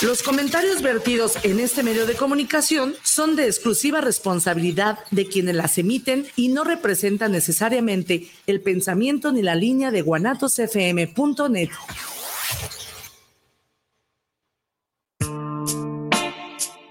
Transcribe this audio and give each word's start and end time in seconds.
Los 0.00 0.22
comentarios 0.22 0.80
vertidos 0.80 1.44
en 1.44 1.58
este 1.58 1.82
medio 1.82 2.06
de 2.06 2.14
comunicación 2.14 2.94
son 3.02 3.34
de 3.34 3.46
exclusiva 3.46 4.00
responsabilidad 4.00 5.00
de 5.10 5.26
quienes 5.26 5.56
las 5.56 5.76
emiten 5.76 6.26
y 6.36 6.48
no 6.48 6.62
representan 6.62 7.32
necesariamente 7.32 8.30
el 8.46 8.60
pensamiento 8.60 9.32
ni 9.32 9.42
la 9.42 9.56
línea 9.56 9.90
de 9.90 10.02
guanatosfm.net. 10.02 11.70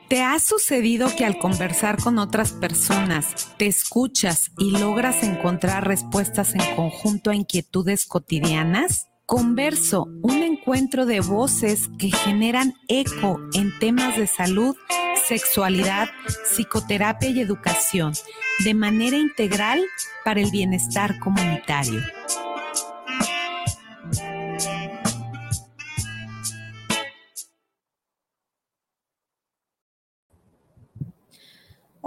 ¿Te 0.09 0.21
ha 0.21 0.39
sucedido 0.39 1.09
que 1.15 1.25
al 1.25 1.37
conversar 1.37 2.01
con 2.01 2.19
otras 2.19 2.53
personas 2.53 3.49
te 3.57 3.67
escuchas 3.67 4.51
y 4.57 4.71
logras 4.71 5.23
encontrar 5.23 5.87
respuestas 5.87 6.55
en 6.55 6.75
conjunto 6.75 7.29
a 7.29 7.35
inquietudes 7.35 8.05
cotidianas? 8.05 9.07
Converso, 9.27 10.07
un 10.21 10.41
encuentro 10.41 11.05
de 11.05 11.19
voces 11.19 11.89
que 11.99 12.09
generan 12.09 12.75
eco 12.87 13.41
en 13.53 13.77
temas 13.77 14.15
de 14.15 14.25
salud, 14.25 14.73
sexualidad, 15.27 16.07
psicoterapia 16.49 17.31
y 17.31 17.41
educación, 17.41 18.13
de 18.63 18.73
manera 18.73 19.17
integral 19.17 19.83
para 20.23 20.39
el 20.39 20.49
bienestar 20.49 21.19
comunitario. 21.19 21.99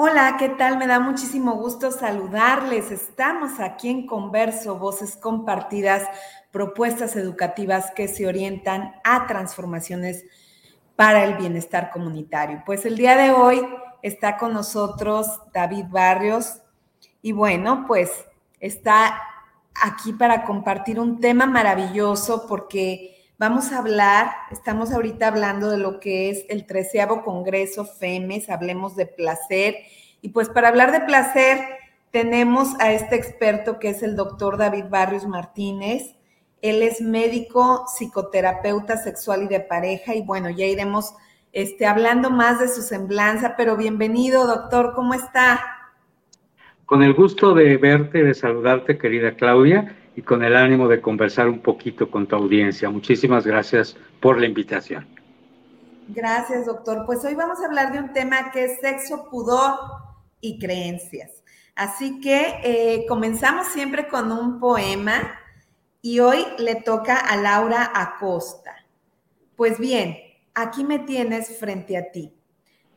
Hola, 0.02 0.36
¿qué 0.38 0.48
tal? 0.48 0.78
Me 0.78 0.86
da 0.86 0.98
muchísimo 0.98 1.56
gusto 1.56 1.90
saludarles. 1.90 2.90
Estamos 2.90 3.60
aquí 3.60 3.90
en 3.90 4.06
Converso, 4.06 4.78
voces 4.78 5.14
compartidas, 5.14 6.09
propuestas 6.50 7.16
educativas 7.16 7.90
que 7.95 8.09
se 8.09 8.26
orientan 8.26 8.95
a 9.04 9.26
transformaciones 9.26 10.24
para 10.96 11.24
el 11.24 11.34
bienestar 11.34 11.90
comunitario. 11.90 12.62
Pues 12.65 12.87
el 12.87 12.96
día 12.96 13.15
de 13.15 13.30
hoy 13.30 13.60
está 14.01 14.38
con 14.38 14.54
nosotros 14.54 15.26
David 15.52 15.84
Barrios 15.90 16.62
y 17.21 17.32
bueno, 17.32 17.84
pues 17.87 18.24
está 18.59 19.21
aquí 19.74 20.15
para 20.15 20.46
compartir 20.46 20.98
un 20.98 21.21
tema 21.21 21.45
maravilloso 21.45 22.46
porque 22.48 23.20
Vamos 23.41 23.73
a 23.73 23.79
hablar, 23.79 24.33
estamos 24.51 24.93
ahorita 24.93 25.29
hablando 25.29 25.71
de 25.71 25.79
lo 25.79 25.99
que 25.99 26.29
es 26.29 26.45
el 26.51 26.66
treceavo 26.66 27.23
Congreso 27.23 27.87
FEMES, 27.87 28.51
hablemos 28.51 28.96
de 28.96 29.07
placer. 29.07 29.77
Y 30.21 30.29
pues 30.29 30.51
para 30.51 30.69
hablar 30.69 30.93
de 30.93 31.01
placer 31.01 31.59
tenemos 32.11 32.79
a 32.80 32.93
este 32.93 33.16
experto 33.16 33.79
que 33.79 33.88
es 33.88 34.02
el 34.02 34.15
doctor 34.15 34.59
David 34.59 34.91
Barrios 34.91 35.27
Martínez. 35.27 36.16
Él 36.61 36.83
es 36.83 37.01
médico, 37.01 37.87
psicoterapeuta 37.87 38.99
sexual 38.99 39.45
y 39.45 39.49
de 39.49 39.61
pareja. 39.61 40.15
Y 40.15 40.21
bueno, 40.21 40.51
ya 40.51 40.66
iremos 40.66 41.15
este, 41.55 41.87
hablando 41.87 42.29
más 42.29 42.61
de 42.61 42.68
su 42.68 42.83
semblanza, 42.83 43.55
pero 43.57 43.74
bienvenido, 43.74 44.46
doctor, 44.46 44.93
¿cómo 44.95 45.15
está? 45.15 45.63
Con 46.85 47.02
el 47.02 47.15
gusto 47.15 47.55
de 47.55 47.79
verte, 47.79 48.23
de 48.23 48.35
saludarte, 48.35 48.99
querida 48.99 49.35
Claudia 49.35 49.96
y 50.21 50.23
con 50.23 50.45
el 50.45 50.54
ánimo 50.54 50.87
de 50.87 51.01
conversar 51.01 51.49
un 51.49 51.60
poquito 51.60 52.10
con 52.10 52.26
tu 52.26 52.37
audiencia. 52.37 52.90
Muchísimas 52.90 53.46
gracias 53.46 53.96
por 54.21 54.38
la 54.38 54.45
invitación. 54.45 55.09
Gracias, 56.09 56.66
doctor. 56.66 57.07
Pues 57.07 57.24
hoy 57.24 57.35
vamos 57.35 57.59
a 57.62 57.65
hablar 57.65 57.90
de 57.90 58.01
un 58.01 58.12
tema 58.12 58.51
que 58.51 58.65
es 58.65 58.80
sexo, 58.80 59.30
pudor 59.30 59.79
y 60.43 60.59
creencias. 60.59 61.43
Así 61.74 62.21
que 62.21 62.60
eh, 62.62 63.07
comenzamos 63.09 63.68
siempre 63.68 64.09
con 64.09 64.31
un 64.31 64.60
poema 64.60 65.38
y 66.03 66.21
hoy 66.21 66.44
le 66.59 66.75
toca 66.75 67.16
a 67.16 67.38
Laura 67.38 67.91
Acosta. 67.94 68.77
Pues 69.56 69.78
bien, 69.78 70.19
aquí 70.55 70.84
me 70.84 70.99
tienes 70.99 71.59
frente 71.59 71.97
a 71.97 72.10
ti. 72.10 72.37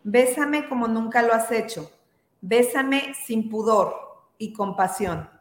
Bésame 0.03 0.67
como 0.67 0.89
nunca 0.89 1.21
lo 1.21 1.31
has 1.31 1.49
hecho. 1.53 1.89
Bésame 2.41 3.13
sin 3.25 3.49
pudor 3.49 3.95
y 4.37 4.51
compasión. 4.51 5.32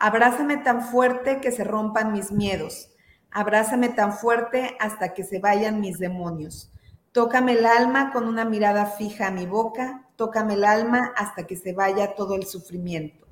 Abrázame 0.00 0.56
tan 0.56 0.82
fuerte 0.82 1.42
que 1.42 1.52
se 1.52 1.62
rompan 1.62 2.10
mis 2.10 2.32
miedos. 2.32 2.90
Abrázame 3.30 3.90
tan 3.90 4.14
fuerte 4.14 4.76
hasta 4.80 5.12
que 5.12 5.24
se 5.24 5.38
vayan 5.38 5.80
mis 5.80 5.98
demonios. 5.98 6.72
Tócame 7.12 7.52
el 7.52 7.66
alma 7.66 8.10
con 8.10 8.26
una 8.26 8.46
mirada 8.46 8.86
fija 8.86 9.26
a 9.26 9.30
mi 9.30 9.44
boca. 9.44 10.08
Tócame 10.16 10.54
el 10.54 10.64
alma 10.64 11.12
hasta 11.16 11.46
que 11.46 11.54
se 11.54 11.74
vaya 11.74 12.14
todo 12.14 12.34
el 12.34 12.46
sufrimiento. 12.46 13.28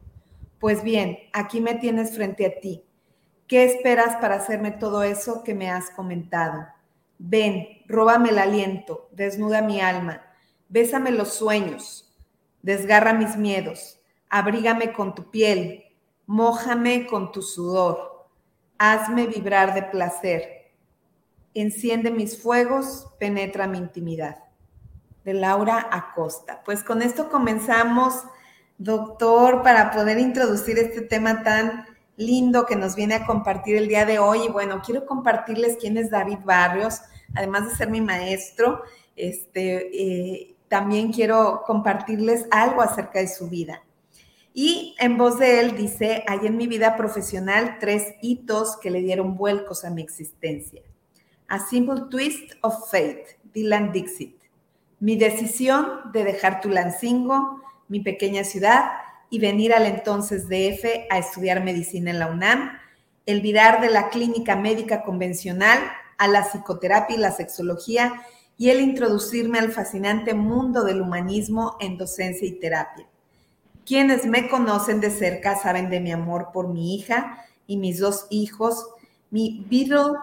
Pues 0.60 0.82
bien, 0.82 1.18
aquí 1.32 1.62
me 1.62 1.74
tienes 1.74 2.14
frente 2.14 2.44
a 2.44 2.60
ti. 2.60 2.84
¿Qué 3.46 3.64
esperas 3.64 4.16
para 4.16 4.34
hacerme 4.34 4.70
todo 4.70 5.02
eso 5.02 5.42
que 5.42 5.54
me 5.54 5.70
has 5.70 5.88
comentado? 5.88 6.66
Ven, 7.18 7.66
róbame 7.86 8.28
el 8.28 8.38
aliento, 8.38 9.08
desnuda 9.12 9.62
mi 9.62 9.80
alma, 9.80 10.22
bésame 10.68 11.10
los 11.10 11.32
sueños, 11.32 12.14
desgarra 12.62 13.14
mis 13.14 13.36
miedos, 13.36 14.00
abrígame 14.28 14.92
con 14.92 15.14
tu 15.14 15.30
piel, 15.30 15.87
Mójame 16.28 17.06
con 17.06 17.32
tu 17.32 17.40
sudor, 17.40 18.28
hazme 18.76 19.26
vibrar 19.26 19.72
de 19.72 19.82
placer, 19.82 20.70
enciende 21.54 22.10
mis 22.10 22.42
fuegos, 22.42 23.06
penetra 23.18 23.66
mi 23.66 23.78
intimidad. 23.78 24.36
De 25.24 25.32
Laura 25.32 25.88
Acosta. 25.90 26.60
Pues 26.66 26.84
con 26.84 27.00
esto 27.00 27.30
comenzamos, 27.30 28.24
doctor, 28.76 29.62
para 29.62 29.90
poder 29.90 30.18
introducir 30.18 30.78
este 30.78 31.00
tema 31.00 31.42
tan 31.42 31.86
lindo 32.18 32.66
que 32.66 32.76
nos 32.76 32.94
viene 32.94 33.14
a 33.14 33.24
compartir 33.24 33.76
el 33.76 33.88
día 33.88 34.04
de 34.04 34.18
hoy. 34.18 34.42
Y 34.44 34.48
bueno, 34.48 34.82
quiero 34.84 35.06
compartirles 35.06 35.78
quién 35.80 35.96
es 35.96 36.10
David 36.10 36.40
Barrios, 36.44 37.00
además 37.34 37.70
de 37.70 37.74
ser 37.74 37.88
mi 37.88 38.02
maestro, 38.02 38.82
este, 39.16 39.96
eh, 39.96 40.56
también 40.68 41.10
quiero 41.10 41.62
compartirles 41.66 42.46
algo 42.50 42.82
acerca 42.82 43.18
de 43.18 43.28
su 43.28 43.48
vida. 43.48 43.82
Y 44.60 44.96
en 44.98 45.16
voz 45.16 45.38
de 45.38 45.60
él 45.60 45.76
dice, 45.76 46.24
hay 46.26 46.40
en 46.48 46.56
mi 46.56 46.66
vida 46.66 46.96
profesional 46.96 47.76
tres 47.78 48.16
hitos 48.20 48.76
que 48.76 48.90
le 48.90 49.00
dieron 49.00 49.36
vuelcos 49.36 49.84
a 49.84 49.90
mi 49.90 50.02
existencia. 50.02 50.82
A 51.46 51.60
Simple 51.60 52.06
Twist 52.10 52.54
of 52.62 52.90
Fate, 52.90 53.38
Dylan 53.54 53.92
Dixit. 53.92 54.34
Mi 54.98 55.14
decisión 55.14 56.10
de 56.12 56.24
dejar 56.24 56.60
Tulancingo, 56.60 57.62
mi 57.86 58.00
pequeña 58.00 58.42
ciudad, 58.42 58.90
y 59.30 59.38
venir 59.38 59.72
al 59.72 59.86
entonces 59.86 60.48
DF 60.48 61.06
a 61.08 61.18
estudiar 61.18 61.62
medicina 61.62 62.10
en 62.10 62.18
la 62.18 62.26
UNAM, 62.26 62.80
el 63.26 63.40
virar 63.42 63.80
de 63.80 63.90
la 63.90 64.08
clínica 64.08 64.56
médica 64.56 65.04
convencional 65.04 65.78
a 66.18 66.26
la 66.26 66.42
psicoterapia 66.42 67.16
y 67.16 67.20
la 67.20 67.30
sexología, 67.30 68.22
y 68.56 68.70
el 68.70 68.80
introducirme 68.80 69.60
al 69.60 69.70
fascinante 69.70 70.34
mundo 70.34 70.82
del 70.82 71.00
humanismo 71.00 71.76
en 71.78 71.96
docencia 71.96 72.48
y 72.48 72.58
terapia. 72.58 73.06
Quienes 73.88 74.26
me 74.26 74.50
conocen 74.50 75.00
de 75.00 75.10
cerca 75.10 75.56
saben 75.56 75.88
de 75.88 75.98
mi 75.98 76.12
amor 76.12 76.50
por 76.52 76.68
mi 76.68 76.94
hija 76.94 77.42
y 77.66 77.78
mis 77.78 77.98
dos 77.98 78.26
hijos, 78.28 78.86
mi 79.30 79.66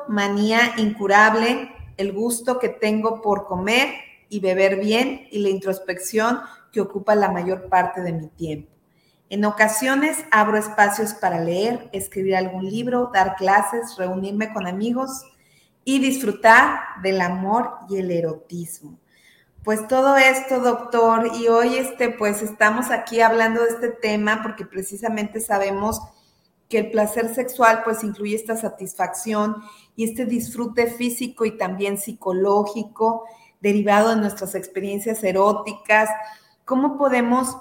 manía 0.07 0.75
incurable, 0.77 1.71
el 1.97 2.13
gusto 2.13 2.59
que 2.59 2.69
tengo 2.69 3.23
por 3.23 3.47
comer 3.47 3.87
y 4.29 4.39
beber 4.39 4.79
bien 4.79 5.27
y 5.31 5.39
la 5.39 5.49
introspección 5.49 6.41
que 6.71 6.79
ocupa 6.79 7.15
la 7.15 7.31
mayor 7.31 7.67
parte 7.67 8.01
de 8.01 8.13
mi 8.13 8.27
tiempo. 8.27 8.69
En 9.31 9.43
ocasiones 9.45 10.23
abro 10.29 10.57
espacios 10.57 11.15
para 11.15 11.39
leer, 11.39 11.89
escribir 11.91 12.35
algún 12.35 12.69
libro, 12.69 13.09
dar 13.11 13.35
clases, 13.35 13.95
reunirme 13.97 14.53
con 14.53 14.67
amigos 14.67 15.23
y 15.83 15.97
disfrutar 15.97 17.01
del 17.01 17.19
amor 17.19 17.71
y 17.89 17.97
el 17.97 18.11
erotismo. 18.11 18.99
Pues 19.65 19.87
todo 19.87 20.15
esto, 20.15 20.59
doctor, 20.59 21.31
y 21.39 21.47
hoy 21.47 21.77
este, 21.77 22.11
pues 22.11 22.43
estamos 22.43 22.91
aquí 22.91 23.21
hablando 23.21 23.63
de 23.63 23.69
este 23.69 23.87
tema 23.89 24.41
porque 24.43 24.63
precisamente 24.63 25.39
sabemos 25.39 25.99
que 26.69 26.77
el 26.77 26.91
placer 26.91 27.33
sexual 27.33 27.81
pues 27.83 28.03
incluye 28.03 28.35
esta 28.35 28.55
satisfacción 28.55 29.55
y 29.95 30.03
este 30.03 30.27
disfrute 30.27 30.85
físico 30.85 31.45
y 31.45 31.57
también 31.57 31.97
psicológico 31.97 33.23
derivado 33.59 34.09
de 34.09 34.17
nuestras 34.17 34.53
experiencias 34.53 35.23
eróticas. 35.23 36.11
¿Cómo 36.63 36.95
podemos 36.95 37.57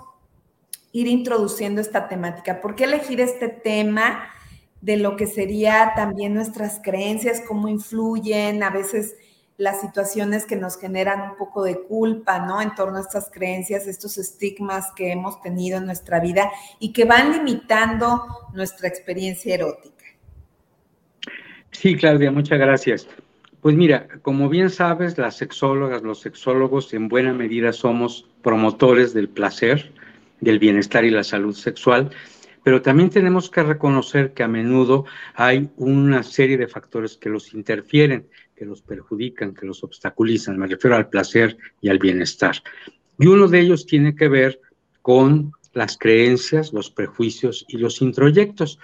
ir 0.93 1.07
introduciendo 1.07 1.81
esta 1.81 2.07
temática? 2.07 2.61
¿Por 2.61 2.75
qué 2.75 2.85
elegir 2.85 3.23
este 3.23 3.49
tema 3.49 4.29
de 4.83 4.99
lo 4.99 5.17
que 5.17 5.27
sería 5.27 5.95
también 5.97 6.35
nuestras 6.35 6.81
creencias, 6.85 7.41
cómo 7.49 7.69
influyen 7.69 8.63
a 8.63 8.69
veces 8.69 9.15
las 9.57 9.81
situaciones 9.81 10.47
que 10.47 10.57
nos 10.57 10.79
generan 10.79 11.31
un 11.31 11.37
poco 11.37 11.63
de 11.63 11.81
culpa, 11.81 12.41
¿no? 12.41 12.61
En 12.61 12.75
torno 12.75 12.99
a 12.99 13.03
estas 13.03 13.31
creencias, 13.31 13.87
estos 13.87 14.19
estigmas 14.19 14.93
que 14.97 15.13
hemos 15.13 15.41
tenido 15.43 15.79
en 15.79 15.87
nuestra 15.87 16.19
vida 16.21 16.51
y 16.81 16.93
que 16.93 17.05
van 17.05 17.33
limitando 17.33 18.49
nuestra 18.53 18.89
experiencia 18.89 19.55
erótica. 19.55 20.05
Sí, 21.71 21.97
Claudia, 21.97 22.31
muchas 22.31 22.59
gracias. 22.59 23.09
Pues 23.61 23.75
mira, 23.77 24.09
como 24.23 24.49
bien 24.49 24.71
sabes, 24.71 25.17
las 25.17 25.37
sexólogas, 25.37 26.03
los 26.03 26.21
sexólogos 26.21 26.93
en 26.93 27.09
buena 27.09 27.33
medida 27.33 27.73
somos 27.73 28.29
promotores 28.43 29.15
del 29.15 29.29
placer, 29.29 29.93
del 30.41 30.59
bienestar 30.59 31.05
y 31.05 31.11
la 31.11 31.25
salud 31.25 31.55
sexual, 31.55 32.11
pero 32.63 32.83
también 32.83 33.11
tenemos 33.11 33.51
que 33.51 33.63
reconocer 33.63 34.35
que 34.35 34.43
a 34.43 34.49
menudo 34.49 35.05
hay 35.35 35.71
una 35.77 36.23
serie 36.23 36.59
de 36.59 36.69
factores 36.69 37.17
que 37.17 37.29
los 37.29 37.55
interfieren, 37.55 38.29
que 38.55 38.65
los 38.65 38.83
perjudican, 38.83 39.55
que 39.55 39.67
los 39.67 39.83
obstaculizan. 39.85 40.59
Me 40.59 40.67
refiero 40.67 40.97
al 40.97 41.09
placer 41.09 41.57
y 41.81 41.89
al 41.89 41.99
bienestar. 41.99 42.57
Y 43.19 43.27
uno 43.27 43.49
de 43.49 43.61
ellos 43.61 43.87
tiene 43.87 44.15
que 44.15 44.29
ver 44.29 44.61
con 45.03 45.53
las 45.73 45.99
creencias, 45.99 46.73
los 46.73 46.91
prejuicios 46.91 47.65
y 47.69 47.79
los 47.79 48.01
introyectos. 48.01 48.79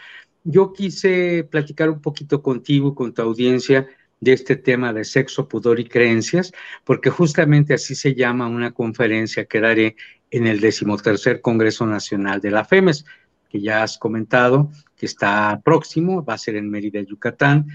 Yo 0.44 0.72
quise 0.72 1.44
platicar 1.44 1.90
un 1.90 2.00
poquito 2.00 2.42
contigo, 2.42 2.94
con 2.94 3.14
tu 3.14 3.22
audiencia, 3.22 3.86
de 4.20 4.34
este 4.34 4.56
tema 4.56 4.92
de 4.92 5.04
sexo, 5.04 5.48
pudor 5.48 5.80
y 5.80 5.86
creencias, 5.86 6.52
porque 6.84 7.10
justamente 7.10 7.74
así 7.74 7.94
se 7.94 8.14
llama 8.14 8.48
una 8.48 8.72
conferencia 8.72 9.46
que 9.46 9.60
daré 9.60 9.96
en 10.30 10.46
el 10.46 10.60
decimotercer 10.60 11.40
Congreso 11.40 11.86
Nacional 11.86 12.40
de 12.40 12.50
la 12.50 12.64
FEMES, 12.64 13.04
que 13.48 13.60
ya 13.60 13.82
has 13.82 13.98
comentado, 13.98 14.70
que 14.96 15.06
está 15.06 15.60
próximo, 15.64 16.24
va 16.24 16.34
a 16.34 16.38
ser 16.38 16.56
en 16.56 16.70
Mérida, 16.70 17.00
Yucatán, 17.00 17.66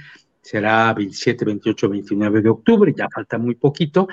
será 0.45 0.94
27, 0.94 1.44
28, 1.44 1.89
29 1.89 2.42
de 2.44 2.50
octubre, 2.50 2.94
ya 2.95 3.09
falta 3.09 3.39
muy 3.39 3.56
poquito. 3.56 4.07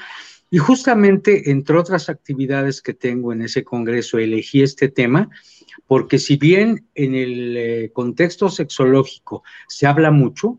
Y 0.50 0.56
justamente, 0.56 1.50
entre 1.50 1.76
otras 1.76 2.08
actividades 2.08 2.81
que 2.81 2.94
tengo 2.94 3.34
en 3.34 3.43
ese 3.43 3.62
congreso, 3.62 4.17
elegí 4.19 4.62
este 4.62 4.88
tema, 4.88 5.29
porque 5.87 6.19
si 6.19 6.37
bien 6.37 6.88
en 6.94 7.14
el 7.14 7.56
eh, 7.58 7.90
contexto 7.93 8.49
sexológico 8.49 9.43
se 9.69 9.87
habla 9.87 10.11
mucho 10.11 10.58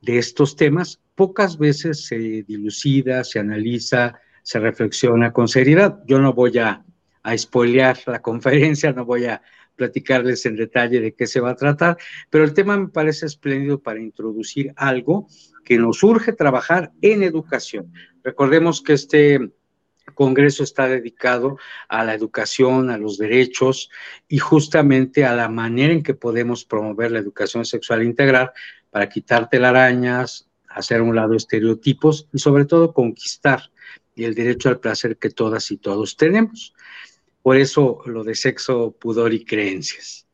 de 0.00 0.16
estos 0.16 0.56
temas, 0.56 0.98
pocas 1.14 1.58
veces 1.58 2.06
se 2.06 2.42
dilucida, 2.44 3.22
se 3.22 3.38
analiza, 3.38 4.18
se 4.42 4.60
reflexiona 4.60 5.30
con 5.30 5.46
seriedad. 5.46 6.02
Yo 6.06 6.20
no 6.20 6.32
voy 6.32 6.56
a, 6.56 6.86
a 7.22 7.36
spoilear 7.36 7.98
la 8.06 8.22
conferencia, 8.30 8.92
no 8.92 9.04
voy 9.04 9.26
a 9.26 9.42
platicarles 9.76 10.46
en 10.46 10.56
detalle 10.56 11.00
de 11.00 11.14
qué 11.14 11.26
se 11.26 11.40
va 11.40 11.50
a 11.50 11.56
tratar, 11.56 11.96
pero 12.30 12.44
el 12.44 12.54
tema 12.54 12.76
me 12.76 12.88
parece 12.88 13.26
espléndido 13.26 13.80
para 13.80 14.00
introducir 14.00 14.72
algo 14.76 15.26
que 15.64 15.78
nos 15.78 16.02
urge 16.02 16.32
trabajar 16.32 16.92
en 17.00 17.22
educación. 17.22 17.92
Recordemos 18.22 18.82
que 18.82 18.92
este 18.94 19.52
Congreso 20.14 20.64
está 20.64 20.88
dedicado 20.88 21.58
a 21.88 22.04
la 22.04 22.14
educación, 22.14 22.90
a 22.90 22.98
los 22.98 23.18
derechos 23.18 23.88
y 24.28 24.38
justamente 24.38 25.24
a 25.24 25.34
la 25.34 25.48
manera 25.48 25.92
en 25.92 26.02
que 26.02 26.14
podemos 26.14 26.64
promover 26.64 27.12
la 27.12 27.20
educación 27.20 27.64
sexual 27.64 28.02
integral 28.02 28.50
para 28.90 29.08
quitar 29.08 29.48
telarañas, 29.48 30.48
hacer 30.68 31.00
a 31.00 31.04
un 31.04 31.14
lado 31.14 31.34
estereotipos 31.34 32.28
y 32.32 32.38
sobre 32.38 32.64
todo 32.64 32.92
conquistar 32.92 33.70
el 34.16 34.34
derecho 34.34 34.68
al 34.68 34.80
placer 34.80 35.16
que 35.16 35.30
todas 35.30 35.70
y 35.70 35.78
todos 35.78 36.16
tenemos. 36.16 36.74
Por 37.42 37.56
eso 37.56 38.00
lo 38.06 38.22
de 38.22 38.34
sexo, 38.34 38.92
pudor 38.92 39.32
y 39.34 39.44
creencias. 39.44 40.26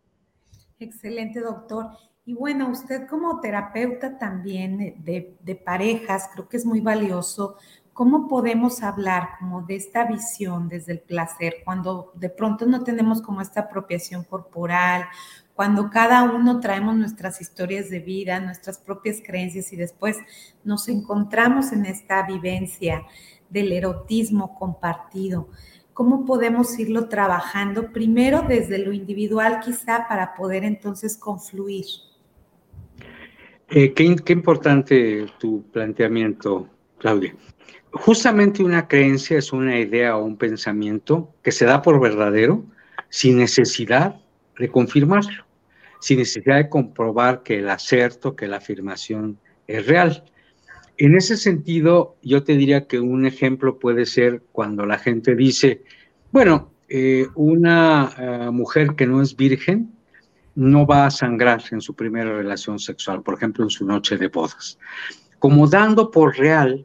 Excelente, 0.79 1.41
doctor. 1.41 1.87
Y 2.29 2.35
bueno, 2.35 2.69
usted 2.69 3.07
como 3.09 3.41
terapeuta 3.41 4.19
también 4.19 5.03
de, 5.03 5.63
parejas, 5.65 6.29
creo 6.35 6.47
que 6.47 6.59
es 6.59 6.67
muy 6.67 6.81
valioso. 6.81 7.57
¿Cómo 7.95 8.29
podemos 8.29 8.83
hablar 8.83 9.31
como 9.41 9.63
de 9.63 9.77
esta 9.77 10.05
visión 10.05 10.69
desde 10.69 10.93
el 10.93 11.01
placer 11.01 11.63
cuando 11.65 12.13
de 12.15 12.29
pronto 12.29 12.67
no 12.67 12.85
tenemos 12.85 13.23
como 13.23 13.41
esta 13.41 13.63
apropiación 13.63 14.25
corporal, 14.25 15.07
cuando 15.55 15.89
cada 15.89 16.23
uno 16.23 16.61
traemos 16.61 16.95
nuestras 16.97 17.41
historias 17.41 17.89
de 17.89 18.01
vida, 18.01 18.39
nuestras 18.41 18.79
propias 18.79 19.23
creencias 19.25 19.73
y 19.73 19.77
después 19.77 20.19
nos 20.63 20.87
encontramos 20.89 21.73
en 21.73 21.87
esta 21.87 22.27
vivencia 22.27 23.07
del 23.49 23.73
erotismo 23.73 24.55
compartido? 24.59 25.49
Cómo 25.99 26.25
podemos 26.25 26.79
irlo 26.79 27.09
trabajando 27.09 27.91
primero 27.91 28.45
desde 28.47 28.79
lo 28.79 28.93
individual 28.93 29.59
quizá 29.59 30.07
para 30.07 30.33
poder 30.37 30.63
entonces 30.63 31.17
confluir. 31.17 31.87
Eh, 33.69 33.93
qué, 33.95 34.15
qué 34.25 34.33
importante 34.33 35.27
tu 35.41 35.65
planteamiento, 35.73 36.69
Claudia. 36.99 37.35
Justamente 37.91 38.63
una 38.63 38.87
creencia 38.87 39.39
es 39.39 39.53
una 39.53 39.77
idea 39.77 40.17
o 40.17 40.25
un 40.25 40.37
pensamiento 40.37 41.35
que 41.43 41.51
se 41.51 41.65
da 41.65 41.83
por 41.83 42.01
verdadero 42.01 42.63
sin 43.09 43.37
necesidad 43.37 44.21
de 44.57 44.69
confirmarlo, 44.69 45.47
sin 45.99 46.19
necesidad 46.19 46.59
de 46.59 46.69
comprobar 46.69 47.43
que 47.43 47.59
el 47.59 47.69
acerto, 47.69 48.37
que 48.37 48.47
la 48.47 48.59
afirmación 48.59 49.37
es 49.67 49.85
real. 49.85 50.23
En 50.99 51.15
ese 51.15 51.37
sentido, 51.37 52.17
yo 52.23 52.43
te 52.43 52.57
diría 52.57 52.89
que 52.89 52.99
un 52.99 53.25
ejemplo 53.25 53.79
puede 53.79 54.05
ser 54.05 54.43
cuando 54.51 54.85
la 54.85 54.99
gente 54.99 55.37
dice, 55.37 55.85
bueno, 56.33 56.73
eh, 56.89 57.27
una 57.37 58.13
eh, 58.19 58.51
mujer 58.51 58.97
que 58.97 59.07
no 59.07 59.23
es 59.23 59.37
virgen 59.37 59.93
no 60.57 60.87
va 60.87 61.07
a 61.07 61.11
sangrar 61.13 61.63
en 61.71 61.81
su 61.81 61.95
primera 61.95 62.37
relación 62.37 62.81
sexual, 62.81 63.23
por 63.23 63.35
ejemplo, 63.35 63.63
en 63.63 63.71
su 63.71 63.87
noche 63.87 64.17
de 64.17 64.27
bodas, 64.27 64.77
como 65.39 65.69
dando 65.69 66.11
por 66.11 66.37
real 66.37 66.85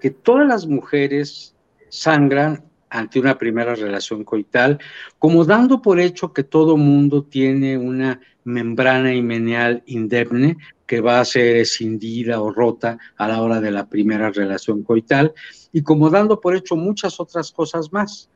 que 0.00 0.10
todas 0.10 0.48
las 0.48 0.66
mujeres 0.66 1.54
sangran 1.88 2.64
ante 2.92 3.18
una 3.18 3.38
primera 3.38 3.74
relación 3.74 4.22
coital, 4.22 4.78
como 5.18 5.46
dando 5.46 5.80
por 5.80 5.98
hecho 5.98 6.34
que 6.34 6.44
todo 6.44 6.76
mundo 6.76 7.24
tiene 7.24 7.78
una 7.78 8.20
membrana 8.44 9.14
himeneal 9.14 9.82
indemne 9.86 10.58
que 10.86 11.00
va 11.00 11.20
a 11.20 11.24
ser 11.24 11.56
escindida 11.56 12.42
o 12.42 12.52
rota 12.52 12.98
a 13.16 13.28
la 13.28 13.40
hora 13.40 13.62
de 13.62 13.70
la 13.70 13.88
primera 13.88 14.30
relación 14.30 14.82
coital, 14.82 15.32
y 15.72 15.82
como 15.82 16.10
dando 16.10 16.38
por 16.38 16.54
hecho 16.54 16.76
muchas 16.76 17.18
otras 17.18 17.50
cosas 17.50 17.92
más. 17.94 18.28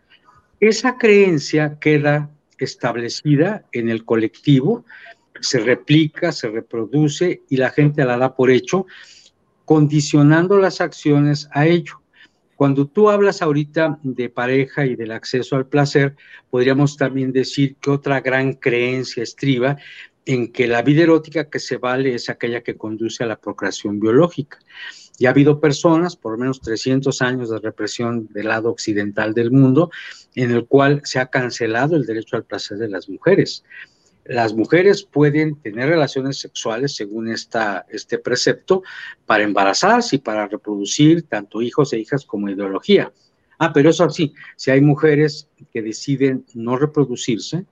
Esa 0.58 0.96
creencia 0.96 1.78
queda 1.78 2.30
establecida 2.56 3.66
en 3.72 3.90
el 3.90 4.06
colectivo, 4.06 4.86
se 5.38 5.60
replica, 5.60 6.32
se 6.32 6.48
reproduce 6.48 7.42
y 7.50 7.58
la 7.58 7.68
gente 7.68 8.06
la 8.06 8.16
da 8.16 8.34
por 8.34 8.50
hecho, 8.50 8.86
condicionando 9.66 10.56
las 10.56 10.80
acciones 10.80 11.50
a 11.52 11.66
ello. 11.66 12.00
Cuando 12.56 12.86
tú 12.86 13.10
hablas 13.10 13.42
ahorita 13.42 13.98
de 14.02 14.30
pareja 14.30 14.86
y 14.86 14.96
del 14.96 15.12
acceso 15.12 15.56
al 15.56 15.66
placer, 15.66 16.16
podríamos 16.50 16.96
también 16.96 17.30
decir 17.30 17.76
que 17.76 17.90
otra 17.90 18.22
gran 18.22 18.54
creencia 18.54 19.22
estriba 19.22 19.76
en 20.24 20.50
que 20.50 20.66
la 20.66 20.82
vida 20.82 21.02
erótica 21.02 21.50
que 21.50 21.60
se 21.60 21.76
vale 21.76 22.14
es 22.14 22.28
aquella 22.28 22.62
que 22.62 22.76
conduce 22.76 23.22
a 23.22 23.26
la 23.26 23.36
procreación 23.36 24.00
biológica. 24.00 24.58
Y 25.18 25.26
ha 25.26 25.30
habido 25.30 25.60
personas, 25.60 26.16
por 26.16 26.32
lo 26.32 26.38
menos 26.38 26.60
300 26.60 27.22
años 27.22 27.50
de 27.50 27.58
represión 27.58 28.26
del 28.32 28.48
lado 28.48 28.70
occidental 28.70 29.34
del 29.34 29.50
mundo, 29.50 29.90
en 30.34 30.50
el 30.50 30.66
cual 30.66 31.02
se 31.04 31.18
ha 31.20 31.26
cancelado 31.26 31.94
el 31.94 32.06
derecho 32.06 32.36
al 32.36 32.44
placer 32.44 32.78
de 32.78 32.88
las 32.88 33.08
mujeres. 33.08 33.64
Las 34.28 34.54
mujeres 34.54 35.04
pueden 35.04 35.56
tener 35.56 35.88
relaciones 35.88 36.38
sexuales 36.38 36.94
según 36.94 37.28
esta, 37.28 37.86
este 37.88 38.18
precepto 38.18 38.82
para 39.24 39.44
embarazarse 39.44 40.16
y 40.16 40.18
para 40.18 40.48
reproducir 40.48 41.22
tanto 41.22 41.62
hijos 41.62 41.92
e 41.92 41.98
hijas 41.98 42.24
como 42.24 42.48
ideología. 42.48 43.12
Ah, 43.58 43.72
pero 43.72 43.90
eso 43.90 44.08
sí, 44.10 44.34
si 44.56 44.70
hay 44.70 44.80
mujeres 44.80 45.48
que 45.72 45.82
deciden 45.82 46.44
no 46.54 46.76
reproducirse, 46.76 47.64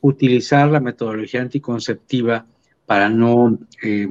utilizar 0.00 0.68
la 0.68 0.80
metodología 0.80 1.40
anticonceptiva 1.40 2.46
para 2.86 3.08
no, 3.08 3.58
eh, 3.82 4.06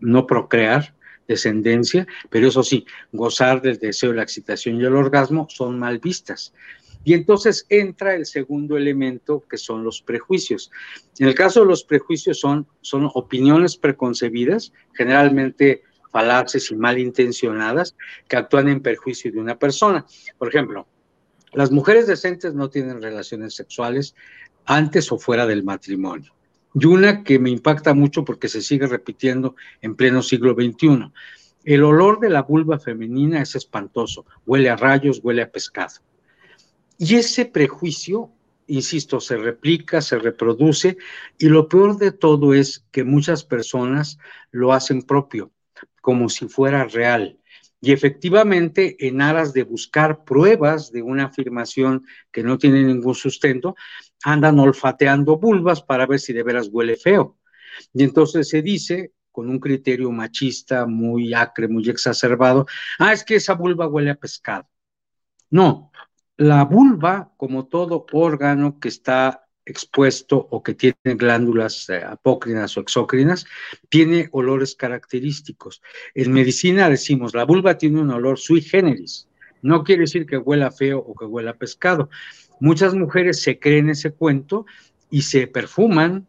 no 0.00 0.26
procrear 0.26 0.94
descendencia, 1.28 2.06
pero 2.30 2.48
eso 2.48 2.62
sí, 2.62 2.86
gozar 3.12 3.60
del 3.60 3.78
deseo, 3.78 4.12
la 4.12 4.22
excitación 4.22 4.80
y 4.80 4.84
el 4.84 4.94
orgasmo 4.94 5.46
son 5.50 5.78
mal 5.78 5.98
vistas. 5.98 6.52
Y 7.06 7.14
entonces 7.14 7.66
entra 7.68 8.16
el 8.16 8.26
segundo 8.26 8.76
elemento 8.76 9.44
que 9.48 9.58
son 9.58 9.84
los 9.84 10.02
prejuicios. 10.02 10.72
En 11.20 11.28
el 11.28 11.36
caso 11.36 11.60
de 11.60 11.66
los 11.66 11.84
prejuicios 11.84 12.40
son, 12.40 12.66
son 12.80 13.08
opiniones 13.14 13.76
preconcebidas, 13.76 14.72
generalmente 14.92 15.84
falaces 16.10 16.68
y 16.72 16.74
malintencionadas, 16.74 17.96
que 18.26 18.36
actúan 18.36 18.66
en 18.66 18.80
perjuicio 18.80 19.30
de 19.30 19.38
una 19.38 19.56
persona. 19.56 20.04
Por 20.36 20.48
ejemplo, 20.48 20.88
las 21.52 21.70
mujeres 21.70 22.08
decentes 22.08 22.54
no 22.54 22.70
tienen 22.70 23.00
relaciones 23.00 23.54
sexuales 23.54 24.16
antes 24.64 25.12
o 25.12 25.16
fuera 25.16 25.46
del 25.46 25.62
matrimonio. 25.62 26.34
Y 26.74 26.86
una 26.86 27.22
que 27.22 27.38
me 27.38 27.50
impacta 27.50 27.94
mucho 27.94 28.24
porque 28.24 28.48
se 28.48 28.62
sigue 28.62 28.88
repitiendo 28.88 29.54
en 29.80 29.94
pleno 29.94 30.22
siglo 30.22 30.54
XXI. 30.54 31.12
El 31.62 31.84
olor 31.84 32.18
de 32.18 32.30
la 32.30 32.42
vulva 32.42 32.80
femenina 32.80 33.40
es 33.42 33.54
espantoso, 33.54 34.26
huele 34.44 34.70
a 34.70 34.76
rayos, 34.76 35.20
huele 35.22 35.42
a 35.42 35.52
pescado. 35.52 36.00
Y 36.98 37.16
ese 37.16 37.46
prejuicio, 37.46 38.32
insisto, 38.66 39.20
se 39.20 39.36
replica, 39.36 40.00
se 40.00 40.18
reproduce 40.18 40.96
y 41.38 41.48
lo 41.48 41.68
peor 41.68 41.98
de 41.98 42.12
todo 42.12 42.54
es 42.54 42.86
que 42.90 43.04
muchas 43.04 43.44
personas 43.44 44.18
lo 44.50 44.72
hacen 44.72 45.02
propio, 45.02 45.52
como 46.00 46.28
si 46.28 46.48
fuera 46.48 46.84
real. 46.84 47.38
Y 47.80 47.92
efectivamente, 47.92 48.96
en 49.06 49.20
aras 49.20 49.52
de 49.52 49.62
buscar 49.62 50.24
pruebas 50.24 50.90
de 50.90 51.02
una 51.02 51.26
afirmación 51.26 52.06
que 52.32 52.42
no 52.42 52.56
tiene 52.56 52.82
ningún 52.82 53.14
sustento, 53.14 53.76
andan 54.24 54.58
olfateando 54.58 55.36
vulvas 55.36 55.82
para 55.82 56.06
ver 56.06 56.18
si 56.18 56.32
de 56.32 56.42
veras 56.42 56.68
huele 56.72 56.96
feo. 56.96 57.38
Y 57.92 58.02
entonces 58.02 58.48
se 58.48 58.62
dice, 58.62 59.12
con 59.30 59.50
un 59.50 59.60
criterio 59.60 60.10
machista 60.10 60.86
muy 60.86 61.34
acre, 61.34 61.68
muy 61.68 61.86
exacerbado, 61.88 62.66
ah, 62.98 63.12
es 63.12 63.22
que 63.22 63.36
esa 63.36 63.52
vulva 63.52 63.86
huele 63.86 64.10
a 64.10 64.14
pescado. 64.14 64.66
No, 65.50 65.92
la 66.36 66.64
vulva, 66.64 67.32
como 67.36 67.66
todo 67.66 68.06
órgano 68.12 68.78
que 68.78 68.88
está 68.88 69.46
expuesto 69.64 70.46
o 70.50 70.62
que 70.62 70.74
tiene 70.74 71.16
glándulas 71.16 71.88
eh, 71.88 72.02
apócrinas 72.04 72.76
o 72.76 72.80
exócrinas, 72.80 73.46
tiene 73.88 74.28
olores 74.30 74.76
característicos. 74.76 75.82
En 76.14 76.32
medicina 76.32 76.88
decimos, 76.88 77.34
la 77.34 77.44
vulva 77.44 77.76
tiene 77.76 78.00
un 78.00 78.10
olor 78.10 78.38
sui 78.38 78.60
generis. 78.60 79.28
No 79.62 79.82
quiere 79.82 80.02
decir 80.02 80.26
que 80.26 80.38
huela 80.38 80.70
feo 80.70 80.98
o 81.00 81.14
que 81.14 81.24
huela 81.24 81.54
pescado. 81.54 82.08
Muchas 82.60 82.94
mujeres 82.94 83.42
se 83.42 83.58
creen 83.58 83.90
ese 83.90 84.12
cuento 84.12 84.66
y 85.10 85.22
se 85.22 85.48
perfuman 85.48 86.28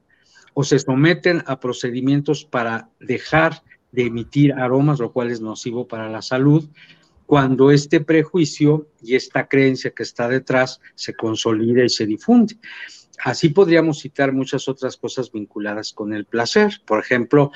o 0.54 0.64
se 0.64 0.80
someten 0.80 1.44
a 1.46 1.60
procedimientos 1.60 2.44
para 2.44 2.90
dejar 3.00 3.62
de 3.92 4.08
emitir 4.08 4.54
aromas, 4.54 5.00
lo 5.00 5.14
cual 5.14 5.30
es 5.30 5.40
nocivo 5.40 5.88
para 5.88 6.10
la 6.10 6.24
salud, 6.24 6.68
cuando 7.28 7.72
este 7.72 8.00
prejuicio 8.00 8.88
y 9.04 9.16
esta 9.16 9.48
creencia 9.48 9.92
que 9.92 10.04
está 10.04 10.30
detrás 10.30 10.80
se 10.96 11.14
consolida 11.14 11.84
y 11.84 11.90
se 11.90 12.06
difunde. 12.06 12.56
Así 13.20 13.50
podríamos 13.50 14.00
citar 14.00 14.32
muchas 14.32 14.70
otras 14.70 14.96
cosas 14.96 15.32
vinculadas 15.32 15.92
con 15.92 16.14
el 16.14 16.26
placer. 16.26 16.82
Por 16.86 17.00
ejemplo, 17.00 17.52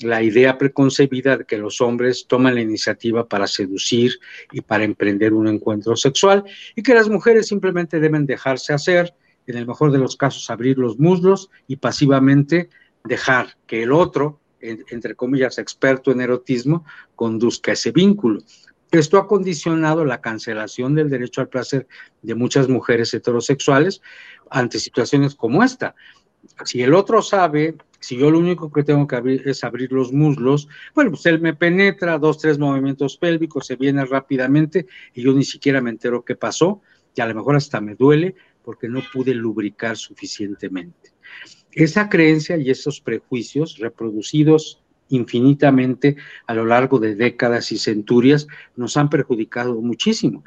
la 0.00 0.22
idea 0.22 0.56
preconcebida 0.58 1.38
de 1.38 1.44
que 1.44 1.58
los 1.58 1.80
hombres 1.80 2.26
toman 2.28 2.54
la 2.54 2.60
iniciativa 2.60 3.26
para 3.26 3.48
seducir 3.48 4.12
y 4.52 4.60
para 4.60 4.84
emprender 4.84 5.34
un 5.34 5.48
encuentro 5.48 5.96
sexual 5.96 6.44
y 6.76 6.82
que 6.84 6.94
las 6.94 7.08
mujeres 7.08 7.48
simplemente 7.48 7.98
deben 7.98 8.26
dejarse 8.26 8.72
hacer, 8.72 9.12
en 9.48 9.56
el 9.56 9.66
mejor 9.66 9.90
de 9.90 9.98
los 9.98 10.16
casos 10.16 10.50
abrir 10.50 10.78
los 10.78 11.00
muslos 11.00 11.50
y 11.66 11.76
pasivamente 11.76 12.68
dejar 13.04 13.56
que 13.66 13.82
el 13.82 13.90
otro, 13.90 14.40
entre 14.60 15.16
comillas, 15.16 15.58
experto 15.58 16.12
en 16.12 16.20
erotismo, 16.20 16.84
conduzca 17.16 17.72
ese 17.72 17.90
vínculo. 17.90 18.40
Esto 18.98 19.18
ha 19.18 19.26
condicionado 19.26 20.04
la 20.04 20.20
cancelación 20.20 20.94
del 20.94 21.10
derecho 21.10 21.40
al 21.40 21.48
placer 21.48 21.86
de 22.22 22.34
muchas 22.34 22.68
mujeres 22.68 23.12
heterosexuales 23.14 24.00
ante 24.50 24.78
situaciones 24.78 25.34
como 25.34 25.62
esta. 25.62 25.94
Si 26.64 26.82
el 26.82 26.94
otro 26.94 27.22
sabe, 27.22 27.76
si 28.00 28.16
yo 28.16 28.30
lo 28.30 28.38
único 28.38 28.70
que 28.70 28.84
tengo 28.84 29.06
que 29.06 29.16
abrir 29.16 29.48
es 29.48 29.64
abrir 29.64 29.92
los 29.92 30.12
muslos, 30.12 30.68
bueno, 30.94 31.10
pues 31.10 31.26
él 31.26 31.40
me 31.40 31.54
penetra, 31.54 32.18
dos, 32.18 32.38
tres 32.38 32.58
movimientos 32.58 33.16
pélvicos, 33.16 33.66
se 33.66 33.76
viene 33.76 34.04
rápidamente 34.04 34.86
y 35.14 35.22
yo 35.22 35.32
ni 35.32 35.44
siquiera 35.44 35.80
me 35.80 35.90
entero 35.90 36.24
qué 36.24 36.36
pasó 36.36 36.82
y 37.14 37.20
a 37.20 37.26
lo 37.26 37.34
mejor 37.34 37.56
hasta 37.56 37.80
me 37.80 37.94
duele 37.94 38.34
porque 38.62 38.88
no 38.88 39.00
pude 39.12 39.34
lubricar 39.34 39.96
suficientemente. 39.96 41.12
Esa 41.72 42.08
creencia 42.08 42.56
y 42.56 42.70
esos 42.70 43.00
prejuicios 43.00 43.78
reproducidos 43.78 44.82
infinitamente 45.08 46.16
a 46.46 46.54
lo 46.54 46.64
largo 46.64 46.98
de 46.98 47.14
décadas 47.14 47.72
y 47.72 47.78
centurias 47.78 48.46
nos 48.76 48.96
han 48.96 49.08
perjudicado 49.08 49.80
muchísimo. 49.80 50.44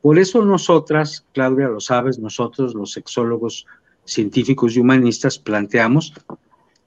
Por 0.00 0.18
eso 0.18 0.44
nosotras, 0.44 1.26
Claudia, 1.32 1.68
lo 1.68 1.80
sabes, 1.80 2.18
nosotros 2.18 2.74
los 2.74 2.92
sexólogos 2.92 3.66
científicos 4.04 4.76
y 4.76 4.80
humanistas 4.80 5.38
planteamos 5.38 6.12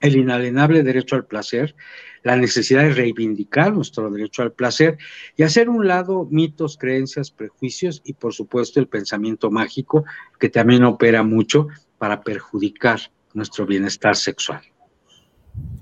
el 0.00 0.16
inalienable 0.16 0.82
derecho 0.82 1.16
al 1.16 1.26
placer, 1.26 1.74
la 2.22 2.36
necesidad 2.36 2.82
de 2.82 2.94
reivindicar 2.94 3.72
nuestro 3.72 4.10
derecho 4.10 4.42
al 4.42 4.52
placer 4.52 4.98
y 5.36 5.42
hacer 5.42 5.68
un 5.68 5.86
lado 5.86 6.26
mitos, 6.30 6.78
creencias, 6.78 7.30
prejuicios 7.30 8.00
y 8.04 8.14
por 8.14 8.32
supuesto 8.32 8.80
el 8.80 8.88
pensamiento 8.88 9.50
mágico 9.50 10.04
que 10.38 10.48
también 10.48 10.84
opera 10.84 11.22
mucho 11.22 11.68
para 11.98 12.22
perjudicar 12.22 13.00
nuestro 13.34 13.66
bienestar 13.66 14.16
sexual. 14.16 14.62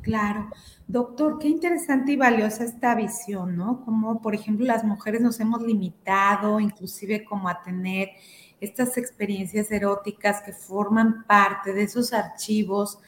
Claro. 0.02 0.49
Doctor, 0.87 1.38
qué 1.38 1.49
interesante 1.49 2.12
y 2.12 2.16
valiosa 2.16 2.64
esta 2.64 2.94
visión, 2.94 3.56
¿no? 3.56 3.85
Como, 3.85 4.23
por 4.23 4.35
ejemplo, 4.35 4.64
las 4.64 4.85
mujeres 4.85 5.20
nos 5.20 5.38
hemos 5.38 5.61
limitado, 5.62 6.61
inclusive 6.61 7.25
como 7.25 7.49
a 7.49 7.62
tener 7.62 8.11
estas 8.61 8.97
experiencias 8.97 9.70
eróticas 9.70 10.40
que 10.42 10.52
forman 10.52 11.25
parte 11.26 11.73
de 11.75 11.82
esos 11.82 12.12
archivos 12.12 12.99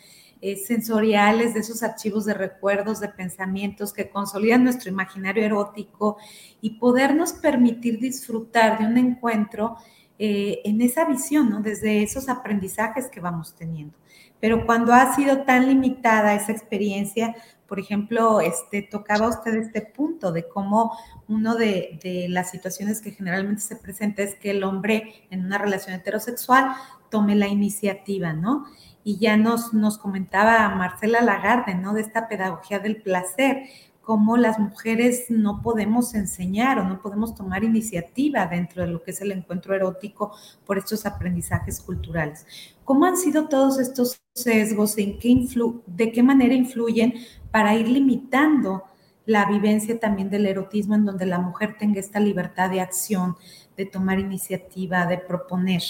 eh, 0.43 0.57
sensoriales, 0.57 1.55
de 1.55 1.61
esos 1.61 1.83
archivos 1.83 2.25
de 2.25 2.35
recuerdos, 2.35 3.01
de 3.01 3.09
pensamientos 3.09 3.93
que 3.93 4.11
consolidan 4.11 4.65
nuestro 4.65 4.91
imaginario 4.91 5.45
erótico 5.45 6.19
y 6.61 6.79
podernos 6.79 7.33
permitir 7.33 7.99
disfrutar 7.99 8.79
de 8.79 8.87
un 8.87 8.97
encuentro 8.99 9.77
eh, 10.19 10.61
en 10.65 10.83
esa 10.83 11.07
visión, 11.07 11.49
¿no? 11.49 11.61
Desde 11.61 12.03
esos 12.03 12.29
aprendizajes 12.29 13.09
que 13.09 13.21
vamos 13.21 13.55
teniendo. 13.55 13.95
Pero 14.41 14.67
cuando 14.67 14.93
ha 14.93 15.15
sido 15.15 15.43
tan 15.43 15.69
limitada 15.69 16.35
esa 16.35 16.53
experiencia, 16.53 17.37
por 17.67 17.79
ejemplo, 17.79 18.41
este, 18.41 18.83
tocaba 18.83 19.29
usted 19.29 19.55
este 19.55 19.83
punto 19.83 20.33
de 20.33 20.49
cómo 20.49 20.99
una 21.29 21.55
de, 21.55 22.01
de, 22.03 22.29
las 22.29 22.51
situaciones 22.51 23.01
que 23.01 23.13
generalmente 23.13 23.63
se 23.63 23.77
presenta 23.77 24.23
es 24.23 24.35
que 24.35 24.51
el 24.51 24.65
hombre 24.65 25.27
en 25.31 25.45
una 25.45 25.57
relación 25.57 25.95
heterosexual 25.95 26.75
tome 27.11 27.37
la 27.37 27.49
iniciativa, 27.49 28.33
¿no? 28.33 28.67
Y 29.05 29.19
ya 29.19 29.37
nos, 29.37 29.73
nos 29.73 29.99
comentaba 29.99 30.69
Marcela 30.71 31.21
Lagarde, 31.21 31.75
¿no? 31.75 31.93
De 31.93 32.01
esta 32.01 32.29
pedagogía 32.29 32.79
del 32.79 33.03
placer, 33.03 33.69
cómo 34.11 34.37
las 34.37 34.59
mujeres 34.59 35.27
no 35.29 35.63
podemos 35.63 36.17
enseñar 36.17 36.81
o 36.81 36.85
no 36.85 37.01
podemos 37.01 37.33
tomar 37.33 37.63
iniciativa 37.63 38.45
dentro 38.45 38.83
de 38.83 38.91
lo 38.91 39.05
que 39.05 39.13
es 39.13 39.21
el 39.21 39.31
encuentro 39.31 39.73
erótico 39.73 40.35
por 40.67 40.79
estos 40.79 41.07
aprendizajes 41.07 41.81
culturales. 41.81 42.45
¿Cómo 42.83 43.05
han 43.05 43.17
sido 43.17 43.47
todos 43.47 43.79
estos 43.79 44.21
sesgos? 44.35 44.99
¿En 44.99 45.21
qué 45.21 45.47
¿De 45.87 46.11
qué 46.11 46.25
manera 46.25 46.55
influyen 46.55 47.15
para 47.53 47.77
ir 47.77 47.87
limitando 47.87 48.83
la 49.27 49.49
vivencia 49.49 50.01
también 50.01 50.29
del 50.29 50.47
erotismo 50.47 50.97
en 50.97 51.05
donde 51.05 51.27
la 51.27 51.39
mujer 51.39 51.77
tenga 51.79 52.01
esta 52.01 52.19
libertad 52.19 52.69
de 52.69 52.81
acción, 52.81 53.37
de 53.77 53.87
tomar 53.87 54.19
iniciativa, 54.19 55.07
de 55.07 55.19
proponer. 55.19 55.83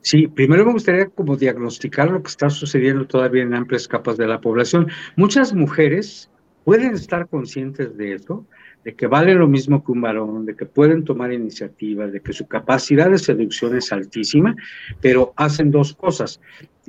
Sí, 0.00 0.28
primero 0.28 0.64
me 0.64 0.74
gustaría 0.74 1.08
como 1.08 1.36
diagnosticar 1.36 2.08
lo 2.08 2.22
que 2.22 2.28
está 2.28 2.48
sucediendo 2.50 3.04
todavía 3.08 3.42
en 3.42 3.52
amplias 3.52 3.88
capas 3.88 4.16
de 4.16 4.28
la 4.28 4.40
población. 4.40 4.86
Muchas 5.16 5.52
mujeres 5.52 6.30
pueden 6.66 6.94
estar 6.94 7.28
conscientes 7.28 7.96
de 7.96 8.14
eso, 8.14 8.44
de 8.84 8.96
que 8.96 9.06
vale 9.06 9.34
lo 9.34 9.46
mismo 9.46 9.84
que 9.84 9.92
un 9.92 10.00
varón, 10.00 10.44
de 10.44 10.56
que 10.56 10.66
pueden 10.66 11.04
tomar 11.04 11.32
iniciativas, 11.32 12.10
de 12.10 12.20
que 12.20 12.32
su 12.32 12.48
capacidad 12.48 13.08
de 13.08 13.20
seducción 13.20 13.76
es 13.76 13.92
altísima, 13.92 14.56
pero 15.00 15.32
hacen 15.36 15.70
dos 15.70 15.94
cosas 15.94 16.40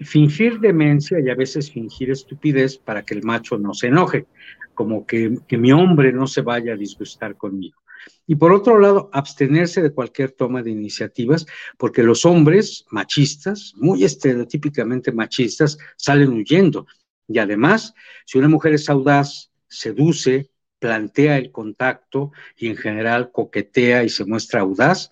fingir 0.04 0.60
demencia 0.60 1.20
y 1.20 1.30
a 1.30 1.36
veces 1.36 1.72
fingir 1.72 2.10
estupidez 2.10 2.80
para 2.80 3.04
que 3.04 3.14
el 3.14 3.22
macho 3.22 3.60
no 3.60 3.76
se 3.76 3.88
enoje, 3.88 4.26
como 4.74 5.06
que, 5.06 5.38
que 5.48 5.60
mi 5.60 5.72
hombre 5.72 6.12
no 6.12 6.26
se 6.26 6.42
vaya 6.42 6.74
a 6.74 6.78
disgustar 6.78 7.36
conmigo. 7.36 7.78
Y 8.26 8.34
por 8.34 8.54
otro 8.54 8.80
lado, 8.80 9.12
abstenerse 9.14 9.84
de 9.84 9.92
cualquier 9.92 10.32
toma 10.32 10.64
de 10.64 10.72
iniciativas, 10.72 11.46
porque 11.78 12.02
los 12.02 12.26
hombres 12.26 12.84
machistas, 12.90 13.74
muy 13.76 14.04
estereotípicamente 14.04 15.12
machistas, 15.12 15.78
salen 15.98 16.30
huyendo. 16.30 16.88
Y 17.28 17.38
además, 17.38 17.94
si 18.26 18.40
una 18.40 18.48
mujer 18.48 18.74
es 18.74 18.90
audaz, 18.90 19.52
seduce, 19.68 20.50
plantea 20.80 21.38
el 21.38 21.52
contacto 21.52 22.32
y 22.56 22.68
en 22.68 22.78
general 22.78 23.32
coquetea 23.32 24.04
y 24.04 24.10
se 24.10 24.26
muestra 24.26 24.62
audaz, 24.62 25.10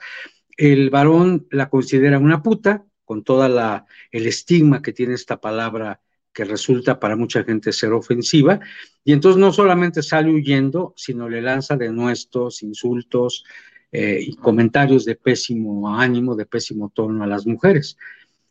el 0.57 0.89
varón 0.89 1.47
la 1.51 1.69
considera 1.69 2.19
una 2.19 2.41
puta 2.41 2.85
con 3.03 3.23
toda 3.23 3.49
la 3.49 3.85
el 4.11 4.27
estigma 4.27 4.81
que 4.81 4.93
tiene 4.93 5.13
esta 5.13 5.39
palabra 5.39 6.01
que 6.33 6.43
resulta 6.43 6.99
para 6.99 7.15
mucha 7.15 7.43
gente 7.45 7.71
ser 7.71 7.93
ofensiva, 7.93 8.59
y 9.05 9.13
entonces 9.13 9.39
no 9.39 9.53
solamente 9.53 10.03
sale 10.03 10.33
huyendo, 10.33 10.93
sino 10.97 11.29
le 11.29 11.41
lanza 11.41 11.77
denuestos, 11.77 12.61
insultos 12.61 13.45
eh, 13.91 14.19
y 14.21 14.35
comentarios 14.35 15.05
de 15.05 15.15
pésimo 15.15 15.97
ánimo, 15.97 16.35
de 16.35 16.45
pésimo 16.45 16.91
tono 16.93 17.23
a 17.23 17.27
las 17.27 17.47
mujeres. 17.47 17.97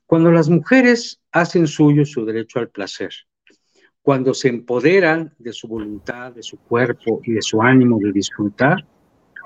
Cuando 0.07 0.31
las 0.31 0.49
mujeres 0.49 1.21
hacen 1.31 1.67
suyo 1.67 2.07
su 2.07 2.25
derecho 2.25 2.59
al 2.59 2.71
placer, 2.71 3.13
cuando 4.05 4.35
se 4.35 4.49
empoderan 4.49 5.33
de 5.39 5.55
su 5.55 5.67
voluntad, 5.67 6.31
de 6.33 6.43
su 6.43 6.59
cuerpo 6.59 7.23
y 7.25 7.33
de 7.33 7.41
su 7.41 7.63
ánimo 7.63 7.99
de 7.99 8.13
disfrutar, 8.13 8.85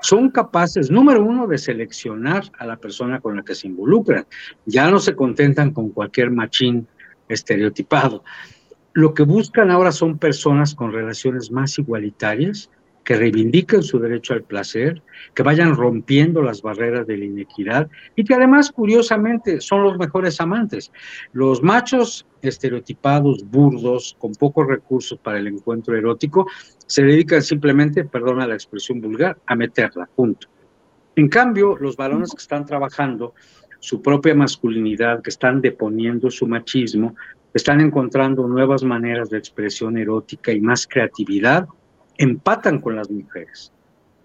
son 0.01 0.29
capaces, 0.31 0.91
número 0.91 1.23
uno, 1.23 1.47
de 1.47 1.57
seleccionar 1.57 2.43
a 2.57 2.65
la 2.65 2.75
persona 2.75 3.21
con 3.21 3.37
la 3.37 3.43
que 3.43 3.55
se 3.55 3.67
involucran. 3.67 4.25
Ya 4.65 4.91
no 4.91 4.99
se 4.99 5.15
contentan 5.15 5.71
con 5.71 5.91
cualquier 5.91 6.31
machín 6.31 6.85
estereotipado. 7.29 8.21
Lo 8.91 9.13
que 9.13 9.23
buscan 9.23 9.71
ahora 9.71 9.93
son 9.93 10.17
personas 10.17 10.75
con 10.75 10.91
relaciones 10.91 11.51
más 11.51 11.79
igualitarias, 11.79 12.69
que 13.03 13.15
reivindiquen 13.15 13.81
su 13.81 13.99
derecho 13.99 14.33
al 14.33 14.43
placer, 14.43 15.01
que 15.33 15.43
vayan 15.43 15.75
rompiendo 15.75 16.41
las 16.41 16.61
barreras 16.61 17.07
de 17.07 17.17
la 17.17 17.25
inequidad 17.25 17.89
y 18.15 18.23
que 18.23 18.35
además, 18.35 18.71
curiosamente, 18.71 19.61
son 19.61 19.83
los 19.83 19.97
mejores 19.97 20.39
amantes. 20.39 20.91
Los 21.33 21.63
machos 21.63 22.25
estereotipados, 22.41 23.43
burdos, 23.49 24.15
con 24.19 24.33
pocos 24.33 24.67
recursos 24.67 25.17
para 25.19 25.39
el 25.39 25.47
encuentro 25.47 25.97
erótico, 25.97 26.47
se 26.85 27.03
dedican 27.03 27.41
simplemente, 27.41 28.05
perdona 28.05 28.47
la 28.47 28.53
expresión 28.53 29.01
vulgar, 29.01 29.37
a 29.45 29.55
meterla, 29.55 30.07
punto. 30.15 30.47
En 31.15 31.27
cambio, 31.27 31.75
los 31.77 31.97
varones 31.97 32.31
que 32.31 32.41
están 32.41 32.65
trabajando 32.65 33.33
su 33.79 34.01
propia 34.01 34.35
masculinidad, 34.35 35.21
que 35.21 35.29
están 35.29 35.61
deponiendo 35.61 36.29
su 36.29 36.47
machismo, 36.47 37.15
están 37.53 37.81
encontrando 37.81 38.47
nuevas 38.47 38.83
maneras 38.83 39.29
de 39.29 39.37
expresión 39.37 39.97
erótica 39.97 40.51
y 40.51 40.61
más 40.61 40.85
creatividad, 40.87 41.67
empatan 42.19 42.79
con 42.79 42.95
las 42.95 43.09
mujeres. 43.09 43.73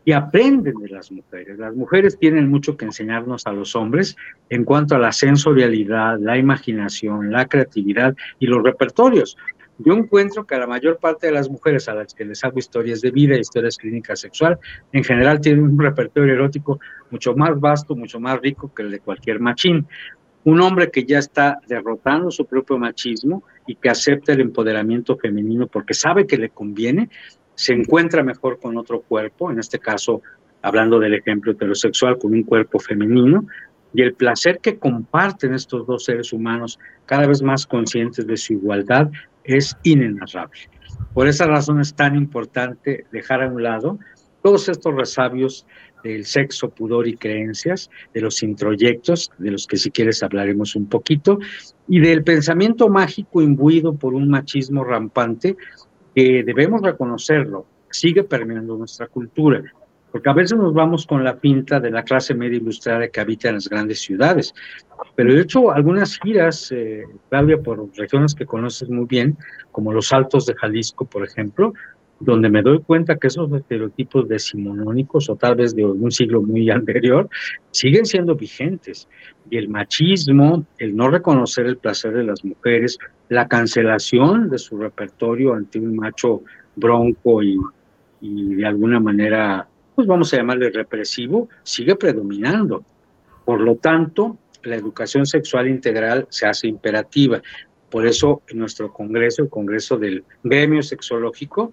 y 0.07 0.13
aprenden 0.13 0.75
de 0.75 0.91
las 0.91 1.11
mujeres. 1.11 1.59
Las 1.59 1.75
mujeres 1.75 2.19
tienen 2.19 2.51
mucho 2.51 2.77
que 2.77 2.85
enseñarnos 2.85 3.47
a 3.47 3.55
los 3.55 3.75
hombres 3.75 4.17
en 4.51 4.63
cuanto 4.63 4.95
a 4.95 4.99
la 4.99 5.13
sensorialidad, 5.13 6.19
la 6.21 6.37
imaginación, 6.37 7.33
la 7.33 7.47
creatividad 7.47 8.15
y 8.39 8.47
los 8.47 8.63
repertorios. 8.63 9.39
Yo 9.79 9.95
encuentro 9.95 10.45
que 10.45 10.59
la 10.59 10.67
mayor 10.67 10.99
parte 10.99 11.29
de 11.29 11.33
las 11.33 11.49
mujeres 11.49 11.89
a 11.89 11.95
las 11.95 12.13
que 12.13 12.27
les 12.27 12.45
hago 12.45 12.59
historias 12.59 13.01
de 13.01 13.13
vida, 13.13 13.35
historias 13.39 13.79
clínicas 13.79 14.21
sexual, 14.21 14.59
en 14.93 15.03
general 15.03 15.41
tienen 15.41 15.65
un 15.65 15.79
repertorio 15.79 16.35
erótico 16.35 16.79
mucho 17.11 17.35
más 17.35 17.59
vasto, 17.59 17.97
mucho 17.97 18.21
más 18.21 18.39
rico 18.43 18.75
que 18.75 18.83
el 18.83 18.91
de 18.91 19.01
cualquier 19.01 19.41
machín. 19.41 19.87
Un 20.45 20.61
hombre 20.61 20.91
que 20.91 21.05
ya 21.05 21.19
está 21.19 21.61
derrotando 21.67 22.31
su 22.31 22.45
propio 22.45 22.77
machismo 22.77 23.43
y 23.67 23.77
que 23.77 23.89
acepta 23.89 24.35
el 24.35 24.43
empoderamiento 24.43 25.17
femenino 25.17 25.67
porque 25.67 25.95
sabe 25.95 26.27
que 26.27 26.37
le 26.37 26.51
conviene, 26.51 27.09
se 27.55 27.73
encuentra 27.73 28.23
mejor 28.23 28.59
con 28.61 28.77
otro 28.77 29.03
cuerpo, 29.03 29.51
en 29.51 29.59
este 29.59 29.79
caso 29.79 30.23
hablando 30.63 30.99
del 30.99 31.15
ejemplo 31.15 31.53
heterosexual, 31.53 32.19
con 32.19 32.33
un 32.33 32.43
cuerpo 32.43 32.79
femenino, 32.79 33.47
y 33.93 34.03
el 34.03 34.15
placer 34.15 34.59
que 34.61 34.79
comparten 34.79 35.55
estos 35.55 35.87
dos 35.87 36.05
seres 36.05 36.33
humanos, 36.33 36.79
cada 37.07 37.27
vez 37.27 37.43
más 37.43 37.67
conscientes 37.67 38.27
de 38.27 38.37
su 38.37 38.55
igualdad, 38.55 39.11
es 39.45 39.77
inenarrable. 39.83 40.59
Por 41.13 41.29
esa 41.29 41.47
razón 41.47 41.81
es 41.81 41.95
tan 41.95 42.17
importante 42.17 43.07
dejar 43.13 43.43
a 43.43 43.49
un 43.49 43.63
lado 43.63 43.99
todos 44.43 44.69
estos 44.69 44.95
resabios 44.95 45.67
del 46.03 46.27
sexo, 46.27 46.69
pudor 46.69 47.09
y 47.09 47.17
creencias, 47.17 47.91
de 48.13 48.21
los 48.21 48.43
introyectos, 48.43 49.31
de 49.39 49.51
los 49.51 49.67
que 49.67 49.79
si 49.79 49.91
quieres 49.91 50.23
hablaremos 50.23 50.77
un 50.77 50.87
poquito, 50.87 51.39
y 51.89 52.01
del 52.01 52.25
pensamiento 52.25 52.89
mágico 52.89 53.41
imbuido 53.41 53.95
por 53.95 54.15
un 54.15 54.29
machismo 54.29 54.85
rampante 54.85 55.57
que 56.15 56.43
debemos 56.45 56.83
reconocerlo, 56.83 57.67
sigue 57.91 58.25
permeando 58.25 58.77
nuestra 58.77 59.07
cultura, 59.07 59.63
porque 60.11 60.31
a 60.31 60.33
veces 60.33 60.57
nos 60.57 60.73
vamos 60.73 61.07
con 61.07 61.25
la 61.25 61.37
pinta 61.37 61.81
de 61.81 61.91
la 61.91 62.05
clase 62.05 62.35
media 62.35 62.59
ilustrada 62.59 63.09
que 63.09 63.21
habita 63.21 63.49
en 63.49 63.57
las 63.57 63.69
grandes 63.69 64.01
ciudades. 64.01 64.55
Pero 65.17 65.33
he 65.33 65.41
hecho 65.41 65.73
algunas 65.73 66.19
giras, 66.21 66.71
eh, 66.71 67.03
Claudia, 67.29 67.59
por 67.59 67.89
regiones 67.97 68.35
que 68.35 68.47
conoces 68.47 68.89
muy 68.89 69.07
bien, 69.07 69.37
como 69.73 69.93
los 69.93 70.13
Altos 70.13 70.47
de 70.47 70.55
Jalisco, 70.55 71.05
por 71.05 71.25
ejemplo, 71.25 71.75
donde 72.21 72.49
me 72.49 72.63
doy 72.63 72.81
cuenta 72.81 73.17
que 73.17 73.27
esos 73.27 73.53
estereotipos 73.53 74.29
decimonónicos 74.29 75.29
o 75.29 75.37
tal 75.37 75.57
vez 75.57 75.75
de 75.75 75.85
un 75.85 76.11
siglo 76.11 76.43
muy 76.43 76.71
anterior 76.71 77.29
siguen 77.71 78.07
siendo 78.07 78.35
vigentes. 78.35 79.09
Y 79.51 79.59
el 79.59 79.69
machismo, 79.69 80.65
el 80.79 80.97
no 80.97 81.11
reconocer 81.11 81.67
el 81.67 81.77
placer 81.77 82.13
de 82.13 82.25
las 82.25 82.45
mujeres, 82.45 82.99
la 83.29 83.47
cancelación 83.49 84.49
de 84.49 84.59
su 84.59 84.79
repertorio 84.79 85.55
ante 85.55 85.79
un 85.79 85.97
macho 85.97 86.43
bronco 86.77 87.43
y, 87.43 87.59
y 88.21 88.55
de 88.55 88.67
alguna 88.67 89.01
manera 89.01 89.69
pues 89.95 90.09
vamos 90.09 90.33
a 90.35 90.39
llamarle 90.39 90.71
represivo, 90.71 91.49
sigue 91.63 91.95
predominando. 91.95 92.85
Por 93.45 93.61
lo 93.61 93.77
tanto, 93.77 94.39
la 94.63 94.77
educación 94.77 95.27
sexual 95.27 95.69
integral 95.69 96.27
se 96.31 96.47
hace 96.47 96.67
imperativa. 96.67 97.41
Por 97.91 98.07
eso, 98.07 98.43
en 98.49 98.59
nuestro 98.59 98.93
congreso, 98.93 99.43
el 99.43 99.49
congreso 99.49 99.97
del 99.97 100.25
gremio 100.43 100.83
sexológico, 100.83 101.73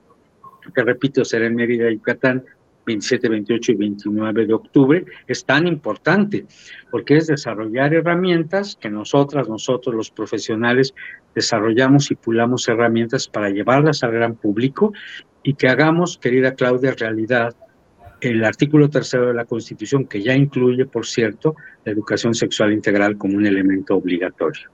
que 0.73 0.83
repito, 0.83 1.25
será 1.25 1.47
en 1.47 1.55
Mérida, 1.55 1.91
Yucatán, 1.91 2.43
27, 2.85 3.29
28 3.29 3.71
y 3.71 3.75
29 3.75 4.45
de 4.45 4.53
octubre, 4.53 5.05
es 5.27 5.45
tan 5.45 5.67
importante, 5.67 6.45
porque 6.89 7.17
es 7.17 7.27
desarrollar 7.27 7.93
herramientas 7.93 8.77
que 8.79 8.89
nosotras, 8.89 9.47
nosotros 9.47 9.95
los 9.95 10.11
profesionales, 10.11 10.93
desarrollamos 11.35 12.11
y 12.11 12.15
pulamos 12.15 12.67
herramientas 12.67 13.27
para 13.27 13.49
llevarlas 13.49 14.03
al 14.03 14.11
gran 14.11 14.35
público 14.35 14.93
y 15.43 15.53
que 15.53 15.69
hagamos, 15.69 16.17
querida 16.17 16.55
Claudia, 16.55 16.93
realidad 16.97 17.55
el 18.21 18.43
artículo 18.43 18.89
tercero 18.89 19.27
de 19.27 19.33
la 19.33 19.45
Constitución, 19.45 20.05
que 20.05 20.21
ya 20.21 20.35
incluye, 20.35 20.85
por 20.85 21.07
cierto, 21.07 21.55
la 21.83 21.91
educación 21.91 22.35
sexual 22.35 22.71
integral 22.71 23.17
como 23.17 23.35
un 23.35 23.47
elemento 23.47 23.95
obligatorio. 23.95 24.69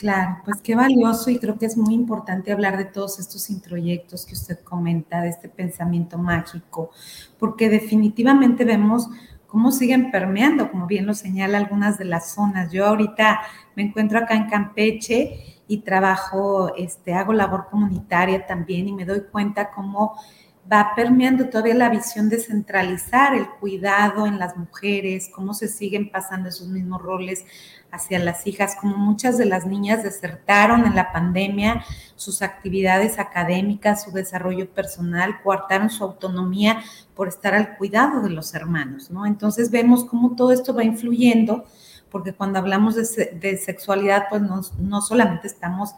Claro, 0.00 0.38
pues 0.46 0.62
qué 0.62 0.74
valioso 0.74 1.28
y 1.28 1.38
creo 1.38 1.58
que 1.58 1.66
es 1.66 1.76
muy 1.76 1.92
importante 1.92 2.50
hablar 2.52 2.78
de 2.78 2.86
todos 2.86 3.18
estos 3.18 3.50
introyectos 3.50 4.24
que 4.24 4.32
usted 4.32 4.58
comenta, 4.60 5.20
de 5.20 5.28
este 5.28 5.50
pensamiento 5.50 6.16
mágico, 6.16 6.90
porque 7.38 7.68
definitivamente 7.68 8.64
vemos 8.64 9.10
cómo 9.46 9.70
siguen 9.70 10.10
permeando, 10.10 10.70
como 10.70 10.86
bien 10.86 11.04
lo 11.04 11.12
señala 11.12 11.58
algunas 11.58 11.98
de 11.98 12.06
las 12.06 12.32
zonas. 12.32 12.72
Yo 12.72 12.86
ahorita 12.86 13.40
me 13.76 13.82
encuentro 13.82 14.18
acá 14.18 14.36
en 14.36 14.48
Campeche 14.48 15.60
y 15.68 15.82
trabajo, 15.82 16.74
este, 16.78 17.12
hago 17.12 17.34
labor 17.34 17.66
comunitaria 17.70 18.46
también 18.46 18.88
y 18.88 18.94
me 18.94 19.04
doy 19.04 19.24
cuenta 19.30 19.70
cómo 19.70 20.14
va 20.70 20.92
permeando 20.94 21.48
todavía 21.48 21.74
la 21.74 21.88
visión 21.88 22.28
de 22.28 22.38
centralizar 22.38 23.34
el 23.34 23.48
cuidado 23.48 24.26
en 24.26 24.38
las 24.38 24.56
mujeres, 24.56 25.30
cómo 25.34 25.54
se 25.54 25.68
siguen 25.68 26.10
pasando 26.10 26.48
esos 26.48 26.68
mismos 26.68 27.02
roles 27.02 27.44
hacia 27.90 28.18
las 28.20 28.46
hijas, 28.46 28.76
como 28.80 28.96
muchas 28.96 29.36
de 29.36 29.46
las 29.46 29.66
niñas 29.66 30.02
desertaron 30.02 30.86
en 30.86 30.94
la 30.94 31.12
pandemia 31.12 31.84
sus 32.14 32.42
actividades 32.42 33.18
académicas, 33.18 34.04
su 34.04 34.12
desarrollo 34.12 34.70
personal, 34.70 35.42
coartaron 35.42 35.90
su 35.90 36.04
autonomía 36.04 36.82
por 37.14 37.28
estar 37.28 37.54
al 37.54 37.76
cuidado 37.76 38.22
de 38.22 38.30
los 38.30 38.54
hermanos, 38.54 39.10
¿no? 39.10 39.26
Entonces 39.26 39.70
vemos 39.70 40.04
cómo 40.04 40.36
todo 40.36 40.52
esto 40.52 40.72
va 40.74 40.84
influyendo, 40.84 41.64
porque 42.10 42.32
cuando 42.32 42.58
hablamos 42.58 42.94
de, 42.94 43.56
sexualidad, 43.56 44.26
pues 44.28 44.42
no, 44.42 44.60
no 44.78 45.00
solamente 45.00 45.46
estamos 45.46 45.94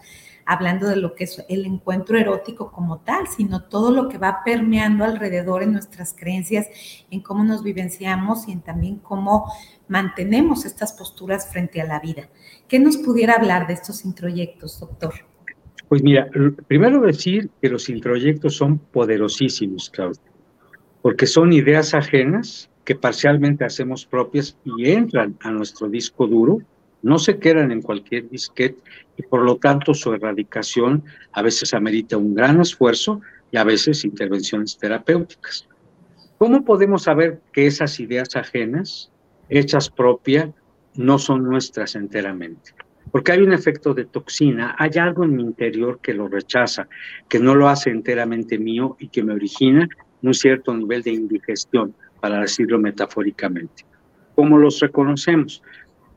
hablando 0.47 0.89
de 0.89 0.97
lo 0.97 1.15
que 1.15 1.25
es 1.25 1.45
el 1.49 1.67
encuentro 1.67 2.19
erótico 2.19 2.71
como 2.71 3.01
tal, 3.01 3.27
sino 3.29 3.65
todo 3.65 3.93
lo 3.93 4.09
que 4.09 4.19
va 4.19 4.41
permeando 4.45 5.05
alrededor 5.05 5.63
en 5.63 5.73
nuestras 5.73 6.15
creencias, 6.15 6.67
en 7.11 7.21
cómo 7.21 7.45
nos 7.45 7.63
vivenciamos 7.63 8.49
y 8.49 8.53
en 8.53 8.61
también 8.61 8.97
cómo 8.97 9.53
mantenemos 9.89 10.65
estas 10.65 10.93
posturas 10.93 11.51
frente 11.51 11.81
a 11.81 11.87
la 11.87 12.01
vida. 12.01 12.29
¿Qué 12.69 12.79
nos 12.79 12.97
pudiera 12.97 13.35
hablar 13.35 13.67
de 13.67 13.75
estos 13.75 14.05
introyectos, 14.05 14.81
doctor? 14.81 15.15
Pues 15.89 16.03
mira, 16.03 16.29
primero 16.69 17.01
decir 17.03 17.51
que 17.61 17.69
los 17.69 17.89
introyectos 17.89 18.57
son 18.57 18.79
poderosísimos, 18.79 19.91
Claudia, 19.91 20.23
porque 21.03 21.27
son 21.27 21.53
ideas 21.53 21.93
ajenas 21.93 22.71
que 22.85 22.95
parcialmente 22.95 23.65
hacemos 23.65 24.07
propias 24.07 24.57
y 24.65 24.91
entran 24.91 25.37
a 25.41 25.51
nuestro 25.51 25.89
disco 25.89 26.27
duro 26.27 26.61
no 27.03 27.19
se 27.19 27.39
quedan 27.39 27.73
en 27.73 27.83
cualquier 27.83 28.29
disquete 28.29 28.81
y 29.17 29.23
por 29.23 29.43
lo 29.43 29.57
tanto 29.57 29.95
su 29.95 30.13
erradicación 30.13 31.05
a 31.33 31.43
veces 31.43 31.75
amerita 31.75 32.17
un 32.17 32.35
gran 32.35 32.61
esfuerzo 32.61 33.21
y 33.51 33.57
a 33.57 33.65
veces 33.65 34.05
intervenciones 34.05 34.79
terapéuticas. 34.79 35.69
¿Cómo 36.39 36.65
podemos 36.65 37.03
saber 37.05 37.41
que 37.53 37.67
esas 37.67 38.01
ideas 38.01 38.35
ajenas, 38.35 39.11
hechas 39.49 39.91
propias, 39.91 40.51
no 40.95 41.19
son 41.19 41.45
nuestras 41.45 41.95
enteramente? 41.95 42.73
Porque 43.11 43.33
hay 43.33 43.41
un 43.43 43.53
efecto 43.53 43.95
de 43.95 44.07
toxina, 44.07 44.75
hay 44.79 44.93
algo 44.99 45.25
en 45.25 45.37
mi 45.37 45.43
interior 45.43 46.01
que 46.01 46.15
lo 46.15 46.29
rechaza, 46.29 46.89
que 47.29 47.39
no 47.39 47.55
lo 47.55 47.69
hace 47.69 47.91
enteramente 47.91 48.59
mío 48.59 48.97
y 48.99 49.09
que 49.09 49.23
me 49.23 49.35
origina 49.35 49.89
un 50.23 50.35
cierto 50.35 50.75
nivel 50.75 51.03
de 51.03 51.11
indigestión, 51.11 51.95
para 52.21 52.41
decirlo 52.41 52.79
metafóricamente. 52.79 53.85
¿Cómo 54.37 54.57
los 54.57 54.79
reconocemos? 54.79 55.61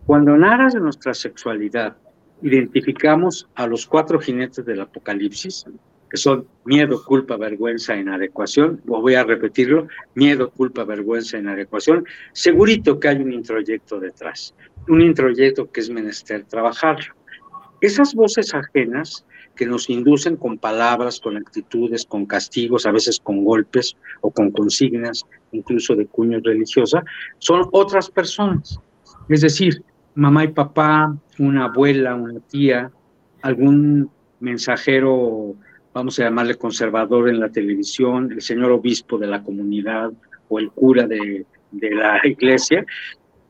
Cuando 0.06 0.36
en 0.36 0.44
aras 0.44 0.74
de 0.74 0.82
nuestra 0.82 1.16
sexualidad 1.16 1.98
identificamos 2.44 3.50
a 3.56 3.66
los 3.66 3.88
cuatro 3.88 4.20
jinetes 4.20 4.64
del 4.64 4.82
apocalipsis, 4.82 5.66
que 6.12 6.18
son 6.18 6.48
miedo, 6.64 7.04
culpa, 7.04 7.38
vergüenza, 7.38 7.96
inadecuación, 7.96 8.82
o 8.88 9.02
voy 9.02 9.16
a 9.16 9.24
repetirlo, 9.24 9.88
miedo, 10.14 10.52
culpa, 10.52 10.84
vergüenza, 10.84 11.40
inadecuación, 11.40 12.06
segurito 12.34 13.00
que 13.00 13.08
hay 13.08 13.18
un 13.18 13.34
introyecto 13.34 14.00
detrás, 14.00 14.54
un 14.88 15.02
introyecto 15.02 15.72
que 15.72 15.82
es 15.82 15.90
menester 15.90 16.44
trabajarlo. 16.44 17.16
Esas 17.82 18.14
voces 18.14 18.54
ajenas 18.54 19.26
que 19.56 19.66
nos 19.66 19.90
inducen 19.90 20.36
con 20.36 20.60
palabras, 20.60 21.20
con 21.20 21.36
actitudes, 21.36 22.06
con 22.06 22.28
castigos, 22.28 22.86
a 22.86 22.92
veces 22.92 23.20
con 23.20 23.44
golpes 23.44 23.96
o 24.22 24.30
con 24.30 24.52
consignas, 24.52 25.26
incluso 25.52 25.96
de 25.96 26.06
cuño 26.06 26.40
religiosa, 26.44 27.04
son 27.40 27.68
otras 27.72 28.12
personas. 28.12 28.80
Es 29.30 29.42
decir, 29.42 29.84
mamá 30.16 30.46
y 30.46 30.48
papá, 30.50 31.16
una 31.40 31.66
abuela, 31.66 32.16
una 32.16 32.40
tía, 32.40 32.92
algún 33.42 34.10
mensajero, 34.40 35.56
vamos 35.94 36.20
a 36.20 36.24
llamarle 36.24 36.56
conservador 36.56 37.30
en 37.30 37.40
la 37.40 37.50
televisión, 37.50 38.32
el 38.32 38.42
señor 38.42 38.72
obispo 38.72 39.18
de 39.18 39.28
la 39.28 39.44
comunidad 39.44 40.12
o 40.48 40.60
el 40.60 40.72
cura 40.72 41.06
de, 41.06 41.46
la 41.72 42.22
iglesia, 42.24 42.86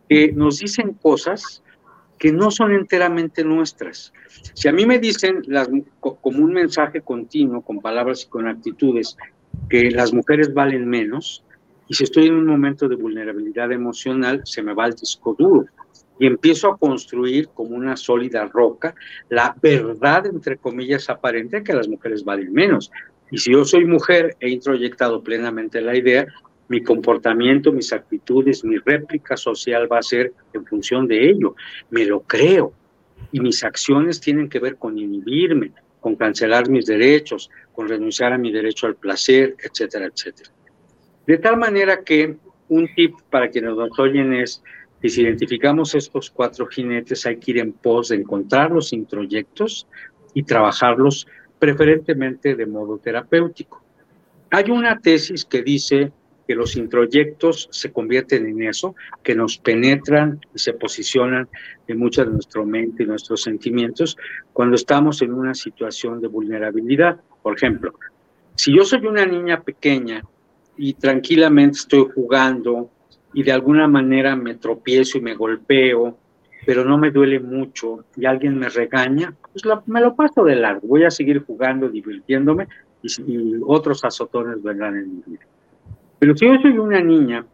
que 0.10 0.32
nos 0.34 0.60
dicen 0.60 0.94
cosas 0.94 1.64
que 2.18 2.32
no 2.32 2.50
son 2.50 2.72
enteramente 2.72 3.44
nuestras. 3.44 4.14
Si 4.54 4.68
a 4.68 4.72
mí 4.72 4.86
me 4.86 5.00
dicen 5.00 5.44
como 6.00 6.44
un 6.44 6.54
mensaje 6.54 7.02
continuo, 7.02 7.62
con 7.62 7.82
palabras 7.82 8.24
y 8.24 8.30
con 8.30 8.48
actitudes, 8.48 9.18
que 9.70 9.92
las 9.92 10.14
mujeres 10.14 10.54
valen 10.54 10.88
menos, 10.88 11.44
y 11.88 11.94
si 11.94 12.06
estoy 12.06 12.28
en 12.28 12.36
un 12.36 12.46
momento 12.46 12.88
de 12.88 12.96
vulnerabilidad 12.96 13.72
emocional, 13.72 14.42
se 14.46 14.64
me 14.64 14.74
va 14.74 14.88
el 14.88 14.94
disco 14.94 15.36
duro 15.38 15.66
y 16.20 16.28
empiezo 16.28 16.72
a 16.72 16.78
construir 16.78 17.50
como 17.50 17.76
una 17.76 17.98
sólida 17.98 18.46
roca 18.46 18.96
la 19.30 19.56
verdad, 19.62 20.26
entre 20.28 20.58
comillas, 20.58 21.10
aparente 21.10 21.64
que 21.64 21.74
las 21.74 21.88
mujeres 21.88 22.24
valen 22.24 22.54
menos. 22.54 22.92
Y 23.32 23.38
si 23.38 23.52
yo 23.52 23.66
soy 23.66 23.86
mujer, 23.86 24.36
he 24.40 24.50
introyectado 24.50 25.22
plenamente 25.24 25.82
la 25.82 25.96
idea 25.96 26.28
mi 26.68 26.82
comportamiento, 26.82 27.72
mis 27.72 27.94
actitudes, 27.94 28.64
mi 28.64 28.78
réplica 28.78 29.38
social 29.38 29.92
va 29.92 30.00
a 30.00 30.04
ser 30.04 30.34
en 30.54 30.66
función 30.66 31.08
de 31.08 31.30
ello. 31.30 31.56
Me 31.90 32.06
lo 32.06 32.22
creo. 32.22 32.74
Y 33.32 33.40
mis 33.40 33.64
acciones 33.64 34.20
tienen 34.20 34.50
que 34.50 34.60
ver 34.60 34.78
con 34.78 34.98
inhibirme, 34.98 35.72
con 36.00 36.16
cancelar 36.16 36.70
mis 36.70 36.86
derechos, 36.86 37.50
con 37.74 37.88
renunciar 37.88 38.34
a 38.34 38.38
mi 38.38 38.52
derecho 38.52 38.88
al 38.88 38.96
placer, 38.96 39.56
etcétera, 39.60 40.06
etcétera. 40.06 40.50
De 41.26 41.38
tal 41.38 41.58
manera 41.58 42.04
que 42.04 42.38
un 42.68 42.88
tip 42.96 43.16
para 43.30 43.50
quienes 43.50 43.76
nos 43.76 43.98
oyen 44.00 44.34
es 44.34 44.64
que 45.06 45.12
si 45.12 45.22
identificamos 45.22 45.94
estos 45.94 46.32
cuatro 46.32 46.66
jinetes 46.66 47.28
hay 47.28 47.38
que 47.38 47.52
ir 47.52 47.60
en 47.60 47.74
pos 47.74 48.10
de 48.10 48.16
encontrar 48.16 48.72
los 48.72 48.92
introyectos 48.92 49.86
y 50.34 50.42
trabajarlos 50.42 51.28
preferentemente 51.60 52.56
de 52.56 52.66
modo 52.66 52.98
terapéutico. 52.98 53.84
Hay 54.50 54.72
una 54.72 54.98
tesis 55.00 55.46
que 55.46 55.62
dice 55.62 56.12
que 56.48 56.56
los 56.56 56.76
introyectos 56.76 57.68
se 57.70 57.92
convierten 57.92 58.48
en 58.48 58.64
eso, 58.64 58.96
que 59.22 59.36
nos 59.36 59.60
penetran 59.60 60.40
y 60.56 60.58
se 60.58 60.74
posicionan 60.74 61.48
en 61.88 62.00
mucha 62.00 62.26
de 62.26 62.32
nuestra 62.32 62.64
mente 62.64 63.04
y 63.04 63.06
nuestros 63.06 63.44
sentimientos 63.44 64.18
cuando 64.54 64.76
estamos 64.76 65.22
en 65.22 65.36
una 65.36 65.54
situación 65.54 66.20
de 66.20 66.30
vulnerabilidad. 66.30 67.22
Por 67.44 67.56
ejemplo, 67.56 67.94
si 68.56 68.76
yo 68.76 68.84
soy 68.84 69.06
una 69.06 69.28
niña 69.28 69.62
pequeña 69.62 70.24
y 70.76 70.96
tranquilamente 70.96 71.78
estoy 71.78 72.08
jugando 72.16 72.90
y 73.36 73.44
de 73.44 73.52
alguna 73.52 73.88
manera 73.88 74.36
me 74.36 74.56
tropiezo 74.56 75.18
y 75.18 75.22
me 75.22 75.36
golpeo, 75.36 76.18
pero 76.66 76.86
no 76.86 76.98
me 76.98 77.12
duele 77.12 77.40
mucho 77.40 78.06
y 78.16 78.26
alguien 78.26 78.58
me 78.58 78.70
regaña, 78.70 79.36
pues 79.52 79.64
me 79.86 80.00
lo 80.00 80.16
paso 80.16 80.46
de 80.46 80.56
largo, 80.56 80.88
voy 80.88 81.04
a 81.04 81.12
seguir 81.12 81.44
jugando, 81.46 81.90
divirtiéndome 81.90 82.68
y, 83.04 83.10
y 83.28 83.60
otros 83.68 84.04
azotones 84.06 84.64
vendrán 84.64 84.96
en 84.96 85.18
mi 85.18 85.24
vida. 85.28 85.46
Pero 86.18 86.36
si 86.38 86.46
yo 86.46 86.56
soy 86.62 86.78
una 86.78 87.02
niña 87.02 87.46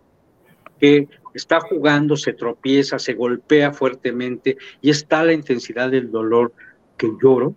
que 0.79 1.09
está 1.33 1.59
jugando, 1.59 2.15
se 2.15 2.33
tropieza, 2.33 2.99
se 2.99 3.15
golpea 3.15 3.73
fuertemente 3.73 4.57
y 4.81 4.91
está 4.91 5.23
la 5.23 5.33
intensidad 5.33 5.89
del 5.89 6.11
dolor 6.11 6.53
que 6.95 7.11
lloro, 7.21 7.55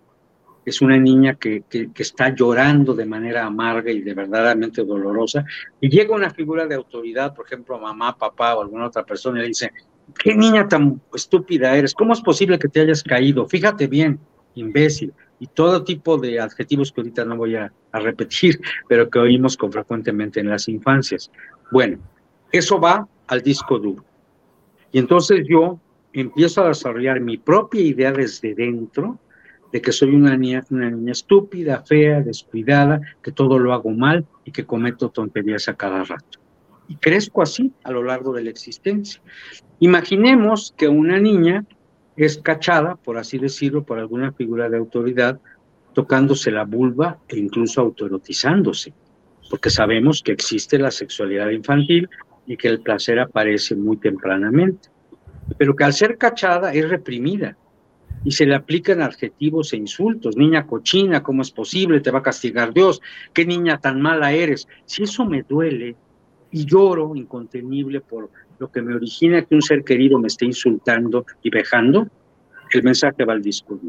es 0.65 0.81
una 0.81 0.97
niña 0.97 1.35
que, 1.35 1.63
que, 1.69 1.89
está 1.97 2.33
llorando 2.33 2.93
de 2.93 3.05
manera 3.05 3.45
amarga 3.45 3.91
y 3.91 4.01
de 4.01 4.13
verdaderamente 4.13 4.83
dolorosa, 4.83 5.45
y 5.79 5.89
llega 5.89 6.15
una 6.15 6.31
figura 6.31 6.65
de 6.65 6.75
autoridad, 6.75 7.35
por 7.35 7.45
ejemplo, 7.45 7.79
mamá, 7.79 8.17
papá 8.17 8.55
o 8.55 8.61
alguna 8.61 8.87
otra 8.87 9.05
persona, 9.05 9.39
y 9.39 9.41
le 9.43 9.47
dice, 9.49 9.71
¿qué 10.17 10.35
niña 10.35 10.67
tan 10.67 10.99
estúpida 11.13 11.75
eres? 11.75 11.93
¿Cómo 11.93 12.13
es 12.13 12.21
posible 12.21 12.57
que 12.57 12.67
te 12.67 12.81
hayas 12.81 13.03
caído? 13.03 13.47
Fíjate 13.47 13.87
bien, 13.87 14.19
imbécil, 14.55 15.13
y 15.39 15.47
todo 15.47 15.83
tipo 15.83 16.17
de 16.17 16.39
adjetivos 16.39 16.91
que 16.91 17.01
ahorita 17.01 17.25
no 17.25 17.37
voy 17.37 17.55
a, 17.55 17.71
a 17.91 17.99
repetir, 17.99 18.59
pero 18.87 19.09
que 19.09 19.19
oímos 19.19 19.55
con 19.55 19.71
frecuentemente 19.71 20.39
en 20.39 20.49
las 20.49 20.67
infancias. 20.67 21.29
Bueno, 21.71 21.99
eso 22.51 22.79
va 22.79 23.07
al 23.27 23.41
disco 23.41 23.77
duro. 23.77 24.03
Y 24.91 24.99
entonces 24.99 25.45
yo 25.47 25.79
empiezo 26.13 26.63
a 26.63 26.69
desarrollar 26.69 27.19
mi 27.19 27.37
propia 27.37 27.81
idea 27.81 28.11
desde 28.11 28.55
dentro 28.55 29.19
de 29.75 29.81
que 29.81 29.91
soy 29.91 30.15
una 30.15 30.37
niña, 30.37 30.63
una 30.69 30.89
niña 30.89 31.11
estúpida, 31.11 31.83
fea, 31.85 32.21
descuidada, 32.21 33.01
que 33.21 33.33
todo 33.33 33.59
lo 33.59 33.73
hago 33.73 33.89
mal 33.89 34.25
y 34.45 34.53
que 34.53 34.65
cometo 34.65 35.09
tonterías 35.09 35.67
a 35.67 35.73
cada 35.73 36.01
rato. 36.05 36.39
Y 36.87 36.95
crezco 36.95 37.41
así 37.41 37.73
a 37.83 37.91
lo 37.91 38.01
largo 38.01 38.31
de 38.31 38.45
la 38.45 38.51
existencia. 38.51 39.21
Imaginemos 39.79 40.73
que 40.77 40.87
una 40.87 41.19
niña 41.19 41.65
es 42.15 42.37
cachada, 42.37 42.95
por 42.95 43.17
así 43.17 43.37
decirlo, 43.37 43.83
por 43.83 43.99
alguna 43.99 44.31
figura 44.31 44.69
de 44.69 44.77
autoridad, 44.77 45.41
tocándose 45.91 46.51
la 46.51 46.63
vulva 46.63 47.17
e 47.27 47.37
incluso 47.37 47.81
autoerotizándose, 47.81 48.93
porque 49.49 49.69
sabemos 49.69 50.23
que 50.23 50.31
existe 50.31 50.79
la 50.79 50.89
sexualidad 50.89 51.49
infantil 51.49 52.07
y 52.47 52.55
que 52.55 52.69
el 52.69 52.79
placer 52.79 53.19
aparece 53.19 53.75
muy 53.75 53.97
tempranamente, 53.97 54.87
pero 55.57 55.75
que 55.75 55.83
al 55.83 55.91
ser 55.91 56.17
cachada 56.17 56.73
es 56.73 56.87
reprimida 56.87 57.57
y 58.23 58.31
se 58.31 58.45
le 58.45 58.55
aplican 58.55 59.01
adjetivos 59.01 59.73
e 59.73 59.77
insultos. 59.77 60.37
Niña 60.37 60.65
cochina, 60.65 61.21
¿cómo 61.21 61.41
es 61.41 61.51
posible? 61.51 62.01
Te 62.01 62.11
va 62.11 62.19
a 62.19 62.23
castigar 62.23 62.73
Dios. 62.73 63.01
¿Qué 63.33 63.45
niña 63.45 63.79
tan 63.79 64.01
mala 64.01 64.31
eres? 64.31 64.67
Si 64.85 65.03
eso 65.03 65.25
me 65.25 65.43
duele 65.43 65.95
y 66.51 66.65
lloro 66.65 67.15
incontenible 67.15 68.01
por 68.01 68.29
lo 68.59 68.71
que 68.71 68.81
me 68.81 68.95
origina 68.95 69.43
que 69.43 69.55
un 69.55 69.61
ser 69.61 69.83
querido 69.83 70.17
me 70.19 70.27
esté 70.27 70.45
insultando 70.45 71.25
y 71.43 71.49
vejando, 71.49 72.07
el 72.71 72.83
mensaje 72.83 73.25
va 73.25 73.33
al 73.33 73.41
disco. 73.41 73.79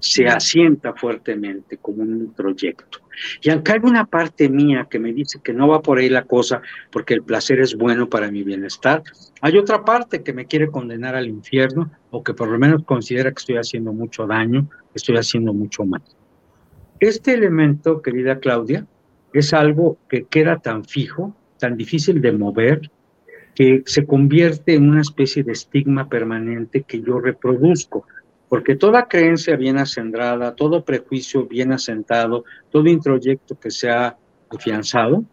Se 0.00 0.26
asienta 0.26 0.94
fuertemente 0.94 1.76
como 1.76 2.02
un 2.02 2.32
proyecto. 2.34 2.98
Y 3.42 3.50
aunque 3.50 3.72
hay 3.72 3.80
una 3.82 4.06
parte 4.06 4.48
mía 4.48 4.86
que 4.90 4.98
me 4.98 5.12
dice 5.12 5.40
que 5.42 5.52
no 5.52 5.68
va 5.68 5.82
por 5.82 5.98
ahí 5.98 6.08
la 6.08 6.24
cosa 6.24 6.62
porque 6.90 7.14
el 7.14 7.22
placer 7.22 7.60
es 7.60 7.74
bueno 7.74 8.08
para 8.08 8.30
mi 8.30 8.42
bienestar, 8.42 9.02
hay 9.42 9.58
otra 9.58 9.84
parte 9.84 10.22
que 10.22 10.32
me 10.32 10.46
quiere 10.46 10.68
condenar 10.68 11.14
al 11.14 11.28
infierno 11.28 11.90
o 12.10 12.22
que 12.22 12.34
por 12.34 12.48
lo 12.48 12.58
menos 12.58 12.84
considera 12.84 13.30
que 13.30 13.40
estoy 13.40 13.56
haciendo 13.56 13.92
mucho 13.92 14.26
daño, 14.26 14.68
que 14.70 14.96
estoy 14.96 15.16
haciendo 15.16 15.52
mucho 15.52 15.84
mal. 15.84 16.02
Este 16.98 17.32
elemento, 17.32 18.02
querida 18.02 18.38
Claudia, 18.40 18.86
es 19.32 19.52
algo 19.52 19.98
que 20.08 20.24
queda 20.24 20.58
tan 20.58 20.84
fijo, 20.84 21.34
tan 21.58 21.76
difícil 21.76 22.20
de 22.20 22.32
mover, 22.32 22.90
que 23.54 23.82
se 23.86 24.06
convierte 24.06 24.74
en 24.74 24.88
una 24.88 25.00
especie 25.00 25.42
de 25.42 25.52
estigma 25.52 26.08
permanente 26.08 26.82
que 26.82 27.00
yo 27.00 27.20
reproduzco, 27.20 28.06
porque 28.50 28.74
toda 28.74 29.06
creencia 29.06 29.54
bien 29.54 29.78
acendrada, 29.78 30.56
todo 30.56 30.84
prejuicio 30.84 31.46
bien 31.46 31.70
asentado, 31.72 32.44
todo 32.70 32.88
introyecto 32.88 33.56
que 33.58 33.70
se 33.70 33.88
ha 33.88 34.16
afianzado, 34.50 35.24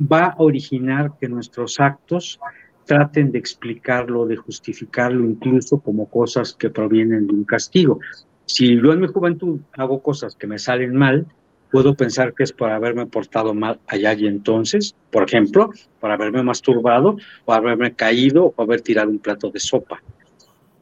va 0.00 0.24
a 0.26 0.34
originar 0.38 1.12
que 1.20 1.28
nuestros 1.28 1.78
actos 1.78 2.40
traten 2.84 3.30
de 3.30 3.38
explicarlo, 3.38 4.26
de 4.26 4.34
justificarlo 4.34 5.24
incluso 5.24 5.78
como 5.78 6.10
cosas 6.10 6.54
que 6.54 6.68
provienen 6.68 7.28
de 7.28 7.34
un 7.34 7.44
castigo. 7.44 8.00
Si 8.46 8.74
yo 8.82 8.92
en 8.92 9.00
mi 9.00 9.06
juventud 9.06 9.60
hago 9.74 10.02
cosas 10.02 10.34
que 10.34 10.48
me 10.48 10.58
salen 10.58 10.96
mal, 10.96 11.24
puedo 11.70 11.94
pensar 11.94 12.34
que 12.34 12.42
es 12.42 12.52
por 12.52 12.72
haberme 12.72 13.06
portado 13.06 13.54
mal 13.54 13.78
allá 13.86 14.12
y 14.14 14.26
entonces, 14.26 14.96
por 15.12 15.22
ejemplo, 15.22 15.70
por 16.00 16.10
haberme 16.10 16.42
masturbado 16.42 17.16
o 17.44 17.52
haberme 17.52 17.94
caído 17.94 18.52
o 18.56 18.62
haber 18.62 18.80
tirado 18.80 19.08
un 19.08 19.20
plato 19.20 19.50
de 19.50 19.60
sopa. 19.60 20.02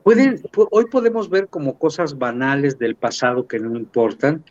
Pueden, 0.05 0.39
hoy 0.71 0.85
podemos 0.91 1.31
ver 1.31 1.49
como 1.49 1.79
cosas 1.79 2.19
banales 2.19 2.79
del 2.79 2.95
pasado 2.95 3.49
que 3.49 3.59
no 3.59 3.75
importan, 3.75 4.45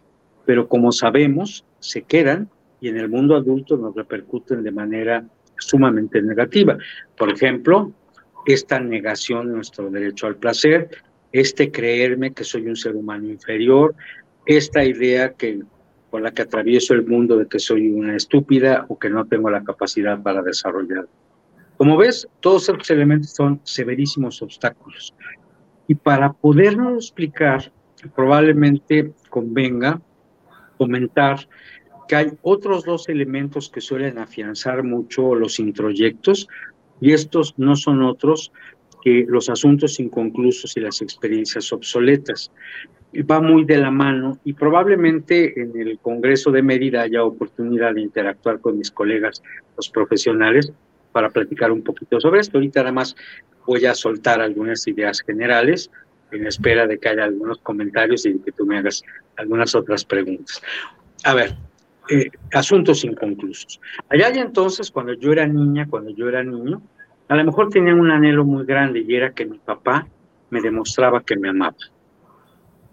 pero 0.45 0.67
como 0.67 0.91
sabemos, 0.91 1.63
se 1.79 2.01
quedan 2.01 2.49
y 2.81 2.89
en 2.89 2.97
el 2.97 3.07
mundo 3.07 3.35
adulto 3.35 3.77
nos 3.77 3.93
repercuten 3.93 4.63
de 4.63 4.71
manera 4.71 5.23
sumamente 5.59 6.23
negativa. 6.23 6.75
Por 7.15 7.29
ejemplo, 7.29 7.91
esta 8.47 8.79
negación 8.79 9.49
de 9.49 9.53
nuestro 9.53 9.91
derecho 9.91 10.25
al 10.25 10.37
placer, 10.37 10.89
este 11.31 11.71
creerme 11.71 12.33
que 12.33 12.43
soy 12.43 12.67
un 12.67 12.75
ser 12.75 12.95
humano 12.95 13.29
inferior, 13.29 13.93
esta 14.47 14.83
idea 14.83 15.33
que 15.33 15.61
con 16.09 16.23
la 16.23 16.31
que 16.31 16.41
atravieso 16.41 16.95
el 16.95 17.05
mundo 17.05 17.37
de 17.37 17.47
que 17.47 17.59
soy 17.59 17.91
una 17.91 18.15
estúpida 18.15 18.87
o 18.87 18.97
que 18.97 19.11
no 19.11 19.25
tengo 19.25 19.51
la 19.51 19.63
capacidad 19.63 20.19
para 20.19 20.41
desarrollar. 20.41 21.07
Como 21.77 21.95
ves, 21.95 22.27
todos 22.39 22.69
estos 22.69 22.89
elementos 22.89 23.31
son 23.31 23.61
severísimos 23.63 24.41
obstáculos. 24.41 25.13
Y 25.93 25.95
para 25.95 26.33
poderlo 26.33 26.95
explicar, 26.95 27.71
probablemente 28.15 29.11
convenga 29.29 30.01
comentar 30.79 31.47
que 32.07 32.15
hay 32.15 32.27
otros 32.41 32.83
dos 32.83 33.09
elementos 33.09 33.69
que 33.69 33.79
suelen 33.79 34.17
afianzar 34.17 34.81
mucho 34.81 35.35
los 35.35 35.59
introyectos, 35.59 36.47
y 36.99 37.11
estos 37.11 37.53
no 37.57 37.75
son 37.75 38.01
otros 38.01 38.51
que 39.03 39.23
los 39.27 39.51
asuntos 39.51 39.99
inconclusos 39.99 40.75
y 40.77 40.79
las 40.79 40.99
experiencias 41.03 41.71
obsoletas 41.71 42.51
va 43.29 43.39
muy 43.39 43.63
de 43.63 43.77
la 43.77 43.91
mano 43.91 44.39
y 44.43 44.53
probablemente 44.53 45.61
en 45.61 45.79
el 45.79 45.99
Congreso 45.99 46.49
de 46.49 46.63
Mérida 46.63 47.03
haya 47.03 47.23
oportunidad 47.23 47.93
de 47.93 48.01
interactuar 48.01 48.61
con 48.61 48.79
mis 48.79 48.89
colegas, 48.89 49.43
los 49.77 49.91
profesionales, 49.91 50.73
para 51.11 51.29
platicar 51.29 51.71
un 51.71 51.83
poquito 51.83 52.19
sobre 52.19 52.41
esto. 52.41 52.57
Ahorita 52.57 52.81
además 52.81 53.15
voy 53.65 53.85
a 53.85 53.93
soltar 53.93 54.41
algunas 54.41 54.87
ideas 54.87 55.21
generales 55.21 55.89
en 56.31 56.47
espera 56.47 56.87
de 56.87 56.97
que 56.97 57.09
haya 57.09 57.25
algunos 57.25 57.59
comentarios 57.59 58.25
y 58.25 58.39
que 58.39 58.51
tú 58.51 58.65
me 58.65 58.77
hagas 58.77 59.03
algunas 59.37 59.75
otras 59.75 60.03
preguntas. 60.03 60.61
A 61.23 61.33
ver, 61.33 61.55
eh, 62.09 62.29
asuntos 62.53 63.03
inconclusos. 63.03 63.79
Allá 64.09 64.29
entonces, 64.29 64.89
cuando 64.91 65.13
yo 65.13 65.31
era 65.31 65.45
niña, 65.45 65.87
cuando 65.89 66.09
yo 66.11 66.27
era 66.27 66.43
niño, 66.43 66.81
a 67.27 67.35
lo 67.35 67.45
mejor 67.45 67.69
tenía 67.69 67.93
un 67.93 68.11
anhelo 68.11 68.43
muy 68.45 68.65
grande 68.65 69.05
y 69.07 69.15
era 69.15 69.31
que 69.31 69.45
mi 69.45 69.59
papá 69.59 70.07
me 70.49 70.61
demostraba 70.61 71.23
que 71.23 71.37
me 71.37 71.49
amaba 71.49 71.75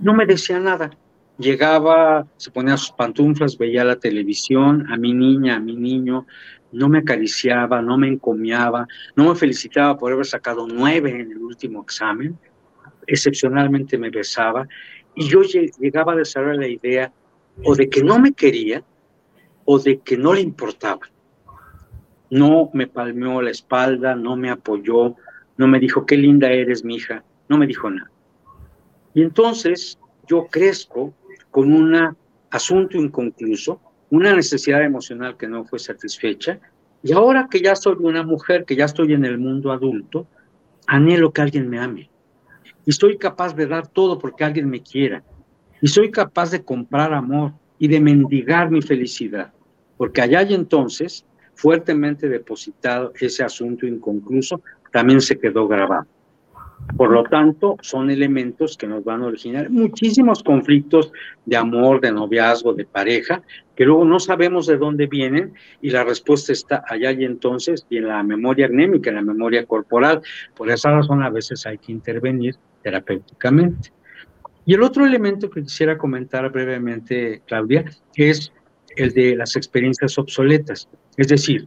no 0.01 0.15
me 0.15 0.27
decía 0.27 0.59
nada. 0.59 0.91
Llegaba, 1.39 2.27
se 2.37 2.51
ponía 2.51 2.77
sus 2.77 2.93
pantuflas, 2.93 3.57
veía 3.57 3.85
la 3.85 3.97
televisión, 3.97 4.87
a 4.91 4.97
mi 4.97 5.15
niña, 5.15 5.57
a 5.57 5.61
mi 5.61 5.77
niño, 5.77 6.27
no 6.73 6.89
me 6.89 6.99
acariciaba, 6.99 7.83
no 7.83 7.99
me 7.99 8.09
encomiaba, 8.09 8.87
no 9.17 9.29
me 9.29 9.35
felicitaba 9.35 9.97
por 9.97 10.13
haber 10.13 10.27
sacado 10.27 10.67
nueve 10.67 11.11
en 11.11 11.33
el 11.33 11.39
último 11.39 11.83
examen, 11.83 12.39
excepcionalmente 13.07 13.99
me 13.99 14.11
besaba, 14.11 14.67
y 15.15 15.29
yo 15.29 15.43
llegaba 15.43 16.13
a 16.13 16.17
desarrollar 16.17 16.57
la 16.57 16.69
idea 16.69 17.13
o 17.65 17.75
de 17.75 17.89
que 17.89 18.03
no 18.03 18.19
me 18.19 18.33
quería 18.33 18.85
o 19.65 19.79
de 19.79 19.99
que 19.99 20.17
no 20.17 20.33
le 20.33 20.41
importaba. 20.41 21.01
no 22.31 22.71
me 22.73 22.87
palmeó 22.87 23.43
la 23.43 23.51
espalda, 23.51 24.15
no 24.15 24.37
me 24.37 24.51
apoyó, 24.51 25.17
no 25.57 25.67
me 25.67 25.81
dijo, 25.81 26.07
qué 26.07 26.17
linda 26.17 26.49
eres, 26.51 26.85
mi 26.85 26.95
hija, 26.95 27.25
no 27.49 27.59
me 27.59 27.67
dijo 27.67 27.91
nada. 27.91 28.11
Y 29.15 29.23
entonces 29.23 29.99
yo 30.29 30.47
crezco 30.47 31.13
con 31.51 31.73
un 31.73 32.17
asunto 32.51 32.97
inconcluso, 32.97 33.81
una 34.11 34.35
necesidad 34.35 34.83
emocional 34.83 35.37
que 35.37 35.47
no 35.47 35.65
fue 35.65 35.79
satisfecha, 35.79 36.59
y 37.03 37.13
ahora 37.13 37.49
que 37.51 37.61
ya 37.61 37.75
soy 37.75 37.97
una 38.01 38.23
mujer, 38.23 38.65
que 38.65 38.77
ya 38.77 38.85
estoy 38.85 39.15
en 39.15 39.25
el 39.25 39.39
mundo 39.39 39.73
adulto, 39.73 40.27
anhelo 40.87 41.33
que 41.33 41.41
alguien 41.41 41.69
me 41.69 41.79
ame. 41.79 42.11
Y 42.85 42.93
soy 42.93 43.17
capaz 43.17 43.55
de 43.55 43.67
dar 43.67 43.87
todo 43.87 44.19
porque 44.19 44.45
alguien 44.45 44.69
me 44.69 44.83
quiera. 44.83 45.23
Y 45.81 45.89
soy 45.89 46.11
capaz 46.11 46.51
de 46.51 46.63
comprar 46.63 47.15
amor 47.15 47.53
y 47.79 47.89
de 47.89 48.01
mendigar 48.01 48.71
mi 48.71 48.83
felicidad. 48.83 49.53
Porque 49.97 50.21
allá 50.21 50.43
y 50.43 50.55
entonces, 50.55 51.25
fuertemente 51.55 52.29
depositado 52.29 53.13
ese 53.19 53.43
asunto 53.43 53.87
inconcluso, 53.87 54.61
también 54.93 55.21
se 55.21 55.39
quedó 55.39 55.69
grabado. 55.69 56.07
Por 56.97 57.13
lo 57.13 57.25
tanto, 57.25 57.77
son 57.81 58.11
elementos 58.11 58.77
que 58.77 58.87
nos 58.87 59.05
van 59.05 59.23
a 59.23 59.27
originar 59.27 59.71
muchísimos 59.71 60.43
conflictos 60.43 61.13
de 61.47 61.57
amor, 61.57 62.01
de 62.01 62.13
noviazgo, 62.13 62.75
de 62.75 62.85
pareja, 62.85 63.43
que 63.75 63.85
luego 63.85 64.05
no 64.05 64.21
sabemos 64.21 64.67
de 64.67 64.77
dónde 64.77 65.07
vienen 65.07 65.55
y 65.81 65.91
la 65.91 66.05
respuesta 66.05 66.53
está 66.53 66.85
allá 66.87 67.13
y 67.13 67.25
entonces 67.25 67.87
y 67.89 67.99
en 67.99 68.09
la 68.09 68.23
memoria 68.23 68.67
anémica, 68.67 69.11
en 69.11 69.17
la 69.17 69.23
memoria 69.23 69.65
corporal. 69.65 70.21
Por 70.55 70.71
esa 70.71 70.91
razón 70.91 71.23
a 71.23 71.31
veces 71.31 71.65
hay 71.65 71.79
que 71.79 71.93
intervenir 71.93 72.57
terapéuticamente. 72.83 73.93
Y 74.67 74.75
el 74.75 74.83
otro 74.83 75.07
elemento 75.07 75.49
que 75.49 75.63
quisiera 75.63 75.97
comentar 75.97 76.51
brevemente, 76.51 77.43
Claudia, 77.47 77.85
es 78.15 78.53
el 78.97 79.13
de 79.13 79.37
las 79.37 79.57
experiencias 79.57 80.19
obsoletas. 80.19 80.89
Es 81.17 81.29
decir, 81.29 81.67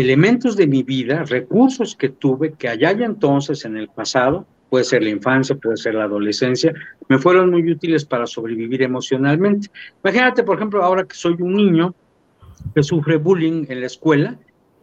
elementos 0.00 0.56
de 0.56 0.66
mi 0.66 0.82
vida, 0.82 1.24
recursos 1.24 1.96
que 1.96 2.08
tuve 2.08 2.52
que 2.52 2.68
allá 2.68 2.92
y 2.92 3.02
entonces 3.02 3.64
en 3.64 3.76
el 3.76 3.88
pasado, 3.88 4.46
puede 4.70 4.84
ser 4.84 5.02
la 5.02 5.10
infancia, 5.10 5.56
puede 5.56 5.76
ser 5.76 5.94
la 5.94 6.04
adolescencia, 6.04 6.74
me 7.08 7.18
fueron 7.18 7.50
muy 7.50 7.70
útiles 7.70 8.04
para 8.04 8.26
sobrevivir 8.26 8.82
emocionalmente. 8.82 9.70
Imagínate, 10.04 10.42
por 10.42 10.56
ejemplo, 10.56 10.82
ahora 10.82 11.04
que 11.04 11.14
soy 11.14 11.36
un 11.40 11.54
niño 11.54 11.94
que 12.74 12.82
sufre 12.82 13.16
bullying 13.16 13.64
en 13.68 13.80
la 13.80 13.86
escuela, 13.86 14.38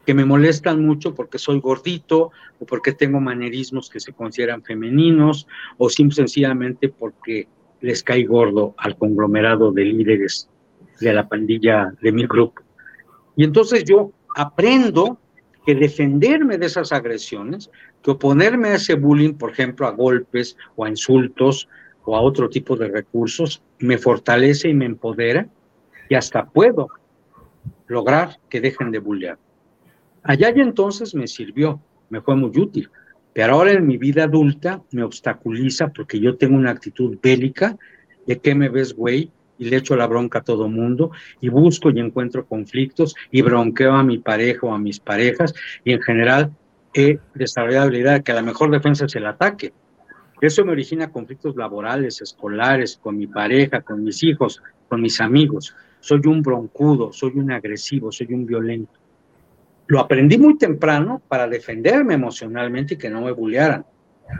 que 0.06 0.14
me 0.14 0.26
molestan 0.26 0.86
mucho 0.86 1.16
porque 1.16 1.40
soy 1.40 1.60
gordito 1.60 2.32
o 2.60 2.66
porque 2.66 2.92
tengo 2.94 3.20
manerismos 3.20 3.90
que 3.90 4.00
se 4.00 4.14
consideran 4.14 4.64
femeninos 4.64 5.48
o 5.78 5.90
simple 5.90 6.16
sencillamente 6.16 6.90
porque 6.90 7.48
les 7.82 8.04
cae 8.04 8.24
gordo 8.24 8.76
al 8.78 8.98
conglomerado 8.98 9.72
de 9.72 9.86
líderes 9.86 10.50
de 11.00 11.14
la 11.14 11.28
pandilla 11.28 11.92
de 12.02 12.12
mi 12.12 12.26
grupo. 12.26 12.62
Y 13.36 13.44
entonces 13.44 13.84
yo 13.84 14.12
aprendo 14.36 15.18
que 15.66 15.74
defenderme 15.74 16.58
de 16.58 16.68
esas 16.68 16.92
agresiones, 16.92 17.72
que 18.04 18.12
oponerme 18.12 18.70
a 18.70 18.76
ese 18.76 18.94
bullying, 18.94 19.34
por 19.34 19.52
ejemplo, 19.52 19.88
a 19.88 19.92
golpes 19.92 20.56
o 20.76 20.86
a 20.86 20.90
insultos 20.90 21.68
o 22.04 22.16
a 22.16 22.22
otro 22.22 22.50
tipo 22.50 22.76
de 22.76 22.90
recursos, 22.90 23.64
me 23.80 23.98
fortalece 23.98 24.70
y 24.70 24.76
me 24.76 24.86
empodera 24.86 25.48
y 26.08 26.14
hasta 26.14 26.46
puedo 26.46 26.90
lograr 27.88 28.38
que 28.48 28.62
dejen 28.62 28.92
de 28.92 29.00
bullear. 29.00 29.40
Allá 30.22 30.52
y 30.56 30.60
entonces 30.60 31.16
me 31.16 31.28
sirvió, 31.28 31.82
me 32.10 32.22
fue 32.22 32.36
muy 32.36 32.52
útil, 32.60 32.90
pero 33.34 33.54
ahora 33.54 33.72
en 33.72 33.88
mi 33.88 33.98
vida 33.98 34.26
adulta 34.26 34.84
me 34.92 35.04
obstaculiza 35.04 35.88
porque 35.88 36.20
yo 36.20 36.38
tengo 36.38 36.56
una 36.56 36.72
actitud 36.72 37.18
bélica 37.22 37.78
de 38.28 38.40
que 38.40 38.54
me 38.54 38.70
ves, 38.70 38.94
güey, 38.94 39.32
y 39.58 39.66
le 39.66 39.78
echo 39.78 39.96
la 39.96 40.08
bronca 40.08 40.40
a 40.40 40.44
todo 40.44 40.68
mundo 40.68 41.12
y 41.42 41.50
busco 41.50 41.90
y 41.90 42.00
encuentro 42.00 42.46
conflictos 42.46 43.16
y 43.32 43.42
bronqueo 43.42 43.94
a 43.94 44.04
mi 44.04 44.20
pareja 44.20 44.68
o 44.68 44.74
a 44.74 44.80
mis 44.80 45.00
parejas 45.00 45.54
y 45.84 45.94
en 45.94 46.02
general 46.02 46.52
he 46.94 47.20
desarrollado 47.34 47.90
la 47.90 48.14
de 48.14 48.24
que 48.24 48.34
la 48.34 48.42
mejor 48.42 48.72
defensa 48.72 49.06
es 49.06 49.16
el 49.16 49.26
ataque. 49.26 49.74
Eso 50.42 50.66
me 50.66 50.72
origina 50.72 51.12
conflictos 51.12 51.56
laborales, 51.56 52.22
escolares, 52.22 52.98
con 53.02 53.18
mi 53.18 53.28
pareja, 53.28 53.82
con 53.82 54.04
mis 54.04 54.24
hijos, 54.24 54.62
con 54.88 55.02
mis 55.02 55.20
amigos. 55.20 55.76
Soy 56.00 56.22
un 56.26 56.42
broncudo, 56.42 57.12
soy 57.12 57.32
un 57.36 57.52
agresivo, 57.52 58.12
soy 58.12 58.34
un 58.34 58.46
violento. 58.46 58.94
Lo 59.88 60.00
aprendí 60.00 60.38
muy 60.38 60.58
temprano 60.58 61.22
para 61.28 61.48
defenderme 61.48 62.16
emocionalmente 62.16 62.96
y 62.96 62.98
que 62.98 63.10
no 63.10 63.22
me 63.22 63.32
bullearan. 63.32 63.86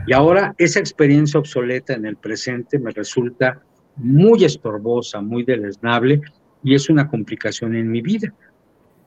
Y 0.06 0.12
ahora 0.12 0.54
esa 0.58 0.80
experiencia 0.80 1.38
obsoleta 1.38 1.94
en 1.94 2.06
el 2.06 2.16
presente 2.16 2.78
me 2.78 2.90
resulta 2.90 3.62
muy 3.96 4.44
estorbosa, 4.44 5.20
muy 5.20 5.44
deleznable 5.44 6.20
y 6.62 6.74
es 6.74 6.88
una 6.88 7.08
complicación 7.08 7.74
en 7.74 7.90
mi 7.90 8.00
vida. 8.00 8.32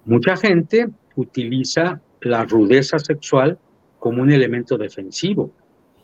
Mucha 0.05 0.35
gente 0.37 0.89
utiliza 1.15 2.01
la 2.21 2.45
rudeza 2.45 2.99
sexual 2.99 3.57
como 3.99 4.21
un 4.21 4.31
elemento 4.31 4.77
defensivo. 4.77 5.51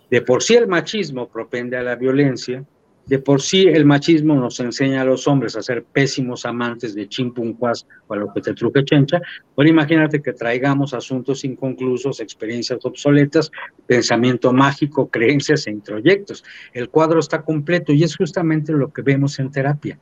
De 0.10 0.22
por 0.22 0.44
sí 0.44 0.56
el 0.56 0.68
machismo 0.68 1.28
propende 1.28 1.78
a 1.78 1.84
la 1.84 1.96
violencia, 1.96 2.64
de 3.08 3.20
por 3.20 3.42
sí 3.42 3.68
el 3.68 3.86
machismo 3.86 4.36
nos 4.36 4.60
enseña 4.60 5.02
a 5.02 5.06
los 5.06 5.28
hombres 5.28 5.56
a 5.56 5.62
ser 5.62 5.84
pésimos 5.84 6.46
amantes 6.46 6.96
de 6.96 7.08
chimpuncuas 7.08 7.88
o 8.08 8.14
a 8.14 8.18
lo 8.18 8.34
que 8.34 8.42
te 8.42 8.54
truque 8.54 8.84
chencha. 8.84 9.22
Ahora 9.56 9.70
imagínate 9.70 10.22
que 10.22 10.34
traigamos 10.34 10.94
asuntos 10.94 11.44
inconclusos, 11.46 12.20
experiencias 12.20 12.80
obsoletas, 12.84 13.52
pensamiento 13.86 14.52
mágico, 14.52 15.10
creencias 15.12 15.68
e 15.68 15.72
introyectos. 15.72 16.44
El 16.74 16.90
cuadro 16.90 17.20
está 17.20 17.44
completo 17.44 17.94
y 17.94 18.04
es 18.04 18.16
justamente 18.16 18.72
lo 18.72 18.92
que 18.92 19.04
vemos 19.04 19.38
en 19.40 19.52
terapia. 19.52 20.00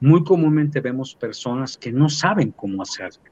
Muy 0.00 0.22
comúnmente 0.24 0.80
vemos 0.80 1.14
personas 1.14 1.78
que 1.78 1.92
no 1.92 2.08
saben 2.08 2.50
cómo 2.50 2.82
hacerlo, 2.82 3.22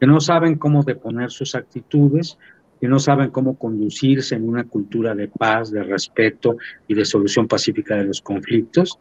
que 0.00 0.06
no 0.06 0.20
saben 0.20 0.56
cómo 0.56 0.82
deponer 0.82 1.30
sus 1.30 1.54
actitudes, 1.54 2.38
que 2.80 2.88
no 2.88 2.98
saben 2.98 3.30
cómo 3.30 3.58
conducirse 3.58 4.34
en 4.34 4.48
una 4.48 4.64
cultura 4.64 5.14
de 5.14 5.28
paz, 5.28 5.70
de 5.70 5.82
respeto 5.82 6.56
y 6.86 6.94
de 6.94 7.04
solución 7.04 7.48
pacífica 7.48 7.96
de 7.96 8.04
los 8.04 8.20
conflictos, 8.22 8.98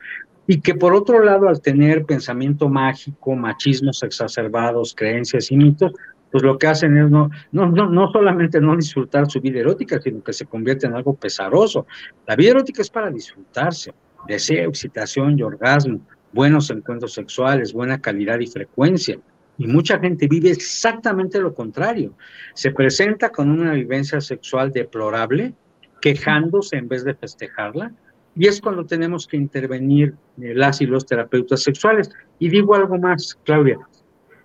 y 0.48 0.62
que 0.62 0.76
por 0.76 0.96
otro 0.96 1.24
lado, 1.24 1.50
al 1.50 1.62
tener 1.62 2.06
pensamiento 2.06 2.70
mágico, 2.70 3.36
machismos 3.36 4.02
exacerbados, 4.04 4.96
creencias 4.96 5.52
y 5.52 5.58
mitos, 5.58 5.92
pues 6.32 6.44
lo 6.44 6.58
que 6.58 6.68
hacen 6.68 6.98
es 6.98 7.10
no, 7.10 7.30
no, 7.52 7.68
no, 7.70 8.12
solamente 8.12 8.60
no 8.60 8.76
disfrutar 8.76 9.30
su 9.30 9.42
vida 9.42 9.60
erótica, 9.60 10.00
sino 10.02 10.24
que 10.24 10.34
se 10.34 10.46
convierte 10.46 10.88
en 10.88 10.94
algo 10.94 11.16
pesaroso. 11.16 11.86
La 12.26 12.36
vida 12.36 12.52
erótica 12.52 12.82
es 12.82 12.90
para 12.90 13.10
disfrutarse, 13.10 13.94
deseo, 14.28 14.70
excitación 14.70 15.38
y 15.38 15.44
orgasmo, 15.44 16.00
buenos 16.34 16.70
encuentros 16.70 17.14
sexuales, 17.14 17.74
buena 17.74 18.00
calidad 18.00 18.40
y 18.40 18.48
frecuencia. 18.48 19.20
Y 19.58 19.68
mucha 19.68 20.00
gente 20.00 20.28
vive 20.28 20.52
exactamente 20.52 21.40
lo 21.40 21.54
contrario. 21.54 22.14
Se 22.54 22.72
presenta 22.72 23.32
con 23.32 23.50
una 23.50 23.74
vivencia 23.74 24.22
sexual 24.22 24.72
deplorable, 24.72 25.54
quejándose 26.00 26.78
en 26.78 26.88
vez 26.88 27.04
de 27.04 27.16
festejarla. 27.16 27.92
Y 28.36 28.48
es 28.48 28.62
cuando 28.62 28.86
tenemos 28.86 29.26
que 29.26 29.38
intervenir 29.38 30.14
eh, 30.40 30.54
las 30.54 30.80
y 30.82 30.86
los 30.86 31.08
terapeutas 31.08 31.64
sexuales. 31.64 32.12
Y 32.38 32.50
digo 32.50 32.76
algo 32.76 33.00
más, 33.00 33.40
Claudia. 33.44 33.80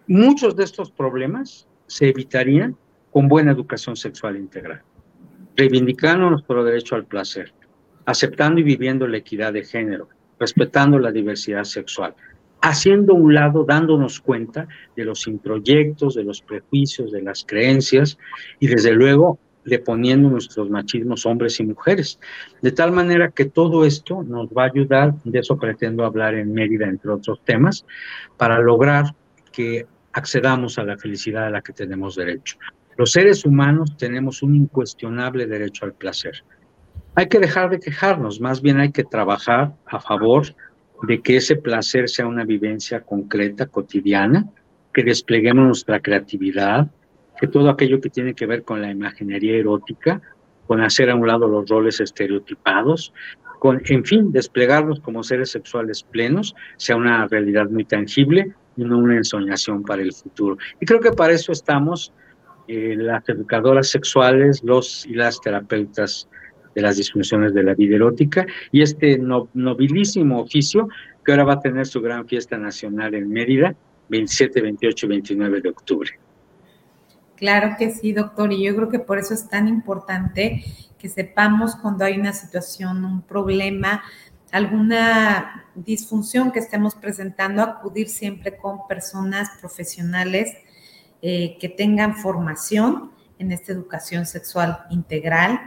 Muchos 0.07 0.57
de 0.57 0.65
estos 0.65 0.91
problemas 0.91 1.69
se 1.87 2.09
evitarían 2.09 2.77
con 3.11 3.29
buena 3.29 3.53
educación 3.53 3.97
sexual 3.97 4.37
integral, 4.37 4.83
reivindicando 5.55 6.31
nuestro 6.31 6.65
derecho 6.65 6.95
al 6.95 7.05
placer, 7.05 7.53
aceptando 8.07 8.61
y 8.61 8.63
viviendo 8.63 9.07
la 9.07 9.19
equidad 9.19 9.53
de 9.53 9.65
género, 9.65 10.09
respetando 10.41 10.99
la 10.99 11.13
diversidad 11.13 11.65
sexual 11.65 12.15
haciendo 12.63 13.15
un 13.15 13.35
lado, 13.35 13.65
dándonos 13.65 14.21
cuenta 14.21 14.69
de 14.97 15.05
los 15.05 15.27
introyectos, 15.27 16.15
de 16.15 16.25
los 16.25 16.41
prejuicios, 16.41 17.13
de 17.13 17.23
las 17.23 17.45
creencias 17.45 18.17
y 18.61 18.69
desde 18.69 18.93
luego 18.93 19.39
poniendo 19.85 20.29
nuestros 20.29 20.71
machismos 20.71 21.27
hombres 21.27 21.61
y 21.61 21.65
mujeres. 21.65 22.19
De 22.61 22.73
tal 22.73 22.93
manera 22.93 23.31
que 23.31 23.45
todo 23.45 23.85
esto 23.85 24.23
nos 24.23 24.49
va 24.49 24.65
a 24.65 24.67
ayudar, 24.67 25.15
de 25.25 25.39
eso 25.39 25.57
pretendo 25.57 26.05
hablar 26.05 26.35
en 26.35 26.53
Mérida, 26.53 26.87
entre 26.87 27.11
otros 27.11 27.41
temas, 27.45 27.85
para 28.37 28.59
lograr 28.61 29.15
que 29.53 29.87
accedamos 30.13 30.79
a 30.79 30.85
la 30.85 30.97
felicidad 30.97 31.47
a 31.47 31.51
la 31.51 31.63
que 31.63 31.73
tenemos 31.73 32.17
derecho. 32.17 32.59
Los 32.97 33.13
seres 33.13 33.45
humanos 33.45 33.97
tenemos 33.97 34.43
un 34.43 34.55
incuestionable 34.55 35.47
derecho 35.47 35.85
al 35.85 35.95
placer. 35.95 36.45
Hay 37.15 37.29
que 37.29 37.39
dejar 37.39 37.71
de 37.71 37.79
quejarnos, 37.79 38.41
más 38.41 38.63
bien 38.63 38.81
hay 38.81 38.91
que 38.91 39.05
trabajar 39.05 39.75
a 39.87 40.01
favor 40.01 40.55
de 41.03 41.21
que 41.21 41.37
ese 41.37 41.57
placer 41.57 42.09
sea 42.09 42.27
una 42.27 42.45
vivencia 42.45 43.01
concreta, 43.01 43.67
cotidiana, 43.67 44.47
que 44.93 45.03
despleguemos 45.03 45.67
nuestra 45.67 46.01
creatividad, 46.01 46.91
que 47.41 47.49
todo 47.49 47.71
aquello 47.71 48.01
que 48.01 48.11
tiene 48.11 48.35
que 48.35 48.47
ver 48.47 48.63
con 48.63 48.81
la 48.81 48.91
imaginería 48.91 49.57
erótica, 49.57 50.21
con 50.67 50.81
hacer 50.81 51.11
a 51.11 51.17
un 51.17 51.27
lado 51.27 51.49
los 51.49 51.69
roles 51.69 52.01
estereotipados, 52.01 53.13
con, 53.59 53.81
en 53.85 54.05
fin, 54.05 54.33
desplegarnos 54.33 55.01
como 55.01 55.23
seres 55.23 55.51
sexuales 55.51 56.03
plenos, 56.03 56.55
sea 56.77 56.97
una 56.97 57.27
realidad 57.27 57.69
muy 57.69 57.85
tangible 57.85 58.53
y 58.77 58.85
no 58.85 58.99
una 58.99 59.17
ensoñación 59.17 59.83
para 59.83 60.03
el 60.03 60.13
futuro. 60.13 60.57
Y 60.81 60.87
creo 60.87 61.01
que 61.01 61.13
para 61.13 61.33
eso 61.33 61.53
estamos 61.53 62.13
eh, 62.69 62.95
las 62.97 63.29
educadoras 63.29 63.89
sexuales, 63.89 64.63
los 64.63 65.05
y 65.07 65.15
las 65.15 65.41
terapeutas 65.41 66.29
de 66.75 66.83
las 66.83 66.97
disfunciones 66.97 67.55
de 67.55 67.63
la 67.63 67.75
vida 67.75 67.97
erótica 67.97 68.47
y 68.71 68.83
este 68.83 69.19
nobilísimo 69.19 70.41
oficio 70.41 70.89
que 71.25 71.33
ahora 71.33 71.45
va 71.45 71.53
a 71.55 71.61
tener 71.61 71.87
su 71.87 72.01
gran 72.01 72.27
fiesta 72.27 72.59
nacional 72.59 73.15
en 73.15 73.29
Mérida, 73.29 73.75
27, 74.09 74.61
28 74.61 75.07
y 75.07 75.09
29 75.09 75.61
de 75.61 75.69
octubre. 75.69 76.11
Claro 77.37 77.75
que 77.79 77.91
sí, 77.91 78.13
doctor, 78.13 78.53
y 78.53 78.65
yo 78.65 78.77
creo 78.77 78.89
que 78.89 78.99
por 78.99 79.19
eso 79.19 79.35
es 79.35 79.49
tan 79.49 79.67
importante 79.67 80.65
que 80.99 81.09
sepamos 81.09 81.75
cuando 81.75 82.05
hay 82.05 82.19
una 82.19 82.33
situación, 82.33 83.05
un 83.05 83.23
problema, 83.23 84.03
alguna 84.53 85.67
disfunción 85.75 86.53
que 86.53 86.61
estemos 86.61 86.95
presentando, 86.95 87.63
acudir 87.63 88.09
siempre 88.09 88.57
con 88.57 88.87
personas 88.87 89.51
profesionales 89.59 90.57
eh, 91.23 91.57
que 91.59 91.69
tengan 91.69 92.17
formación 92.17 93.11
en 93.39 93.51
esta 93.51 93.73
educación 93.73 94.27
sexual 94.27 94.85
integral, 94.91 95.61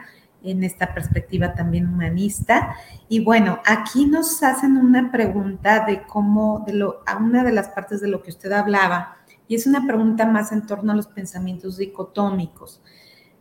en 0.46 0.64
esta 0.64 0.94
perspectiva 0.94 1.54
también 1.54 1.88
humanista. 1.88 2.76
Y 3.10 3.24
bueno, 3.24 3.60
aquí 3.66 4.06
nos 4.06 4.42
hacen 4.44 4.78
una 4.78 5.12
pregunta 5.12 5.86
de 5.86 6.04
cómo, 6.04 6.64
de 6.66 6.74
lo, 6.74 7.04
a 7.06 7.18
una 7.18 7.44
de 7.44 7.52
las 7.52 7.70
partes 7.70 8.02
de 8.02 8.08
lo 8.08 8.22
que 8.22 8.30
usted 8.30 8.52
hablaba, 8.52 9.18
y 9.48 9.56
es 9.56 9.68
una 9.68 9.86
pregunta 9.86 10.26
más 10.26 10.52
en 10.52 10.66
torno 10.66 10.92
a 10.92 10.96
los 10.96 11.08
pensamientos 11.08 11.78
dicotómicos. 11.78 12.82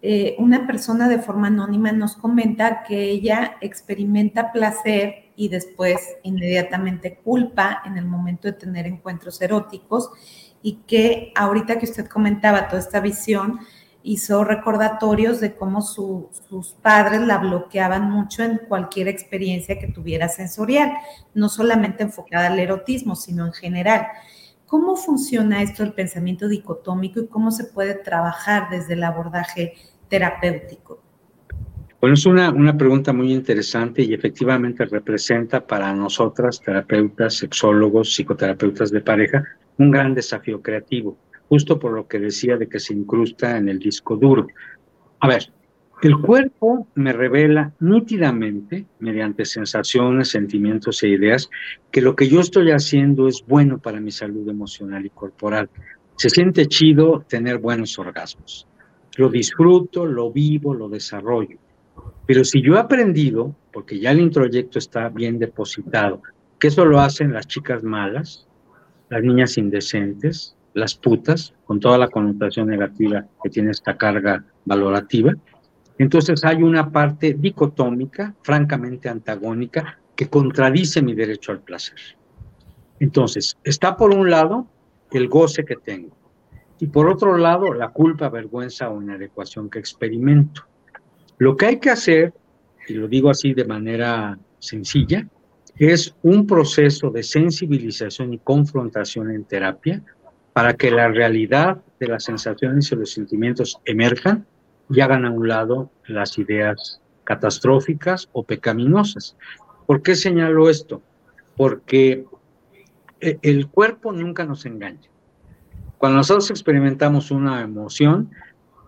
Eh, 0.03 0.37
una 0.39 0.67
persona 0.67 1.09
de 1.09 1.19
forma 1.19 1.47
anónima 1.47 1.91
nos 1.93 2.15
comenta 2.15 2.83
que 2.83 3.05
ella 3.05 3.57
experimenta 3.63 4.53
placer 4.53 5.33
y 5.35 5.49
después 5.49 5.99
inmediatamente 6.23 7.21
culpa 7.25 7.83
en 7.87 7.97
el 7.97 8.05
momento 8.05 8.47
de 8.47 8.53
tener 8.53 8.87
encuentros 8.87 9.41
eróticos 9.41 10.11
y 10.63 10.81
que 10.87 11.33
ahorita 11.35 11.79
que 11.79 11.87
usted 11.87 12.07
comentaba 12.07 12.69
toda 12.69 12.81
esta 12.81 13.01
visión, 13.01 13.61
hizo 14.07 14.45
recordatorios 14.45 15.41
de 15.41 15.55
cómo 15.55 15.81
sus 15.81 16.77
padres 16.83 17.23
la 17.23 17.39
bloqueaban 17.39 18.11
mucho 18.11 18.43
en 18.43 18.61
cualquier 18.69 19.09
experiencia 19.09 19.79
que 19.79 19.89
tuviera 19.89 20.29
sensorial, 20.29 20.93
no 21.33 21.49
solamente 21.49 22.03
enfocada 22.03 22.49
al 22.49 22.59
erotismo, 22.59 23.17
sino 23.17 23.47
en 23.47 23.55
general. 23.55 24.07
¿Cómo 24.67 24.97
funciona 24.97 25.63
esto 25.63 25.83
del 25.83 25.95
pensamiento 25.95 26.49
dicotómico 26.49 27.19
y 27.19 27.29
cómo 27.29 27.51
se 27.51 27.65
puede 27.65 27.95
trabajar 27.95 28.69
desde 28.71 28.93
el 28.93 29.05
abordaje 29.05 29.73
terapéutico? 30.09 31.01
Bueno, 31.99 32.15
es 32.15 32.27
una, 32.27 32.51
una 32.51 32.77
pregunta 32.77 33.15
muy 33.15 33.33
interesante 33.33 34.03
y 34.03 34.13
efectivamente 34.13 34.85
representa 34.85 35.67
para 35.67 35.95
nosotras, 35.95 36.61
terapeutas, 36.61 37.37
sexólogos, 37.37 38.15
psicoterapeutas 38.15 38.91
de 38.91 39.01
pareja, 39.01 39.43
un 39.79 39.91
gran 39.91 40.15
desafío 40.15 40.61
creativo 40.61 41.17
justo 41.49 41.79
por 41.79 41.93
lo 41.93 42.07
que 42.07 42.19
decía 42.19 42.57
de 42.57 42.69
que 42.69 42.81
se 42.81 42.95
incrusta 42.95 43.57
en 43.57 43.69
el 43.69 43.79
disco 43.79 44.17
duro. 44.17 44.47
A 45.21 45.29
ver, 45.29 45.53
el 46.03 46.19
cuerpo 46.19 46.89
me 46.97 47.13
revela 47.13 47.73
nítidamente, 47.81 48.85
mediante 48.99 49.45
sensaciones, 49.45 50.29
sentimientos 50.29 51.03
e 51.03 51.09
ideas, 51.09 51.49
que 51.91 52.03
lo 52.03 52.15
que 52.15 52.29
yo 52.29 52.41
estoy 52.41 52.73
haciendo 52.73 53.27
es 53.27 53.45
bueno 53.47 53.79
para 53.79 54.01
mi 54.01 54.11
salud 54.11 54.47
emocional 54.49 55.07
y 55.07 55.11
corporal. 55.11 55.71
Se 56.17 56.29
siente 56.29 56.67
chido 56.67 57.25
tener 57.29 57.59
buenos 57.59 57.99
orgasmos. 57.99 58.67
Lo 59.17 59.31
disfruto, 59.31 60.05
lo 60.05 60.31
vivo, 60.31 60.75
lo 60.75 60.89
desarrollo. 60.89 61.59
Pero 62.27 62.45
si 62.45 62.61
yo 62.61 62.75
he 62.75 62.81
aprendido, 62.81 63.55
porque 63.73 63.99
ya 63.99 64.11
el 64.11 64.21
introyecto 64.21 64.79
está 64.79 65.09
bien 65.09 65.39
depositado, 65.39 66.21
que 66.59 66.69
eso 66.69 66.85
lo 66.85 67.01
hacen 67.01 67.33
las 67.33 67.47
chicas 67.47 67.83
malas, 67.83 68.47
las 69.09 69.23
niñas 69.23 69.57
indecentes, 69.59 70.57
las 70.75 70.95
putas, 70.95 71.55
con 71.65 71.81
toda 71.81 71.97
la 71.97 72.09
connotación 72.09 72.69
negativa 72.69 73.25
que 73.43 73.49
tiene 73.49 73.71
esta 73.71 73.97
carga 73.97 74.45
valorativa. 74.65 75.33
Entonces 75.99 76.45
hay 76.45 76.63
una 76.63 76.91
parte 76.91 77.35
dicotómica, 77.39 78.35
francamente 78.43 79.09
antagónica, 79.09 79.99
que 80.15 80.29
contradice 80.29 81.01
mi 81.01 81.15
derecho 81.15 81.53
al 81.53 81.61
placer. 81.61 81.99
Entonces, 83.01 83.57
está 83.65 83.97
por 83.97 84.15
un 84.15 84.31
lado 84.31 84.67
el 85.11 85.29
goce 85.29 85.65
que 85.65 85.77
tengo 85.77 86.17
y 86.81 86.87
por 86.87 87.09
otro 87.09 87.37
lado 87.37 87.73
la 87.73 87.89
culpa, 87.89 88.29
vergüenza 88.29 88.91
o 88.91 89.01
inadecuación 89.01 89.71
que 89.71 89.79
experimento. 89.79 90.63
Lo 91.39 91.57
que 91.57 91.67
hay 91.67 91.77
que 91.79 91.91
hacer, 91.91 92.33
y 92.89 92.95
lo 92.95 93.09
digo 93.09 93.31
así 93.31 93.55
de 93.55 93.65
manera 93.65 94.39
sencilla, 94.59 95.27
es 95.77 96.15
un 96.23 96.47
proceso 96.47 97.11
de 97.11 97.23
sensibilización 97.23 98.33
y 98.33 98.39
confrontación 98.39 99.31
en 99.31 99.45
terapia 99.45 100.03
para 100.55 100.75
que 100.75 100.91
la 100.91 101.09
realidad 101.09 101.83
de 102.01 102.07
las 102.07 102.25
sensaciones 102.25 102.91
y 102.91 102.97
los 102.97 103.11
sentimientos 103.11 103.81
emerjan 103.85 104.47
y 104.89 105.01
hagan 105.01 105.27
a 105.27 105.31
un 105.31 105.49
lado 105.49 105.91
las 106.07 106.39
ideas 106.39 107.01
catastróficas 107.25 108.29
o 108.33 108.45
pecaminosas. 108.45 109.37
¿Por 109.87 110.01
qué 110.01 110.15
señalo 110.15 110.71
esto? 110.71 111.03
Porque 111.57 112.25
e, 113.21 113.39
el 113.43 113.67
cuerpo 113.69 114.13
nunca 114.13 114.45
nos 114.45 114.65
engaña. 114.65 115.11
Cuando 115.99 116.19
nosotros 116.19 116.51
experimentamos 116.51 117.33
una 117.33 117.61
emoción, 117.63 118.31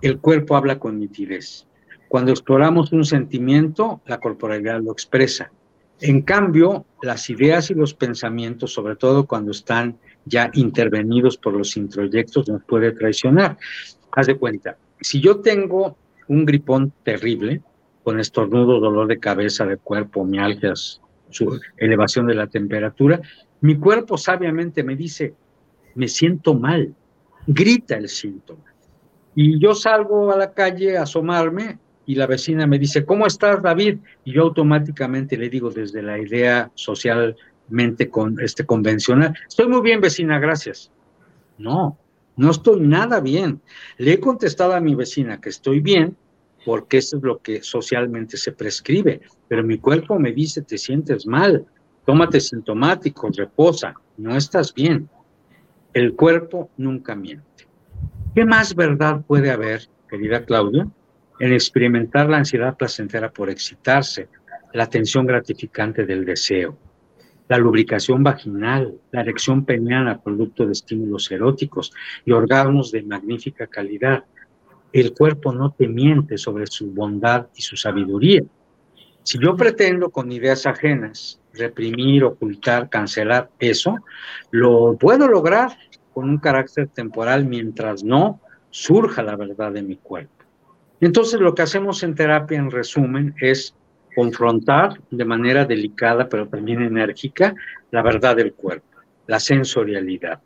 el 0.02 0.20
cuerpo 0.20 0.56
habla 0.56 0.78
con 0.78 1.00
nitidez. 1.00 1.66
Cuando 2.08 2.30
exploramos 2.30 2.92
un 2.92 3.04
sentimiento, 3.04 4.00
la 4.06 4.20
corporalidad 4.20 4.80
lo 4.80 4.92
expresa. 4.92 5.50
En 6.00 6.22
cambio, 6.22 6.84
las 7.02 7.28
ideas 7.28 7.70
y 7.70 7.74
los 7.74 7.94
pensamientos, 7.94 8.72
sobre 8.72 8.94
todo 8.94 9.26
cuando 9.26 9.50
están 9.50 9.98
ya 10.26 10.50
intervenidos 10.52 11.38
por 11.38 11.54
los 11.54 11.76
introyectos 11.76 12.48
nos 12.48 12.62
puede 12.64 12.92
traicionar. 12.92 13.56
Haz 14.12 14.26
de 14.26 14.36
cuenta, 14.36 14.76
si 15.00 15.20
yo 15.20 15.40
tengo 15.40 15.96
un 16.28 16.44
gripón 16.44 16.92
terrible, 17.02 17.62
con 18.02 18.20
estornudo, 18.20 18.78
dolor 18.78 19.08
de 19.08 19.18
cabeza, 19.18 19.64
de 19.66 19.78
cuerpo, 19.78 20.24
mialgias, 20.24 21.00
su 21.30 21.58
elevación 21.76 22.26
de 22.26 22.34
la 22.34 22.46
temperatura, 22.46 23.20
mi 23.60 23.76
cuerpo 23.78 24.16
sabiamente 24.16 24.84
me 24.84 24.94
dice, 24.94 25.34
me 25.94 26.08
siento 26.08 26.54
mal, 26.54 26.94
grita 27.46 27.96
el 27.96 28.08
síntoma. 28.08 28.64
Y 29.34 29.58
yo 29.58 29.74
salgo 29.74 30.32
a 30.32 30.36
la 30.36 30.52
calle 30.52 30.96
a 30.96 31.02
asomarme 31.02 31.78
y 32.06 32.14
la 32.14 32.26
vecina 32.26 32.66
me 32.66 32.78
dice, 32.78 33.04
¿cómo 33.04 33.26
estás, 33.26 33.60
David? 33.60 33.98
Y 34.24 34.32
yo 34.32 34.42
automáticamente 34.42 35.36
le 35.36 35.48
digo 35.48 35.70
desde 35.70 36.02
la 36.02 36.18
idea 36.18 36.70
social 36.74 37.36
mente 37.68 38.08
con, 38.08 38.40
este, 38.40 38.64
convencional. 38.64 39.34
Estoy 39.48 39.68
muy 39.68 39.82
bien, 39.82 40.00
vecina, 40.00 40.38
gracias. 40.38 40.90
No, 41.58 41.98
no 42.36 42.50
estoy 42.50 42.80
nada 42.80 43.20
bien. 43.20 43.60
Le 43.98 44.12
he 44.14 44.20
contestado 44.20 44.74
a 44.74 44.80
mi 44.80 44.94
vecina 44.94 45.40
que 45.40 45.48
estoy 45.48 45.80
bien 45.80 46.16
porque 46.64 46.98
eso 46.98 47.18
es 47.18 47.22
lo 47.22 47.38
que 47.38 47.62
socialmente 47.62 48.36
se 48.36 48.50
prescribe, 48.50 49.20
pero 49.46 49.62
mi 49.62 49.78
cuerpo 49.78 50.18
me 50.18 50.32
dice, 50.32 50.62
te 50.62 50.76
sientes 50.76 51.24
mal, 51.24 51.64
tómate 52.04 52.40
sintomático, 52.40 53.30
reposa, 53.34 53.94
no 54.16 54.36
estás 54.36 54.74
bien. 54.74 55.08
El 55.94 56.14
cuerpo 56.14 56.70
nunca 56.76 57.14
miente. 57.14 57.68
¿Qué 58.34 58.44
más 58.44 58.74
verdad 58.74 59.22
puede 59.24 59.52
haber, 59.52 59.88
querida 60.10 60.44
Claudia, 60.44 60.88
en 61.38 61.52
experimentar 61.52 62.28
la 62.28 62.38
ansiedad 62.38 62.76
placentera 62.76 63.30
por 63.30 63.48
excitarse, 63.48 64.28
la 64.72 64.88
tensión 64.88 65.24
gratificante 65.24 66.04
del 66.04 66.24
deseo, 66.24 66.76
la 67.48 67.58
lubricación 67.58 68.22
vaginal, 68.22 68.94
la 69.12 69.20
erección 69.20 69.64
peniana, 69.64 70.20
producto 70.20 70.66
de 70.66 70.72
estímulos 70.72 71.30
eróticos 71.30 71.92
y 72.24 72.32
orgasmos 72.32 72.90
de 72.90 73.02
magnífica 73.02 73.66
calidad. 73.66 74.24
El 74.92 75.12
cuerpo 75.12 75.52
no 75.52 75.72
te 75.72 75.86
miente 75.88 76.38
sobre 76.38 76.66
su 76.66 76.90
bondad 76.92 77.46
y 77.54 77.62
su 77.62 77.76
sabiduría. 77.76 78.42
Si 79.22 79.38
yo 79.38 79.56
pretendo 79.56 80.10
con 80.10 80.30
ideas 80.30 80.66
ajenas 80.66 81.40
reprimir, 81.52 82.24
ocultar, 82.24 82.88
cancelar 82.88 83.50
eso, 83.58 83.96
lo 84.50 84.96
puedo 84.96 85.26
lograr 85.28 85.76
con 86.12 86.30
un 86.30 86.38
carácter 86.38 86.88
temporal 86.88 87.44
mientras 87.44 88.04
no 88.04 88.40
surja 88.70 89.22
la 89.22 89.36
verdad 89.36 89.72
de 89.72 89.82
mi 89.82 89.96
cuerpo. 89.96 90.44
Entonces 91.00 91.40
lo 91.40 91.54
que 91.54 91.62
hacemos 91.62 92.02
en 92.02 92.14
terapia, 92.14 92.58
en 92.58 92.70
resumen, 92.70 93.34
es 93.40 93.74
confrontar 94.16 94.98
de 95.10 95.24
manera 95.26 95.66
delicada, 95.66 96.26
pero 96.26 96.48
también 96.48 96.80
enérgica, 96.80 97.54
la 97.90 98.00
verdad 98.00 98.34
del 98.34 98.54
cuerpo, 98.54 98.88
la 99.26 99.38
sensorialidad, 99.38 100.40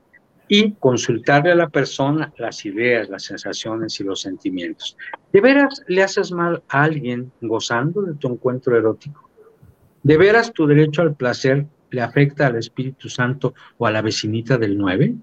y 0.48 0.72
consultarle 0.72 1.52
a 1.52 1.54
la 1.54 1.68
persona 1.68 2.32
las 2.36 2.66
ideas, 2.66 3.08
las 3.08 3.22
sensaciones 3.22 4.00
y 4.00 4.04
los 4.04 4.22
sentimientos. 4.22 4.96
¿De 5.32 5.40
veras 5.40 5.84
le 5.86 6.02
haces 6.02 6.32
mal 6.32 6.64
a 6.68 6.82
alguien 6.82 7.30
gozando 7.40 8.02
de 8.02 8.14
tu 8.14 8.26
encuentro 8.32 8.76
erótico? 8.76 9.30
¿De 10.02 10.16
veras 10.16 10.52
tu 10.52 10.66
derecho 10.66 11.02
al 11.02 11.14
placer 11.14 11.64
le 11.90 12.02
afecta 12.02 12.48
al 12.48 12.56
Espíritu 12.56 13.08
Santo 13.08 13.54
o 13.78 13.86
a 13.86 13.92
la 13.92 14.02
vecinita 14.02 14.58
del 14.58 14.76
9? 14.76 15.14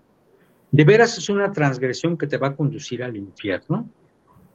¿De 0.72 0.84
veras 0.86 1.18
es 1.18 1.28
una 1.28 1.52
transgresión 1.52 2.18
que 2.18 2.28
te 2.28 2.38
va 2.38 2.48
a 2.48 2.56
conducir 2.56 3.04
al 3.04 3.18
infierno? 3.18 3.90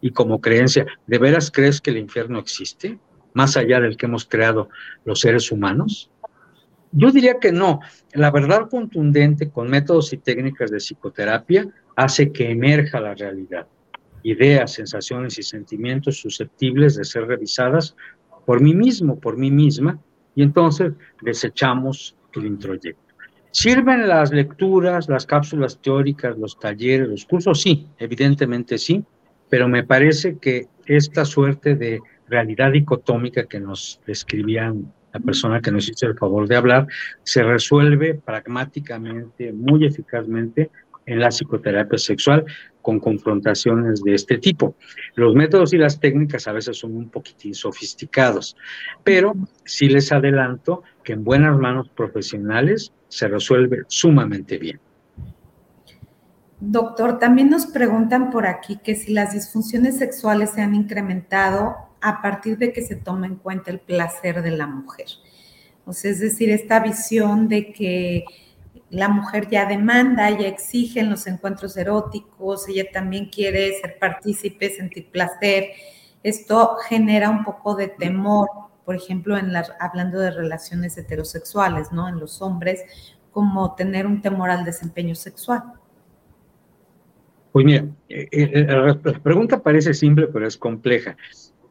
Y 0.00 0.12
como 0.12 0.40
creencia, 0.40 0.86
¿de 1.06 1.18
veras 1.18 1.50
crees 1.50 1.78
que 1.82 1.90
el 1.90 1.98
infierno 1.98 2.38
existe? 2.38 2.98
Más 3.34 3.56
allá 3.56 3.80
del 3.80 3.96
que 3.96 4.06
hemos 4.06 4.24
creado 4.24 4.68
los 5.04 5.20
seres 5.20 5.50
humanos? 5.50 6.10
Yo 6.92 7.10
diría 7.10 7.38
que 7.40 7.52
no. 7.52 7.80
La 8.12 8.30
verdad 8.30 8.68
contundente 8.68 9.50
con 9.50 9.68
métodos 9.70 10.12
y 10.12 10.18
técnicas 10.18 10.70
de 10.70 10.78
psicoterapia 10.78 11.66
hace 11.96 12.32
que 12.32 12.50
emerja 12.50 13.00
la 13.00 13.14
realidad. 13.14 13.66
Ideas, 14.22 14.74
sensaciones 14.74 15.38
y 15.38 15.42
sentimientos 15.42 16.18
susceptibles 16.18 16.96
de 16.96 17.04
ser 17.04 17.26
revisadas 17.26 17.96
por 18.44 18.60
mí 18.60 18.74
mismo, 18.74 19.18
por 19.18 19.36
mí 19.36 19.50
misma, 19.50 19.98
y 20.34 20.42
entonces 20.42 20.92
desechamos 21.22 22.16
el 22.34 22.46
introyecto. 22.46 23.00
¿Sirven 23.50 24.08
las 24.08 24.32
lecturas, 24.32 25.08
las 25.08 25.26
cápsulas 25.26 25.80
teóricas, 25.80 26.38
los 26.38 26.58
talleres, 26.58 27.08
los 27.08 27.24
cursos? 27.26 27.60
Sí, 27.60 27.86
evidentemente 27.98 28.78
sí, 28.78 29.04
pero 29.50 29.68
me 29.68 29.84
parece 29.84 30.38
que 30.38 30.68
esta 30.86 31.24
suerte 31.24 31.74
de 31.74 32.00
realidad 32.32 32.72
dicotómica 32.72 33.44
que 33.44 33.60
nos 33.60 34.00
describían 34.06 34.92
la 35.12 35.20
persona 35.20 35.60
que 35.60 35.70
nos 35.70 35.88
hizo 35.88 36.06
el 36.06 36.16
favor 36.16 36.48
de 36.48 36.56
hablar, 36.56 36.86
se 37.22 37.42
resuelve 37.42 38.14
pragmáticamente, 38.14 39.52
muy 39.52 39.84
eficazmente 39.84 40.70
en 41.04 41.20
la 41.20 41.28
psicoterapia 41.28 41.98
sexual 41.98 42.44
con 42.80 42.98
confrontaciones 42.98 44.02
de 44.02 44.14
este 44.14 44.38
tipo. 44.38 44.76
Los 45.14 45.34
métodos 45.34 45.74
y 45.74 45.78
las 45.78 46.00
técnicas 46.00 46.48
a 46.48 46.52
veces 46.52 46.78
son 46.78 46.96
un 46.96 47.10
poquitín 47.10 47.54
sofisticados, 47.54 48.56
pero 49.04 49.34
sí 49.64 49.88
les 49.88 50.10
adelanto 50.10 50.82
que 51.04 51.12
en 51.12 51.24
buenas 51.24 51.58
manos 51.58 51.90
profesionales 51.90 52.92
se 53.08 53.28
resuelve 53.28 53.82
sumamente 53.88 54.56
bien. 54.56 54.80
Doctor, 56.60 57.18
también 57.18 57.50
nos 57.50 57.66
preguntan 57.66 58.30
por 58.30 58.46
aquí 58.46 58.78
que 58.82 58.94
si 58.94 59.12
las 59.12 59.34
disfunciones 59.34 59.98
sexuales 59.98 60.50
se 60.50 60.62
han 60.62 60.74
incrementado 60.74 61.91
a 62.02 62.20
partir 62.20 62.58
de 62.58 62.72
que 62.72 62.82
se 62.82 62.96
toma 62.96 63.26
en 63.26 63.36
cuenta 63.36 63.70
el 63.70 63.78
placer 63.78 64.42
de 64.42 64.50
la 64.50 64.66
mujer. 64.66 65.06
O 65.86 65.92
sea, 65.92 66.10
es 66.10 66.20
decir, 66.20 66.50
esta 66.50 66.80
visión 66.80 67.48
de 67.48 67.72
que 67.72 68.24
la 68.90 69.08
mujer 69.08 69.48
ya 69.48 69.66
demanda, 69.66 70.28
ya 70.30 70.46
exige 70.48 71.00
en 71.00 71.10
los 71.10 71.26
encuentros 71.26 71.76
eróticos, 71.76 72.68
ella 72.68 72.84
también 72.92 73.30
quiere 73.30 73.80
ser 73.80 73.98
partícipe, 73.98 74.68
sentir 74.70 75.10
placer. 75.10 75.70
Esto 76.22 76.76
genera 76.88 77.30
un 77.30 77.44
poco 77.44 77.74
de 77.74 77.88
temor, 77.88 78.48
por 78.84 78.94
ejemplo, 78.94 79.36
en 79.36 79.50
hablando 79.80 80.18
de 80.18 80.30
relaciones 80.30 80.98
heterosexuales, 80.98 81.90
¿no? 81.90 82.08
En 82.08 82.20
los 82.20 82.42
hombres, 82.42 82.82
como 83.30 83.74
tener 83.74 84.06
un 84.06 84.20
temor 84.20 84.50
al 84.50 84.64
desempeño 84.64 85.14
sexual. 85.14 85.62
Pues 87.52 87.64
mira, 87.64 87.86
eh, 88.08 88.28
eh, 88.30 88.66
la 88.66 89.18
pregunta 89.22 89.62
parece 89.62 89.94
simple, 89.94 90.26
pero 90.26 90.46
es 90.46 90.56
compleja. 90.56 91.16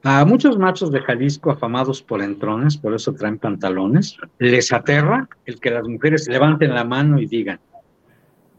A 0.03 0.25
muchos 0.25 0.57
machos 0.57 0.91
de 0.91 0.99
Jalisco 0.99 1.51
afamados 1.51 2.01
por 2.01 2.23
entrones, 2.23 2.75
por 2.75 2.95
eso 2.95 3.13
traen 3.13 3.37
pantalones, 3.37 4.17
les 4.39 4.73
aterra 4.73 5.29
el 5.45 5.59
que 5.59 5.69
las 5.69 5.87
mujeres 5.87 6.27
levanten 6.27 6.73
la 6.73 6.83
mano 6.83 7.19
y 7.19 7.27
digan, 7.27 7.59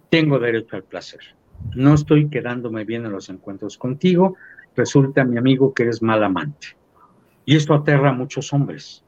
tengo 0.08 0.38
derecho 0.38 0.76
al 0.76 0.84
placer. 0.84 1.18
No 1.74 1.94
estoy 1.94 2.28
quedándome 2.28 2.84
bien 2.84 3.06
en 3.06 3.12
los 3.12 3.28
encuentros 3.28 3.76
contigo, 3.76 4.36
resulta 4.76 5.24
mi 5.24 5.36
amigo 5.36 5.74
que 5.74 5.82
eres 5.82 6.00
mal 6.00 6.22
amante. 6.22 6.76
Y 7.44 7.56
esto 7.56 7.74
aterra 7.74 8.10
a 8.10 8.14
muchos 8.14 8.52
hombres. 8.52 9.02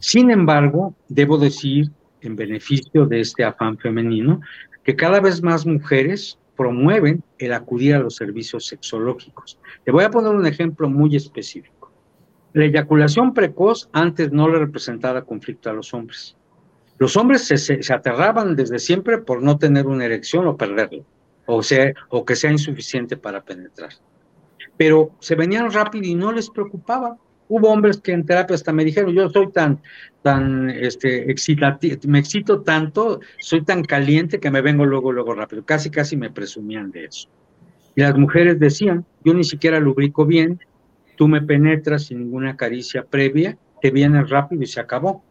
Sin 0.00 0.32
embargo, 0.32 0.96
debo 1.08 1.38
decir, 1.38 1.92
en 2.20 2.34
beneficio 2.34 3.06
de 3.06 3.20
este 3.20 3.44
afán 3.44 3.78
femenino, 3.78 4.40
que 4.82 4.96
cada 4.96 5.20
vez 5.20 5.40
más 5.40 5.64
mujeres 5.64 6.36
promueven 6.56 7.22
el 7.38 7.52
acudir 7.52 7.94
a 7.94 8.00
los 8.00 8.16
servicios 8.16 8.66
sexológicos. 8.66 9.60
Te 9.84 9.92
voy 9.92 10.02
a 10.02 10.10
poner 10.10 10.34
un 10.34 10.46
ejemplo 10.46 10.88
muy 10.88 11.14
específico. 11.14 11.75
La 12.52 12.64
eyaculación 12.64 13.34
precoz 13.34 13.88
antes 13.92 14.32
no 14.32 14.48
le 14.48 14.58
representaba 14.58 15.22
conflicto 15.22 15.70
a 15.70 15.72
los 15.72 15.92
hombres. 15.92 16.36
Los 16.98 17.16
hombres 17.16 17.42
se, 17.46 17.92
aterraban 17.92 18.56
desde 18.56 18.78
siempre 18.78 19.18
por 19.18 19.42
no 19.42 19.58
tener 19.58 19.86
una 19.86 20.06
erección 20.06 20.46
o 20.46 20.56
perderlo, 20.56 21.04
o, 21.44 21.62
sea, 21.62 21.92
o 22.08 22.24
que 22.24 22.36
sea 22.36 22.50
insuficiente 22.50 23.16
para 23.16 23.42
penetrar. 23.42 23.90
Pero 24.78 25.10
se 25.20 25.34
venían 25.34 25.70
rápido 25.70 26.06
y 26.06 26.14
no 26.14 26.32
les 26.32 26.48
preocupaba. 26.48 27.18
Hubo 27.48 27.68
hombres 27.68 27.98
que 27.98 28.12
en 28.12 28.24
terapia 28.24 28.54
hasta 28.54 28.72
me 28.72 28.84
dijeron, 28.84 29.12
yo 29.12 29.28
soy 29.28 29.52
tan, 29.52 29.80
tan 30.22 30.70
este, 30.70 31.30
excitativo, 31.30 31.96
me 32.08 32.18
excito 32.18 32.62
tanto, 32.62 33.20
soy 33.38 33.62
tan 33.62 33.84
caliente 33.84 34.40
que 34.40 34.50
me 34.50 34.62
vengo 34.62 34.84
luego, 34.84 35.12
luego 35.12 35.34
rápido. 35.34 35.64
Casi, 35.64 35.90
casi 35.90 36.16
me 36.16 36.30
presumían 36.30 36.90
de 36.90 37.04
eso. 37.04 37.28
Y 37.94 38.00
las 38.00 38.16
mujeres 38.16 38.58
decían, 38.58 39.04
yo 39.22 39.32
ni 39.34 39.44
siquiera 39.44 39.78
lubrico 39.80 40.26
bien, 40.26 40.60
tú 41.16 41.28
me 41.28 41.42
penetras 41.42 42.04
sin 42.04 42.20
ninguna 42.20 42.56
caricia 42.56 43.04
previa, 43.04 43.56
te 43.80 43.90
vienes 43.90 44.30
rápido 44.30 44.62
y 44.62 44.66
se 44.66 44.80
acabó. 44.80 45.24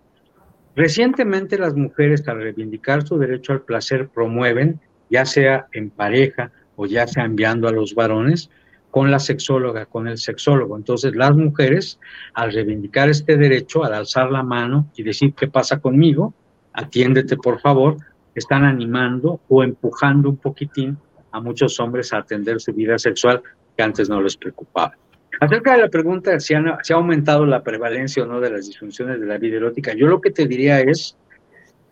Recientemente 0.76 1.58
las 1.58 1.76
mujeres 1.76 2.28
al 2.28 2.42
reivindicar 2.42 3.08
su 3.08 3.18
derecho 3.18 3.54
al 3.54 3.62
placer 3.62 4.10
promueven, 4.10 4.82
ya 5.10 5.26
sea 5.26 5.68
en 5.72 5.90
pareja 5.90 6.52
o 6.76 6.86
ya 6.86 7.08
sea 7.08 7.24
enviando 7.24 7.68
a 7.68 7.72
los 7.72 7.96
varones, 7.96 8.50
con 8.92 9.12
la 9.12 9.20
sexóloga, 9.20 9.86
con 9.86 10.08
el 10.08 10.18
sexólogo. 10.18 10.78
Entonces 10.78 11.16
las 11.16 11.36
mujeres, 11.36 12.00
al 12.34 12.54
reivindicar 12.54 13.10
este 13.10 13.38
derecho, 13.38 13.84
al 13.84 13.94
alzar 13.94 14.32
la 14.32 14.44
mano 14.44 14.90
y 14.96 15.04
decir 15.04 15.34
qué 15.34 15.48
pasa 15.48 15.80
conmigo, 15.80 16.34
atiéndete 16.74 17.38
por 17.38 17.60
favor, 17.60 17.98
están 18.34 18.64
animando 18.64 19.42
o 19.48 19.64
empujando 19.64 20.30
un 20.30 20.38
poquitín 20.38 20.98
a 21.32 21.40
muchos 21.40 21.80
hombres 21.80 22.14
a 22.14 22.20
atender 22.20 22.60
su 22.60 22.74
vida 22.74 22.98
sexual 22.98 23.42
que 23.76 23.84
antes 23.84 24.10
no 24.10 24.22
les 24.22 24.38
preocupaba. 24.38 24.96
Acerca 25.40 25.74
de 25.74 25.82
la 25.82 25.90
pregunta 25.90 26.40
si, 26.40 26.54
si 26.84 26.94
ha 26.94 26.96
aumentado 26.96 27.46
la 27.46 27.64
prevalencia 27.64 28.24
o 28.24 28.26
no 28.26 28.40
de 28.40 28.52
las 28.52 28.68
disfunciones 28.68 29.20
de 29.20 29.26
la 29.26 29.38
vida 29.38 29.58
erótica, 29.58 29.94
yo 29.94 30.08
lo 30.08 30.22
que 30.22 30.32
te 30.32 30.48
diría 30.48 30.80
es 30.80 31.18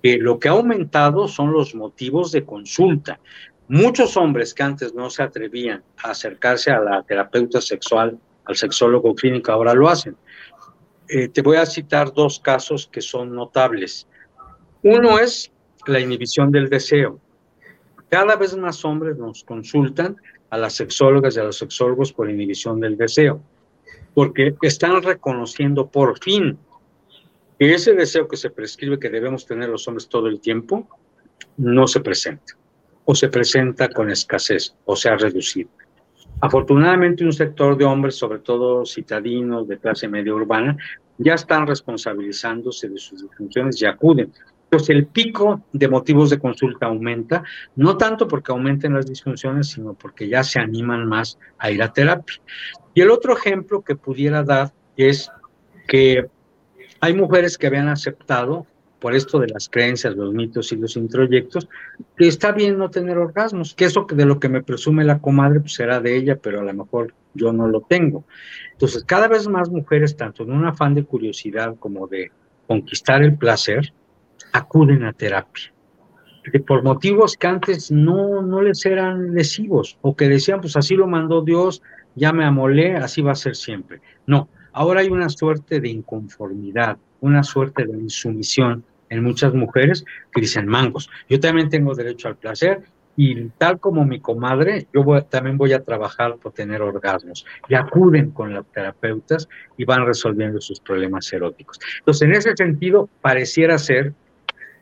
que 0.02 0.18
lo 0.18 0.39
que 0.39 0.50
ha 0.50 0.52
aumentado 0.52 1.28
son 1.28 1.52
los 1.52 1.76
motivos 1.76 2.32
de 2.32 2.46
consulta. 2.46 3.20
Muchos 3.70 4.18
hombres 4.18 4.54
que 4.54 4.64
antes 4.64 4.94
no 4.94 5.10
se 5.10 5.24
atrevían 5.24 5.84
a 6.04 6.12
acercarse 6.12 6.72
a 6.72 6.80
la 6.80 7.04
terapeuta 7.04 7.62
sexual, 7.62 8.20
al 8.46 8.56
sexólogo 8.56 9.16
clínico, 9.16 9.52
ahora 9.52 9.74
lo 9.74 9.88
hacen. 9.88 10.18
Eh, 11.08 11.30
te 11.30 11.41
voy 11.41 11.58
a 11.58 11.66
citar 11.66 12.14
dos 12.14 12.39
casos 12.39 12.88
que 12.91 13.02
son 13.02 13.34
notables. 13.34 14.08
Uno 14.84 15.20
es 15.20 15.52
la 15.88 16.00
inhibición 16.00 16.52
del 16.52 16.70
deseo. 16.70 17.20
Cada 18.10 18.36
vez 18.36 18.56
más 18.58 18.84
hombres 18.86 19.18
nos 19.18 19.44
consultan 19.44 20.18
a 20.54 20.58
las 20.58 20.74
sexólogas 20.76 21.36
y 21.36 21.39
a 21.39 21.45
los 21.45 21.58
sexólogos 21.58 22.14
por 22.14 22.30
inhibición 22.30 22.80
del 22.80 22.95
deseo, 22.95 23.41
porque 24.14 24.54
están 24.62 25.01
reconociendo 25.01 25.88
por 25.88 26.20
fin 26.20 26.60
que 27.58 27.74
ese 27.74 27.93
deseo 27.93 28.28
que 28.28 28.38
se 28.38 28.51
prescribe 28.51 28.99
que 28.99 29.10
debemos 29.10 29.47
tener 29.47 29.70
los 29.70 29.88
hombres 29.88 30.08
todo 30.08 30.28
el 30.28 30.39
tiempo 30.39 30.88
no 31.58 31.88
se 31.88 32.01
presenta 32.01 32.54
o 33.04 33.16
se 33.16 33.30
presenta 33.30 33.89
con 33.89 34.12
escasez 34.12 34.76
o 34.86 34.95
se 34.95 35.10
ha 35.10 35.18
reducido. 35.18 35.72
Afortunadamente 36.39 37.26
un 37.26 37.34
sector 37.34 37.76
de 37.76 37.86
hombres, 37.86 38.14
sobre 38.16 38.38
todo 38.38 38.86
citadinos 38.86 39.68
de 39.68 39.80
clase 39.80 40.08
media 40.08 40.36
urbana, 40.36 40.78
ya 41.18 41.34
están 41.34 41.66
responsabilizándose 41.66 42.89
de 42.89 42.99
sus 42.99 43.24
disfunciones 43.24 43.82
y 43.82 43.88
acuden. 43.88 44.32
Entonces 44.74 44.96
el 44.96 45.06
pico 45.06 45.62
de 45.72 45.88
motivos 45.88 46.32
de 46.32 46.40
consulta 46.40 46.88
aumenta, 46.88 47.44
no 47.76 47.96
tanto 47.96 48.28
porque 48.28 48.52
aumenten 48.52 48.96
las 48.96 49.06
disfunciones, 49.06 49.68
sino 49.68 49.94
porque 49.94 50.28
ya 50.28 50.44
se 50.44 50.60
animan 50.60 51.08
más 51.08 51.38
a 51.60 51.70
ir 51.70 51.84
a 51.84 51.94
terapia. 51.94 52.42
Y 52.96 53.02
el 53.02 53.12
otro 53.12 53.38
ejemplo 53.38 53.84
que 53.84 53.96
pudiera 53.96 54.42
dar 54.42 54.74
es 54.98 55.30
que 55.88 56.26
hay 57.00 57.14
mujeres 57.14 57.60
que 57.60 57.68
habían 57.68 57.88
aceptado 57.88 58.66
por 58.98 59.14
esto 59.14 59.38
de 59.38 59.50
las 59.50 59.70
creencias, 59.70 60.16
los 60.16 60.34
mitos 60.34 60.72
y 60.72 60.78
los 60.78 60.98
introyectos, 60.98 61.70
que 62.18 62.28
está 62.28 62.52
bien 62.52 62.80
no 62.80 62.90
tener 62.90 63.20
orgasmos, 63.20 63.76
que 63.76 63.86
eso 63.86 64.08
de 64.10 64.26
lo 64.26 64.40
que 64.40 64.50
me 64.50 64.64
presume 64.64 65.04
la 65.04 65.20
comadre 65.20 65.60
pues 65.60 65.74
será 65.74 66.00
de 66.00 66.18
ella, 66.18 66.38
pero 66.38 66.62
a 66.62 66.64
lo 66.64 66.74
mejor 66.74 67.14
yo 67.36 67.54
no 67.54 67.68
lo 67.68 67.82
tengo. 67.82 68.24
Entonces, 68.72 69.04
cada 69.04 69.28
vez 69.28 69.48
más 69.48 69.70
mujeres, 69.70 70.18
tanto 70.18 70.42
en 70.42 70.52
un 70.52 70.66
afán 70.66 70.96
de 70.96 71.04
curiosidad 71.04 71.76
como 71.78 72.08
de 72.08 72.32
conquistar 72.66 73.22
el 73.22 73.38
placer, 73.38 73.94
acuden 74.52 75.04
a 75.04 75.14
terapia. 75.14 75.74
Por 76.68 76.84
motivos 76.84 77.38
que 77.38 77.48
antes 77.48 77.89
no, 77.89 78.41
no 78.41 78.62
les 78.62 78.86
eran 78.86 79.34
lesivos, 79.34 79.98
o 80.02 80.16
que 80.16 80.28
decían, 80.28 80.60
pues 80.60 80.76
así 80.76 80.96
lo 80.96 81.08
mandó 81.08 81.41
Dios, 81.41 81.82
ya 82.16 82.34
me 82.34 82.46
amolé, 82.46 82.96
así 82.96 83.22
va 83.22 83.32
a 83.32 83.36
ser 83.36 83.56
siempre. 83.56 84.02
No, 84.28 84.50
ahora 84.74 85.02
hay 85.02 85.08
una 85.08 85.30
suerte 85.30 85.80
de 85.80 85.89
inconformidad, 85.89 86.98
una 87.22 87.44
suerte 87.44 87.86
de 87.86 87.98
insumisión 87.98 88.84
en 89.10 89.24
muchas 89.24 89.54
mujeres 89.54 90.04
que 90.34 90.41
dicen 90.41 90.68
mangos. 90.68 91.10
Yo 91.30 91.39
también 91.39 91.70
tengo 91.70 91.96
derecho 91.96 92.28
al 92.28 92.36
placer 92.36 92.84
y 93.16 93.50
tal 93.58 93.80
como 93.80 94.06
mi 94.06 94.20
comadre, 94.20 94.88
yo 94.91 95.06
también 95.24 95.58
voy 95.58 95.74
a 95.74 95.84
trabajar 95.84 96.38
por 96.38 96.52
tener 96.52 96.82
orgasmos. 96.82 97.46
Y 97.70 97.76
acuden 97.76 98.32
con 98.32 98.54
las 98.54 98.66
terapeutas 98.72 99.48
y 99.78 99.86
van 99.86 100.06
resolviendo 100.06 100.60
sus 100.60 100.80
problemas 100.80 101.32
eróticos. 101.32 101.80
Entonces, 102.00 102.28
en 102.28 102.34
ese 102.34 102.56
sentido, 102.56 103.10
pareciera 103.22 103.78
ser 103.78 104.14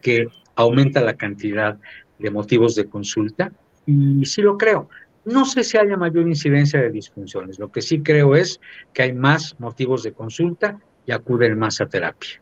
que 0.01 0.27
aumenta 0.55 1.01
la 1.01 1.15
cantidad 1.15 1.77
de 2.19 2.29
motivos 2.29 2.75
de 2.75 2.85
consulta 2.85 3.51
y 3.85 4.25
sí 4.25 4.41
lo 4.41 4.57
creo. 4.57 4.89
No 5.25 5.45
sé 5.45 5.63
si 5.63 5.77
haya 5.77 5.97
mayor 5.97 6.27
incidencia 6.27 6.81
de 6.81 6.89
disfunciones. 6.89 7.59
Lo 7.59 7.71
que 7.71 7.81
sí 7.81 8.01
creo 8.01 8.35
es 8.35 8.59
que 8.93 9.03
hay 9.03 9.13
más 9.13 9.55
motivos 9.59 10.03
de 10.03 10.13
consulta 10.13 10.79
y 11.05 11.11
acuden 11.11 11.57
más 11.57 11.79
a 11.81 11.87
terapia. 11.87 12.41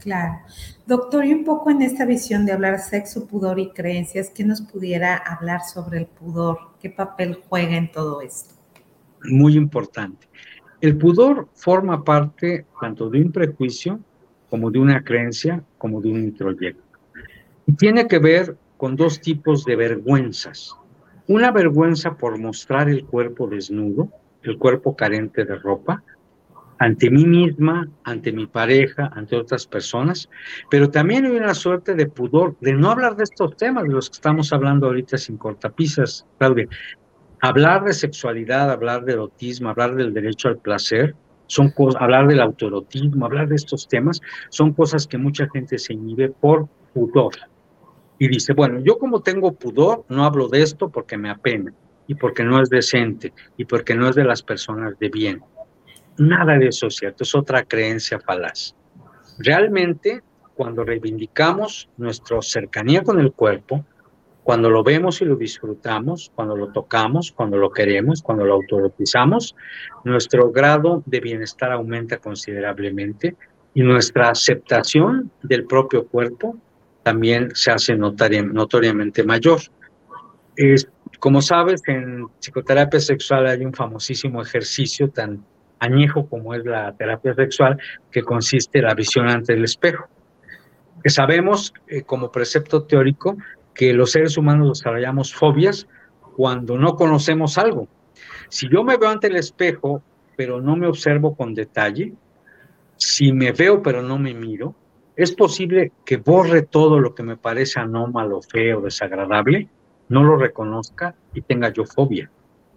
Claro. 0.00 0.40
Doctor, 0.86 1.24
y 1.24 1.32
un 1.32 1.44
poco 1.44 1.70
en 1.70 1.82
esta 1.82 2.04
visión 2.04 2.44
de 2.44 2.52
hablar 2.52 2.80
sexo, 2.80 3.26
pudor 3.26 3.58
y 3.58 3.70
creencias, 3.70 4.30
¿qué 4.34 4.44
nos 4.44 4.60
pudiera 4.60 5.16
hablar 5.16 5.60
sobre 5.62 5.98
el 5.98 6.06
pudor? 6.06 6.58
¿Qué 6.80 6.90
papel 6.90 7.38
juega 7.48 7.76
en 7.76 7.90
todo 7.90 8.20
esto? 8.20 8.54
Muy 9.24 9.56
importante. 9.56 10.28
El 10.80 10.96
pudor 10.96 11.48
forma 11.54 12.04
parte 12.04 12.66
tanto 12.80 13.08
de 13.10 13.22
un 13.22 13.32
prejuicio 13.32 14.00
como 14.50 14.70
de 14.70 14.78
una 14.78 15.02
creencia, 15.04 15.62
como 15.78 16.00
de 16.00 16.10
un 16.10 16.24
introyecto. 16.24 16.82
Y 17.66 17.72
tiene 17.72 18.06
que 18.06 18.18
ver 18.18 18.56
con 18.76 18.96
dos 18.96 19.20
tipos 19.20 19.64
de 19.64 19.76
vergüenzas. 19.76 20.74
una 21.26 21.50
vergüenza 21.50 22.16
por 22.16 22.38
mostrar 22.38 22.88
el 22.88 23.04
cuerpo 23.04 23.46
desnudo, 23.46 24.08
el 24.42 24.56
cuerpo 24.56 24.96
carente 24.96 25.44
de 25.44 25.56
ropa, 25.56 26.02
ante 26.78 27.10
mí 27.10 27.26
misma, 27.26 27.88
ante 28.04 28.32
mi 28.32 28.46
pareja, 28.46 29.10
ante 29.14 29.36
otras 29.36 29.66
personas, 29.66 30.30
pero 30.70 30.90
también 30.90 31.26
hay 31.26 31.36
una 31.36 31.54
suerte 31.54 31.94
de 31.94 32.06
pudor 32.06 32.56
de 32.60 32.72
no 32.72 32.90
hablar 32.90 33.16
de 33.16 33.24
estos 33.24 33.56
temas 33.56 33.84
de 33.84 33.90
los 33.90 34.08
que 34.08 34.14
estamos 34.14 34.52
hablando 34.52 34.86
ahorita 34.86 35.18
sin 35.18 35.36
cortapisas, 35.36 36.24
Claudia. 36.38 36.68
Hablar 37.40 37.84
de 37.84 37.92
sexualidad, 37.92 38.70
hablar 38.70 39.04
de 39.04 39.12
erotismo, 39.12 39.68
hablar 39.68 39.94
del 39.96 40.14
derecho 40.14 40.48
al 40.48 40.58
placer, 40.58 41.14
son 41.48 41.70
cosas, 41.70 42.00
hablar 42.00 42.28
del 42.28 42.40
autoerotismo, 42.40 43.26
hablar 43.26 43.48
de 43.48 43.56
estos 43.56 43.88
temas, 43.88 44.20
son 44.50 44.72
cosas 44.72 45.08
que 45.08 45.18
mucha 45.18 45.48
gente 45.52 45.78
se 45.78 45.94
inhibe 45.94 46.28
por 46.28 46.68
pudor. 46.94 47.32
Y 48.18 48.28
dice, 48.28 48.52
bueno, 48.52 48.80
yo 48.80 48.98
como 48.98 49.22
tengo 49.22 49.52
pudor, 49.52 50.04
no 50.08 50.24
hablo 50.24 50.48
de 50.48 50.62
esto 50.62 50.88
porque 50.88 51.16
me 51.16 51.30
apena 51.30 51.72
y 52.06 52.14
porque 52.14 52.44
no 52.44 52.62
es 52.62 52.68
decente 52.68 53.32
y 53.56 53.64
porque 53.64 53.94
no 53.94 54.08
es 54.08 54.14
de 54.14 54.24
las 54.24 54.42
personas 54.42 54.98
de 54.98 55.08
bien. 55.08 55.42
Nada 56.18 56.58
de 56.58 56.68
eso 56.68 56.88
es 56.88 56.96
cierto, 56.96 57.24
es 57.24 57.34
otra 57.34 57.64
creencia 57.64 58.18
falaz. 58.20 58.74
Realmente, 59.38 60.22
cuando 60.54 60.84
reivindicamos 60.84 61.88
nuestra 61.96 62.42
cercanía 62.42 63.02
con 63.02 63.20
el 63.20 63.32
cuerpo, 63.32 63.84
cuando 64.48 64.70
lo 64.70 64.82
vemos 64.82 65.20
y 65.20 65.26
lo 65.26 65.36
disfrutamos, 65.36 66.32
cuando 66.34 66.56
lo 66.56 66.72
tocamos, 66.72 67.32
cuando 67.32 67.58
lo 67.58 67.70
queremos, 67.70 68.22
cuando 68.22 68.46
lo 68.46 68.54
autorizamos, 68.54 69.54
nuestro 70.04 70.50
grado 70.50 71.02
de 71.04 71.20
bienestar 71.20 71.70
aumenta 71.70 72.16
considerablemente 72.16 73.36
y 73.74 73.82
nuestra 73.82 74.30
aceptación 74.30 75.30
del 75.42 75.66
propio 75.66 76.06
cuerpo 76.06 76.56
también 77.02 77.50
se 77.54 77.72
hace 77.72 77.94
notoriamente 77.94 79.22
mayor. 79.22 79.60
Es, 80.56 80.88
como 81.18 81.42
sabes, 81.42 81.82
en 81.86 82.28
psicoterapia 82.40 83.00
sexual 83.00 83.48
hay 83.48 83.62
un 83.62 83.74
famosísimo 83.74 84.40
ejercicio 84.40 85.10
tan 85.10 85.44
añejo 85.78 86.26
como 86.26 86.54
es 86.54 86.64
la 86.64 86.96
terapia 86.96 87.34
sexual, 87.34 87.78
que 88.10 88.22
consiste 88.22 88.78
en 88.78 88.86
la 88.86 88.94
visión 88.94 89.28
ante 89.28 89.52
el 89.52 89.64
espejo. 89.64 90.08
Que 91.04 91.10
sabemos, 91.10 91.74
eh, 91.86 92.02
como 92.02 92.32
precepto 92.32 92.84
teórico, 92.84 93.36
que 93.78 93.94
los 93.94 94.10
seres 94.10 94.36
humanos 94.36 94.80
desarrollamos 94.80 95.32
fobias 95.32 95.86
cuando 96.36 96.76
no 96.76 96.96
conocemos 96.96 97.58
algo. 97.58 97.86
Si 98.48 98.68
yo 98.68 98.82
me 98.82 98.96
veo 98.96 99.08
ante 99.08 99.28
el 99.28 99.36
espejo, 99.36 100.02
pero 100.36 100.60
no 100.60 100.74
me 100.74 100.88
observo 100.88 101.36
con 101.36 101.54
detalle, 101.54 102.12
si 102.96 103.32
me 103.32 103.52
veo 103.52 103.80
pero 103.80 104.02
no 104.02 104.18
me 104.18 104.34
miro, 104.34 104.74
es 105.14 105.30
posible 105.30 105.92
que 106.04 106.16
borre 106.16 106.62
todo 106.62 106.98
lo 106.98 107.14
que 107.14 107.22
me 107.22 107.36
parece 107.36 107.78
anómalo, 107.78 108.42
feo, 108.42 108.80
desagradable, 108.80 109.68
no 110.08 110.24
lo 110.24 110.36
reconozca 110.36 111.14
y 111.32 111.42
tenga 111.42 111.72
yo 111.72 111.84
fobia. 111.84 112.28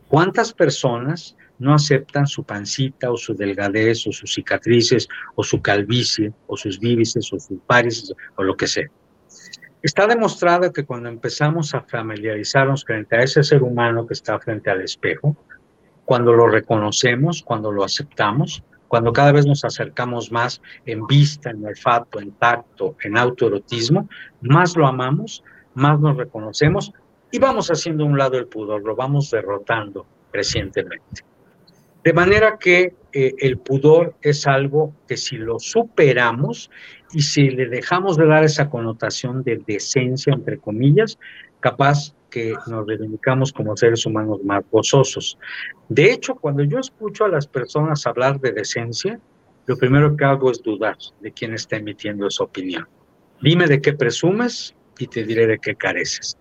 ¿Cuántas 0.07 0.53
personas 0.53 1.35
no 1.57 1.73
aceptan 1.73 2.27
su 2.27 2.43
pancita 2.43 3.11
o 3.11 3.17
su 3.17 3.33
delgadez 3.35 4.05
o 4.07 4.11
sus 4.11 4.33
cicatrices 4.33 5.07
o 5.35 5.43
su 5.43 5.61
calvicie 5.61 6.31
o 6.47 6.57
sus 6.57 6.79
víbices 6.79 7.31
o 7.33 7.39
sus 7.39 7.59
varices 7.67 8.13
o 8.35 8.43
lo 8.43 8.55
que 8.55 8.67
sea. 8.67 8.89
Está 9.83 10.05
demostrado 10.05 10.71
que 10.71 10.85
cuando 10.85 11.09
empezamos 11.09 11.73
a 11.73 11.81
familiarizarnos 11.81 12.85
frente 12.85 13.15
a 13.15 13.23
ese 13.23 13.43
ser 13.43 13.63
humano 13.63 14.05
que 14.05 14.13
está 14.13 14.39
frente 14.39 14.69
al 14.69 14.81
espejo, 14.81 15.35
cuando 16.05 16.33
lo 16.33 16.47
reconocemos, 16.47 17.41
cuando 17.41 17.71
lo 17.71 17.83
aceptamos, 17.83 18.63
cuando 18.87 19.11
cada 19.11 19.31
vez 19.31 19.47
nos 19.47 19.65
acercamos 19.65 20.31
más 20.31 20.61
en 20.85 21.07
vista, 21.07 21.49
en 21.49 21.65
olfato, 21.65 22.19
en 22.19 22.31
tacto, 22.33 22.95
en 23.01 23.17
autoerotismo, 23.17 24.07
más 24.41 24.75
lo 24.75 24.85
amamos, 24.85 25.43
más 25.73 25.99
nos 25.99 26.15
reconocemos 26.15 26.93
y 27.31 27.39
vamos 27.39 27.71
haciendo 27.71 28.03
a 28.03 28.07
un 28.07 28.17
lado 28.17 28.37
el 28.37 28.47
pudor, 28.47 28.83
lo 28.83 28.95
vamos 28.95 29.31
derrotando 29.31 30.05
crecientemente. 30.31 31.23
De 32.03 32.13
manera 32.13 32.57
que 32.59 32.93
eh, 33.13 33.33
el 33.39 33.57
pudor 33.57 34.15
es 34.21 34.47
algo 34.47 34.93
que 35.07 35.17
si 35.17 35.37
lo 35.37 35.59
superamos 35.59 36.69
y 37.13 37.21
si 37.21 37.49
le 37.49 37.67
dejamos 37.67 38.17
de 38.17 38.25
dar 38.25 38.43
esa 38.43 38.69
connotación 38.69 39.43
de 39.43 39.61
decencia, 39.65 40.33
entre 40.33 40.57
comillas, 40.57 41.17
capaz 41.59 42.15
que 42.29 42.53
nos 42.67 42.87
dedicamos 42.87 43.51
como 43.51 43.75
seres 43.75 44.05
humanos 44.05 44.39
más 44.43 44.63
gozosos. 44.71 45.37
De 45.89 46.11
hecho, 46.11 46.35
cuando 46.35 46.63
yo 46.63 46.79
escucho 46.79 47.25
a 47.25 47.29
las 47.29 47.45
personas 47.45 48.07
hablar 48.07 48.39
de 48.39 48.53
decencia, 48.53 49.19
lo 49.65 49.77
primero 49.77 50.15
que 50.15 50.25
hago 50.25 50.49
es 50.49 50.61
dudar 50.63 50.97
de 51.19 51.31
quién 51.31 51.53
está 51.53 51.77
emitiendo 51.77 52.27
esa 52.27 52.45
opinión. 52.45 52.87
Dime 53.41 53.67
de 53.67 53.81
qué 53.81 53.93
presumes 53.93 54.73
y 54.97 55.07
te 55.07 55.23
diré 55.23 55.47
de 55.47 55.59
qué 55.59 55.75
careces. 55.75 56.37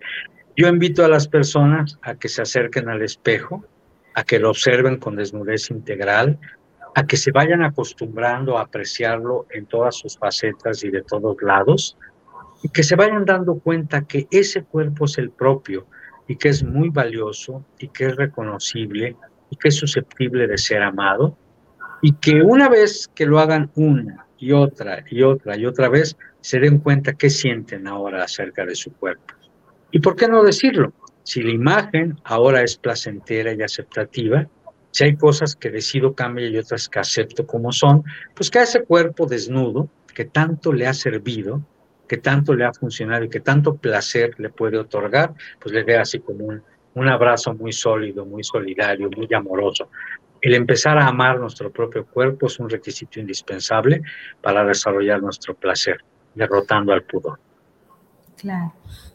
Yo 0.55 0.67
invito 0.67 1.03
a 1.03 1.09
las 1.09 1.27
personas 1.27 1.99
a 2.01 2.15
que 2.15 2.29
se 2.29 2.41
acerquen 2.41 2.89
al 2.89 3.01
espejo 3.01 3.65
a 4.13 4.23
que 4.23 4.39
lo 4.39 4.49
observen 4.49 4.97
con 4.97 5.15
desnudez 5.15 5.71
integral, 5.71 6.39
a 6.95 7.05
que 7.05 7.17
se 7.17 7.31
vayan 7.31 7.63
acostumbrando 7.63 8.57
a 8.57 8.63
apreciarlo 8.63 9.45
en 9.51 9.65
todas 9.65 9.95
sus 9.95 10.17
facetas 10.17 10.83
y 10.83 10.89
de 10.89 11.03
todos 11.03 11.37
lados, 11.41 11.97
y 12.63 12.69
que 12.69 12.83
se 12.83 12.95
vayan 12.95 13.25
dando 13.25 13.59
cuenta 13.59 14.01
que 14.01 14.27
ese 14.29 14.63
cuerpo 14.63 15.05
es 15.05 15.17
el 15.17 15.31
propio 15.31 15.87
y 16.27 16.35
que 16.35 16.49
es 16.49 16.63
muy 16.63 16.89
valioso 16.89 17.65
y 17.79 17.87
que 17.87 18.07
es 18.07 18.15
reconocible 18.15 19.15
y 19.49 19.55
que 19.55 19.69
es 19.69 19.75
susceptible 19.75 20.47
de 20.47 20.57
ser 20.57 20.81
amado, 20.81 21.37
y 22.01 22.13
que 22.13 22.41
una 22.41 22.69
vez 22.69 23.09
que 23.13 23.25
lo 23.25 23.39
hagan 23.39 23.69
una 23.75 24.25
y 24.37 24.53
otra 24.53 25.03
y 25.09 25.21
otra 25.23 25.57
y 25.57 25.65
otra 25.65 25.89
vez, 25.89 26.17
se 26.39 26.59
den 26.59 26.79
cuenta 26.79 27.13
qué 27.13 27.29
sienten 27.29 27.87
ahora 27.87 28.23
acerca 28.23 28.65
de 28.65 28.75
su 28.75 28.93
cuerpo. 28.93 29.35
¿Y 29.91 29.99
por 29.99 30.15
qué 30.15 30.27
no 30.27 30.43
decirlo? 30.43 30.93
Si 31.23 31.43
la 31.43 31.51
imagen 31.51 32.17
ahora 32.23 32.63
es 32.63 32.77
placentera 32.77 33.53
y 33.53 33.61
aceptativa, 33.61 34.47
si 34.91 35.03
hay 35.03 35.15
cosas 35.15 35.55
que 35.55 35.69
decido 35.69 36.13
cambiar 36.13 36.51
y 36.51 36.57
otras 36.57 36.87
que 36.87 36.99
acepto 36.99 37.45
como 37.45 37.71
son, 37.71 38.03
pues 38.35 38.49
que 38.49 38.59
a 38.59 38.63
ese 38.63 38.83
cuerpo 38.83 39.25
desnudo, 39.25 39.89
que 40.13 40.25
tanto 40.25 40.73
le 40.73 40.87
ha 40.87 40.93
servido, 40.93 41.61
que 42.07 42.17
tanto 42.17 42.53
le 42.53 42.65
ha 42.65 42.73
funcionado 42.73 43.23
y 43.23 43.29
que 43.29 43.39
tanto 43.39 43.77
placer 43.77 44.35
le 44.37 44.49
puede 44.49 44.77
otorgar, 44.77 45.33
pues 45.59 45.73
le 45.73 45.83
dé 45.83 45.97
así 45.97 46.19
como 46.19 46.45
un, 46.45 46.61
un 46.95 47.07
abrazo 47.07 47.53
muy 47.53 47.71
sólido, 47.71 48.25
muy 48.25 48.43
solidario, 48.43 49.09
muy 49.15 49.27
amoroso. 49.33 49.89
El 50.41 50.55
empezar 50.55 50.97
a 50.97 51.07
amar 51.07 51.39
nuestro 51.39 51.71
propio 51.71 52.05
cuerpo 52.05 52.47
es 52.47 52.59
un 52.59 52.69
requisito 52.69 53.19
indispensable 53.19 54.01
para 54.41 54.65
desarrollar 54.65 55.21
nuestro 55.21 55.53
placer, 55.55 56.03
derrotando 56.35 56.91
al 56.91 57.03
pudor. 57.03 57.39
Claro. 58.37 58.73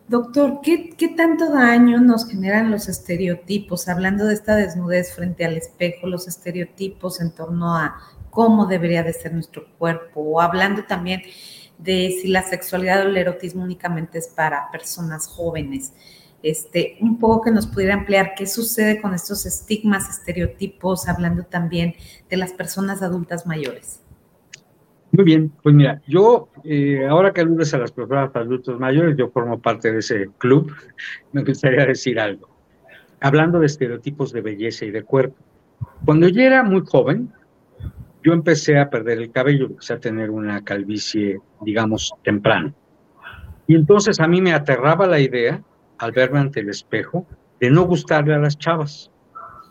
Doctor, 0.09 0.61
¿qué, 0.63 1.15
tanto 1.17 1.51
daño 1.51 2.01
nos 2.01 2.29
generan 2.29 2.71
los 2.71 2.89
estereotipos? 2.89 3.89
Hablando 3.89 4.25
de 4.25 4.35
esta 4.35 4.55
desnudez 4.55 5.13
frente 5.13 5.45
al 5.45 5.57
espejo, 5.57 6.07
los 6.07 6.29
estereotipos 6.29 7.21
en 7.21 7.33
torno 7.33 7.77
a 7.77 7.97
cómo 8.31 8.67
debería 8.67 9.03
de 9.03 9.13
ser 9.13 9.35
nuestro 9.35 9.67
cuerpo, 9.79 10.21
o 10.21 10.41
hablando 10.41 10.85
también 10.85 11.23
de 11.79 12.17
si 12.23 12.29
la 12.29 12.45
sexualidad 12.45 13.05
o 13.05 13.09
el 13.09 13.17
erotismo 13.17 13.65
únicamente 13.65 14.19
es 14.19 14.29
para 14.29 14.71
personas 14.71 15.27
jóvenes. 15.27 15.93
Este, 16.41 16.99
un 17.01 17.19
poco 17.19 17.43
que 17.43 17.51
nos 17.51 17.67
pudiera 17.67 17.95
ampliar 17.95 18.35
qué 18.37 18.47
sucede 18.47 19.03
con 19.03 19.13
estos 19.13 19.45
estigmas, 19.45 20.09
estereotipos, 20.09 21.09
hablando 21.09 21.43
también 21.47 21.97
de 22.31 22.37
las 22.37 22.53
personas 22.53 23.03
adultas 23.03 23.45
mayores. 23.45 24.06
Muy 25.17 25.25
bien, 25.25 25.51
pues 25.63 25.75
mira, 25.75 26.03
yo, 26.07 26.51
eh, 26.63 27.07
ahora 27.09 27.33
que 27.33 27.41
aludes 27.41 27.73
a 27.73 27.79
las 27.79 27.91
personas 27.91 28.37
adultos 28.37 28.79
mayores, 28.79 29.17
yo 29.17 29.31
formo 29.31 29.59
parte 29.59 29.91
de 29.91 30.01
ese 30.01 30.29
club, 30.37 30.71
me 31.33 31.43
gustaría 31.43 31.87
decir 31.87 32.21
algo. 32.21 32.51
Hablando 33.21 33.59
de 33.59 33.65
estereotipos 33.65 34.31
de 34.35 34.43
belleza 34.43 34.85
y 34.85 34.91
de 34.91 35.05
cuerpo. 35.05 35.37
Cuando 36.05 36.29
yo 36.29 36.43
era 36.43 36.63
muy 36.63 36.83
joven, 36.85 37.33
yo 38.23 38.35
empecé 38.35 38.79
a 38.79 38.91
perder 38.91 39.17
el 39.17 39.33
cabello, 39.33 39.69
empecé 39.69 39.95
a 39.95 40.01
tener 40.01 40.29
una 40.29 40.63
calvicie, 40.63 41.41
digamos, 41.63 42.13
temprano. 42.23 42.75
Y 43.67 43.75
entonces 43.75 44.21
a 44.21 44.29
mí 44.29 44.43
me 44.43 44.53
aterraba 44.53 45.07
la 45.07 45.19
idea, 45.19 45.63
al 45.97 46.13
verme 46.13 46.41
ante 46.41 46.61
el 46.61 46.69
espejo, 46.69 47.27
de 47.59 47.71
no 47.71 47.85
gustarle 47.85 48.35
a 48.35 48.39
las 48.39 48.59
chavas, 48.59 49.11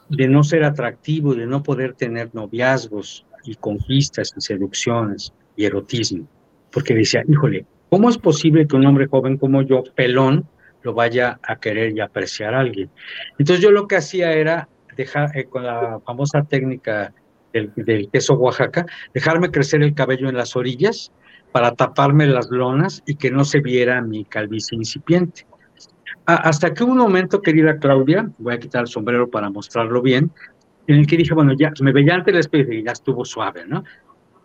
de 0.10 0.28
no 0.28 0.44
ser 0.44 0.64
atractivo, 0.64 1.36
de 1.36 1.46
no 1.46 1.62
poder 1.62 1.94
tener 1.94 2.34
noviazgos, 2.34 3.28
y 3.46 3.56
conquistas 3.56 4.34
y 4.38 4.42
seducciones 4.42 5.34
y 5.56 5.66
erotismo. 5.66 6.28
Porque 6.72 6.94
decía, 6.94 7.24
híjole, 7.28 7.66
¿cómo 7.90 8.10
es 8.10 8.18
posible 8.18 8.68
que 8.68 8.76
un 8.76 8.86
hombre 8.86 9.08
joven 9.08 9.38
como 9.38 9.62
yo, 9.62 9.84
pelón, 9.96 10.46
lo 10.84 10.94
vaya 10.94 11.40
a 11.42 11.56
querer 11.56 11.96
y 11.96 12.00
apreciar 12.00 12.54
a 12.54 12.60
alguien? 12.60 12.90
Entonces 13.38 13.64
yo 13.64 13.72
lo 13.72 13.88
que 13.88 13.98
hacía 13.98 14.34
era 14.34 14.68
dejar, 14.96 15.38
eh, 15.38 15.46
con 15.46 15.64
la 15.64 16.00
famosa 16.06 16.44
técnica 16.44 17.14
del, 17.54 17.72
del, 17.76 18.10
queso 18.12 18.34
Oaxaca, 18.36 18.86
dejarme 19.14 19.52
crecer 19.52 19.82
el 19.82 19.94
cabello 19.94 20.28
en 20.30 20.36
las 20.36 20.56
orillas 20.56 21.12
para 21.52 21.74
taparme 21.74 22.28
las 22.28 22.50
lonas 22.50 23.02
y 23.06 23.16
que 23.16 23.32
no 23.32 23.46
se 23.46 23.62
viera 23.62 24.02
mi 24.02 24.26
calvicie 24.26 24.78
incipiente. 24.78 25.46
hasta 26.26 26.74
que 26.74 26.84
un 26.84 26.98
momento, 26.98 27.42
querida 27.42 27.78
Claudia, 27.78 28.30
voy 28.40 28.56
a 28.56 28.60
quitar 28.60 28.82
el 28.82 28.88
sombrero 28.88 29.30
para 29.30 29.50
mostrarlo 29.50 30.02
bien, 30.02 30.32
en 30.88 30.96
el 30.98 31.08
que 31.08 31.18
dije, 31.18 31.34
bueno, 31.34 31.54
ya 31.58 31.72
me 31.82 31.92
veía 31.92 32.16
ante 32.16 32.32
el 32.32 32.38
espejo 32.38 32.72
y 32.72 32.84
ya 32.84 32.92
estuvo 32.92 33.26
suave, 33.26 33.66
¿no? 33.68 33.84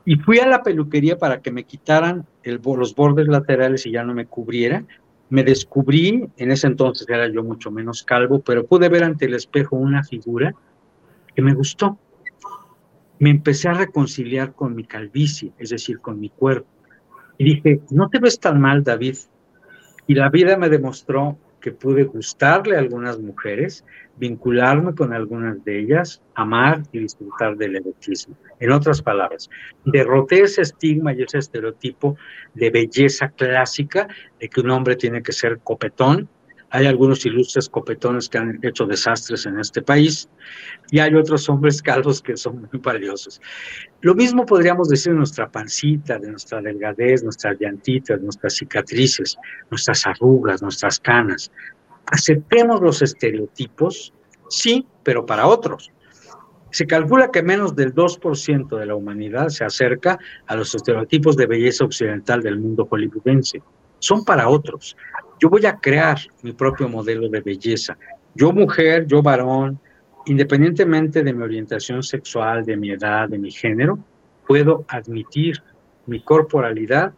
Y 0.05 0.17
fui 0.17 0.39
a 0.39 0.47
la 0.47 0.63
peluquería 0.63 1.19
para 1.19 1.41
que 1.41 1.51
me 1.51 1.65
quitaran 1.65 2.27
los 2.45 2.95
bordes 2.95 3.29
laterales 3.29 3.85
y 3.87 3.93
ya 3.93 4.05
no 4.05 4.15
me 4.15 4.27
cubriera. 4.27 4.85
me 5.29 5.45
descubrí, 5.45 6.29
en 6.39 6.51
ese 6.51 6.67
entonces 6.67 7.09
era 7.09 7.29
yo 7.29 7.45
mucho 7.45 7.71
menos 7.71 8.03
calvo, 8.03 8.41
pero 8.41 8.67
pude 8.67 8.89
ver 8.89 9.05
ante 9.05 9.27
el 9.27 9.35
espejo 9.35 9.77
una 9.77 10.03
figura 10.03 10.55
que 11.37 11.43
me 11.43 11.55
gustó. 11.55 11.99
Me 13.21 13.31
empecé 13.31 13.69
a 13.69 13.75
reconciliar 13.75 14.55
con 14.55 14.75
mi 14.75 14.85
calvicie, 14.85 15.53
es 15.59 15.71
decir, 15.71 16.01
con 16.01 16.19
mi 16.19 16.31
cuerpo. 16.31 16.69
Y 17.39 17.45
dije, 17.45 17.81
no 17.91 18.09
te 18.09 18.19
ves 18.19 18.41
tan 18.41 18.61
mal, 18.61 18.83
David. 18.83 19.17
Y 20.09 20.15
la 20.15 20.31
vida 20.31 20.57
me 20.57 20.69
demostró 20.69 21.39
que 21.61 21.73
pude 21.73 22.05
gustarle 22.05 22.77
a 22.77 22.79
algunas 22.79 23.19
mujeres, 23.19 23.85
vincularme 24.17 24.95
con 24.95 25.13
algunas 25.13 25.63
de 25.65 25.81
ellas, 25.81 26.23
amar 26.35 26.83
y 26.93 27.01
disfrutar 27.01 27.57
del 27.57 27.77
erotismo. 27.77 28.37
En 28.59 28.73
otras 28.73 29.03
palabras, 29.03 29.49
derroté 29.85 30.43
ese 30.43 30.63
estigma 30.63 31.13
y 31.13 31.23
ese 31.23 31.39
estereotipo 31.39 32.17
de 32.55 32.71
belleza 32.71 33.29
clásica 33.29 34.09
de 34.39 34.49
que 34.49 34.61
un 34.61 34.71
hombre 34.71 34.97
tiene 34.97 35.23
que 35.23 35.33
ser 35.33 35.59
copetón, 35.61 36.29
hay 36.71 36.87
algunos 36.87 37.27
ilustres 37.27 37.69
copetones 37.69 38.29
que 38.29 38.39
han 38.39 38.59
hecho 38.63 38.87
desastres 38.87 39.45
en 39.47 39.59
este 39.59 39.83
país 39.83 40.29
y 40.91 41.01
hay 41.01 41.15
otros 41.15 41.49
hombres 41.49 41.83
calvos 41.83 42.23
que 42.23 42.37
son 42.37 42.61
muy 42.61 42.81
valiosos. 42.81 43.41
Lo 44.03 44.15
mismo 44.15 44.47
podríamos 44.47 44.89
decir 44.89 45.13
de 45.13 45.19
nuestra 45.19 45.51
pancita, 45.51 46.19
de 46.19 46.31
nuestra 46.31 46.63
delgadez, 46.63 47.25
nuestras 47.25 47.59
llantitas, 47.61 48.21
nuestras 48.21 48.55
cicatrices, 48.55 49.37
nuestras 49.71 50.07
arrugas, 50.07 50.63
nuestras 50.63 51.01
canas. 51.01 51.51
Aceptemos 52.07 52.81
los 52.81 53.03
estereotipos, 53.03 54.13
sí, 54.49 54.87
pero 55.03 55.27
para 55.27 55.47
otros. 55.47 55.91
Se 56.71 56.87
calcula 56.87 57.33
que 57.33 57.43
menos 57.43 57.75
del 57.75 57.93
2% 57.93 58.79
de 58.79 58.87
la 58.87 58.95
humanidad 58.95 59.49
se 59.49 59.65
acerca 59.65 60.21
a 60.47 60.55
los 60.55 60.73
estereotipos 60.73 61.37
de 61.37 61.47
belleza 61.47 61.85
occidental 61.85 62.43
del 62.43 62.61
mundo 62.61 62.87
hollywoodense. 62.89 63.61
Son 63.99 64.25
para 64.25 64.49
otros 64.49 64.97
yo 65.41 65.49
voy 65.49 65.65
a 65.67 65.77
crear 65.77 66.19
mi 66.43 66.53
propio 66.53 66.89
modelo 66.89 67.29
de 67.29 67.41
belleza. 67.41 67.97
Yo 68.35 68.53
mujer, 68.53 69.07
yo 69.07 69.23
varón, 69.23 69.81
independientemente 70.27 71.23
de 71.23 71.33
mi 71.33 71.43
orientación 71.43 72.03
sexual, 72.03 72.65
de 72.65 72.77
mi 72.77 72.91
edad, 72.91 73.29
de 73.29 73.39
mi 73.39 73.51
género, 73.51 73.99
puedo 74.47 74.85
admitir 74.89 75.63
mi 76.07 76.21
corporalidad. 76.23 77.13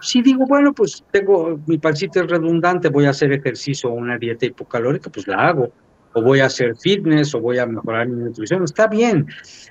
Si 0.00 0.22
digo, 0.22 0.46
bueno, 0.46 0.72
pues 0.72 1.04
tengo, 1.10 1.60
mi 1.66 1.78
pancita 1.78 2.20
es 2.20 2.30
redundante, 2.30 2.88
voy 2.88 3.04
a 3.04 3.10
hacer 3.10 3.32
ejercicio 3.32 3.90
o 3.90 3.94
una 3.94 4.16
dieta 4.16 4.46
hipocalórica, 4.46 5.10
pues 5.10 5.26
la 5.28 5.48
hago. 5.48 5.70
O 6.14 6.22
voy 6.22 6.40
a 6.40 6.46
hacer 6.46 6.74
fitness, 6.76 7.34
o 7.34 7.40
voy 7.40 7.58
a 7.58 7.66
mejorar 7.66 8.08
mi 8.08 8.24
nutrición, 8.24 8.64
está 8.64 8.86
bien. 8.86 9.26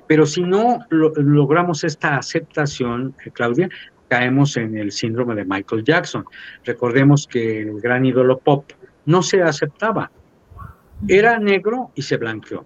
Pero 0.05 0.25
si 0.25 0.43
no 0.43 0.79
logramos 0.89 1.83
esta 1.83 2.17
aceptación, 2.17 3.15
eh, 3.25 3.31
Claudia, 3.31 3.69
caemos 4.07 4.57
en 4.57 4.77
el 4.77 4.91
síndrome 4.91 5.35
de 5.35 5.45
Michael 5.45 5.83
Jackson. 5.83 6.25
Recordemos 6.63 7.27
que 7.27 7.61
el 7.61 7.79
gran 7.81 8.05
ídolo 8.05 8.39
pop 8.39 8.71
no 9.05 9.21
se 9.21 9.41
aceptaba. 9.41 10.11
Era 11.07 11.39
negro 11.39 11.91
y 11.95 12.01
se 12.01 12.17
blanqueó. 12.17 12.65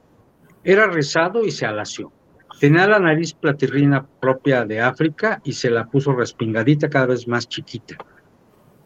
Era 0.63 0.87
rizado 0.87 1.43
y 1.43 1.51
se 1.51 1.65
alació. 1.65 2.11
Tenía 2.59 2.87
la 2.87 2.99
nariz 2.99 3.33
platirrina 3.33 4.05
propia 4.19 4.65
de 4.65 4.79
África 4.79 5.41
y 5.43 5.53
se 5.53 5.69
la 5.71 5.85
puso 5.85 6.13
respingadita 6.13 6.89
cada 6.89 7.07
vez 7.07 7.27
más 7.27 7.47
chiquita. 7.49 7.97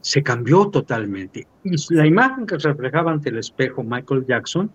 Se 0.02 0.24
cambió 0.24 0.70
totalmente. 0.70 1.48
Y 1.64 1.76
la 1.94 2.06
imagen 2.06 2.46
que 2.46 2.58
reflejaba 2.58 3.12
ante 3.12 3.30
el 3.30 3.40
espejo 3.40 3.84
Michael 3.84 4.26
Jackson 4.26 4.72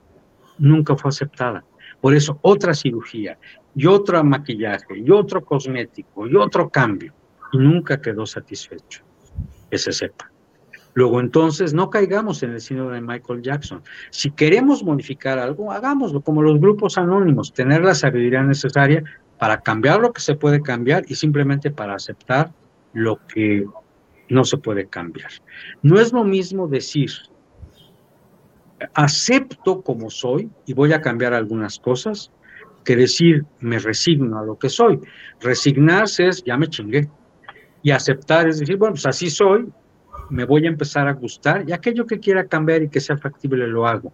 nunca 0.59 0.97
fue 0.97 1.09
aceptada. 1.09 1.65
Por 2.01 2.15
eso 2.15 2.39
otra 2.43 2.75
cirugía 2.75 3.39
y 3.75 3.87
otro 3.87 4.23
maquillaje 4.25 4.99
y 4.99 5.11
otro 5.11 5.45
cosmético 5.45 6.27
y 6.27 6.37
otro 6.37 6.69
cambio 6.69 7.15
y 7.53 7.59
nunca 7.59 8.01
quedó 8.01 8.27
satisfecho, 8.27 9.03
que 9.71 9.79
se 9.79 9.93
sepa. 9.93 10.31
Luego 10.95 11.21
entonces 11.21 11.73
no 11.73 11.89
caigamos 11.89 12.43
en 12.43 12.51
el 12.51 12.61
síndrome 12.61 12.97
de 12.97 13.01
Michael 13.01 13.43
Jackson. 13.43 13.83
Si 14.11 14.31
queremos 14.31 14.83
modificar 14.83 15.39
algo, 15.39 15.71
hagámoslo 15.71 16.21
como 16.21 16.43
los 16.43 16.61
grupos 16.61 16.99
anónimos, 16.99 17.53
tener 17.53 17.83
la 17.83 17.95
sabiduría 17.95 18.43
necesaria 18.43 19.05
para 19.39 19.61
cambiar 19.61 20.01
lo 20.01 20.13
que 20.13 20.21
se 20.21 20.35
puede 20.35 20.61
cambiar 20.61 21.05
y 21.09 21.15
simplemente 21.15 21.71
para 21.71 21.95
aceptar 21.95 22.53
lo 22.93 23.25
que 23.27 23.65
no 24.29 24.45
se 24.45 24.59
puede 24.59 24.87
cambiar. 24.87 25.31
No 25.83 26.01
es 26.01 26.13
lo 26.13 26.25
mismo 26.25 26.67
decir, 26.67 27.11
acepto 28.95 29.83
como 29.83 30.11
soy 30.11 30.51
y 30.67 30.75
voy 30.75 30.93
a 30.93 31.01
cambiar 31.01 31.35
algunas 31.35 31.79
cosas, 31.79 32.33
que 32.85 32.97
decir, 32.97 33.45
me 33.61 33.79
resigno 33.79 34.39
a 34.39 34.45
lo 34.45 34.59
que 34.59 34.71
soy. 34.71 35.01
Resignarse 35.41 36.29
es, 36.29 36.43
ya 36.45 36.57
me 36.57 36.69
chingué, 36.69 37.09
y 37.83 37.91
aceptar, 37.91 38.49
es 38.49 38.61
decir, 38.61 38.77
bueno, 38.77 38.95
pues 38.95 39.07
así 39.07 39.31
soy, 39.31 39.69
me 40.29 40.45
voy 40.45 40.67
a 40.67 40.69
empezar 40.69 41.09
a 41.09 41.13
gustar 41.13 41.65
y 41.69 41.73
aquello 41.73 42.07
que 42.07 42.21
quiera 42.21 42.47
cambiar 42.47 42.83
y 42.83 42.89
que 42.89 43.01
sea 43.01 43.17
factible 43.17 43.67
lo 43.67 43.87
hago. 43.87 44.13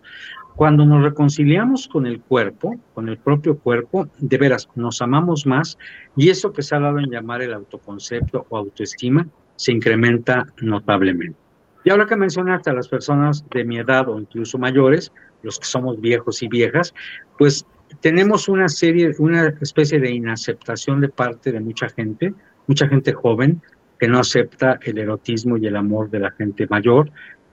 Cuando 0.54 0.86
nos 0.86 1.02
reconciliamos 1.02 1.86
con 1.86 2.06
el 2.06 2.20
cuerpo, 2.20 2.76
con 2.94 3.10
el 3.10 3.18
propio 3.18 3.58
cuerpo, 3.58 4.08
de 4.18 4.38
veras 4.38 4.68
nos 4.74 5.02
amamos 5.02 5.46
más 5.46 5.76
y 6.16 6.30
eso 6.30 6.52
que 6.52 6.62
se 6.62 6.74
ha 6.74 6.80
dado 6.80 6.98
en 6.98 7.10
llamar 7.10 7.42
el 7.42 7.52
autoconcepto 7.52 8.46
o 8.48 8.56
autoestima 8.56 9.28
se 9.56 9.72
incrementa 9.72 10.46
notablemente. 10.62 11.38
Y 11.84 11.90
ahora 11.90 12.06
que 12.06 12.16
mencionaste 12.16 12.70
a 12.70 12.72
las 12.72 12.88
personas 12.88 13.44
de 13.50 13.64
mi 13.64 13.78
edad 13.78 14.08
o 14.08 14.18
incluso 14.18 14.58
mayores, 14.58 15.12
los 15.42 15.58
que 15.58 15.66
somos 15.66 16.00
viejos 16.00 16.42
y 16.42 16.48
viejas, 16.48 16.94
pues 17.38 17.66
tenemos 18.00 18.48
una 18.48 18.68
serie, 18.68 19.14
una 19.18 19.54
especie 19.60 20.00
de 20.00 20.10
inaceptación 20.10 21.00
de 21.00 21.08
parte 21.10 21.52
de 21.52 21.60
mucha 21.60 21.88
gente 21.90 22.34
mucha 22.66 22.88
gente 22.88 23.12
joven 23.12 23.62
que 23.98 24.08
no 24.08 24.18
acepta 24.18 24.78
el 24.82 24.98
erotismo 24.98 25.56
y 25.56 25.66
el 25.66 25.76
amor 25.76 26.10
de 26.10 26.20
la 26.20 26.30
gente 26.32 26.66
mayor, 26.68 27.10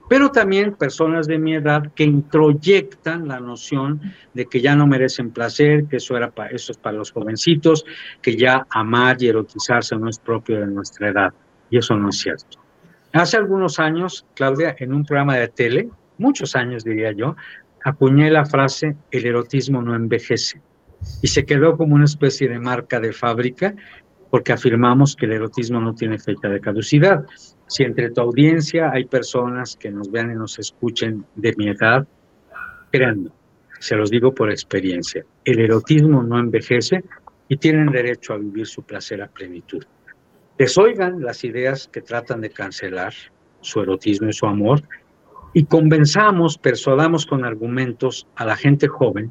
pero 0.08 0.30
también 0.30 0.74
personas 0.74 1.26
de 1.26 1.38
mi 1.38 1.54
edad 1.54 1.90
que 1.94 2.04
introyectan 2.04 3.26
la 3.26 3.40
noción 3.40 4.00
de 4.34 4.46
que 4.46 4.60
ya 4.60 4.76
no 4.76 4.86
merecen 4.86 5.30
placer, 5.30 5.86
que 5.86 5.96
eso, 5.96 6.16
era 6.16 6.32
eso 6.50 6.72
es 6.72 6.78
para 6.78 6.98
los 6.98 7.10
jovencitos, 7.10 7.84
que 8.20 8.36
ya 8.36 8.66
amar 8.70 9.22
y 9.22 9.28
erotizarse 9.28 9.96
no 9.96 10.10
es 10.10 10.18
propio 10.18 10.60
de 10.60 10.66
nuestra 10.66 11.08
edad. 11.08 11.32
Y 11.70 11.78
eso 11.78 11.96
no 11.96 12.10
es 12.10 12.18
cierto. 12.18 12.58
Hace 13.14 13.38
algunos 13.38 13.78
años, 13.78 14.26
Claudia, 14.34 14.76
en 14.78 14.92
un 14.92 15.04
programa 15.04 15.36
de 15.36 15.48
tele, 15.48 15.88
muchos 16.18 16.54
años 16.54 16.84
diría 16.84 17.12
yo, 17.12 17.34
acuñé 17.84 18.30
la 18.30 18.44
frase, 18.44 18.96
el 19.10 19.26
erotismo 19.26 19.80
no 19.80 19.94
envejece. 19.94 20.60
Y 21.22 21.28
se 21.28 21.44
quedó 21.46 21.76
como 21.76 21.94
una 21.94 22.04
especie 22.04 22.48
de 22.48 22.58
marca 22.58 23.00
de 23.00 23.12
fábrica 23.12 23.74
porque 24.34 24.52
afirmamos 24.52 25.14
que 25.14 25.26
el 25.26 25.32
erotismo 25.34 25.80
no 25.80 25.94
tiene 25.94 26.18
fecha 26.18 26.48
de 26.48 26.58
caducidad. 26.58 27.24
Si 27.68 27.84
entre 27.84 28.10
tu 28.10 28.20
audiencia 28.20 28.90
hay 28.90 29.04
personas 29.04 29.76
que 29.76 29.92
nos 29.92 30.10
vean 30.10 30.32
y 30.32 30.34
nos 30.34 30.58
escuchen 30.58 31.24
de 31.36 31.54
mi 31.56 31.68
edad, 31.68 32.04
créanme, 32.90 33.30
se 33.78 33.94
los 33.94 34.10
digo 34.10 34.34
por 34.34 34.50
experiencia, 34.50 35.24
el 35.44 35.60
erotismo 35.60 36.24
no 36.24 36.40
envejece 36.40 37.04
y 37.46 37.58
tienen 37.58 37.92
derecho 37.92 38.32
a 38.32 38.38
vivir 38.38 38.66
su 38.66 38.82
placer 38.82 39.22
a 39.22 39.28
plenitud. 39.28 39.84
Desoigan 40.58 41.22
las 41.22 41.44
ideas 41.44 41.86
que 41.86 42.00
tratan 42.00 42.40
de 42.40 42.50
cancelar 42.50 43.14
su 43.60 43.82
erotismo 43.82 44.30
y 44.30 44.32
su 44.32 44.46
amor 44.46 44.82
y 45.52 45.66
convenzamos, 45.66 46.58
persuadamos 46.58 47.24
con 47.24 47.44
argumentos 47.44 48.26
a 48.34 48.44
la 48.46 48.56
gente 48.56 48.88
joven 48.88 49.30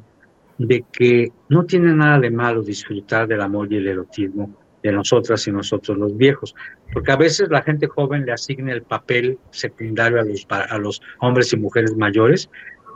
de 0.56 0.82
que 0.90 1.30
no 1.50 1.66
tiene 1.66 1.92
nada 1.92 2.18
de 2.20 2.30
malo 2.30 2.62
disfrutar 2.62 3.28
del 3.28 3.42
amor 3.42 3.70
y 3.70 3.76
el 3.76 3.88
erotismo 3.88 4.63
de 4.84 4.92
nosotras 4.92 5.48
y 5.48 5.50
nosotros 5.50 5.96
los 5.96 6.16
viejos, 6.16 6.54
porque 6.92 7.10
a 7.10 7.16
veces 7.16 7.48
la 7.48 7.62
gente 7.62 7.88
joven 7.88 8.26
le 8.26 8.32
asigna 8.32 8.72
el 8.72 8.82
papel 8.82 9.38
secundario 9.50 10.20
a 10.20 10.24
los, 10.24 10.46
a 10.48 10.78
los 10.78 11.00
hombres 11.20 11.52
y 11.54 11.56
mujeres 11.56 11.96
mayores, 11.96 12.50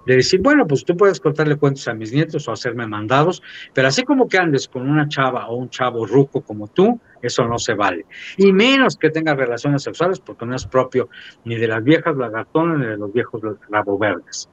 de 0.05 0.16
decir, 0.16 0.41
bueno, 0.41 0.66
pues 0.66 0.84
tú 0.84 0.97
puedes 0.97 1.18
cortarle 1.18 1.57
cuentos 1.57 1.89
a 1.89 1.95
mis 1.95 2.12
nietos 2.12 2.47
o 2.47 2.53
hacerme 2.53 2.86
mandados, 2.86 3.43
pero 3.74 3.89
así 3.89 4.05
como 4.05 4.28
que 4.28 4.39
andes 4.39 4.68
con 4.68 4.89
una 4.89 5.09
chava 5.09 5.49
o 5.49 5.57
un 5.57 5.70
chavo 5.70 6.07
ruco 6.07 6.43
como 6.43 6.68
tú, 6.68 7.01
eso 7.22 7.47
no 7.47 7.59
se 7.59 7.74
vale. 7.74 8.05
Y 8.36 8.53
menos 8.53 8.97
que 8.97 9.11
tengas 9.11 9.36
relaciones 9.36 9.82
sexuales, 9.82 10.20
porque 10.20 10.47
no 10.47 10.55
es 10.55 10.66
propio 10.66 11.09
ni 11.45 11.57
de 11.57 11.68
las 11.68 11.82
viejas 11.82 12.16
lagartonas 12.16 12.78
ni 12.78 12.86
de 12.86 12.97
los 12.97 13.12
viejos 13.12 13.43
rabo 13.70 13.99
verdes. 13.99 14.49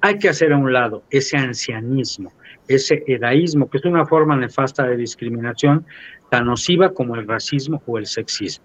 Hay 0.00 0.18
que 0.18 0.28
hacer 0.28 0.52
a 0.52 0.56
un 0.56 0.72
lado 0.72 1.02
ese 1.10 1.36
ancianismo, 1.36 2.32
ese 2.74 3.02
edaísmo, 3.06 3.68
que 3.68 3.78
es 3.78 3.84
una 3.84 4.06
forma 4.06 4.36
nefasta 4.36 4.84
de 4.84 4.96
discriminación, 4.96 5.86
tan 6.30 6.46
nociva 6.46 6.92
como 6.92 7.16
el 7.16 7.26
racismo 7.26 7.82
o 7.86 7.98
el 7.98 8.06
sexismo. 8.06 8.64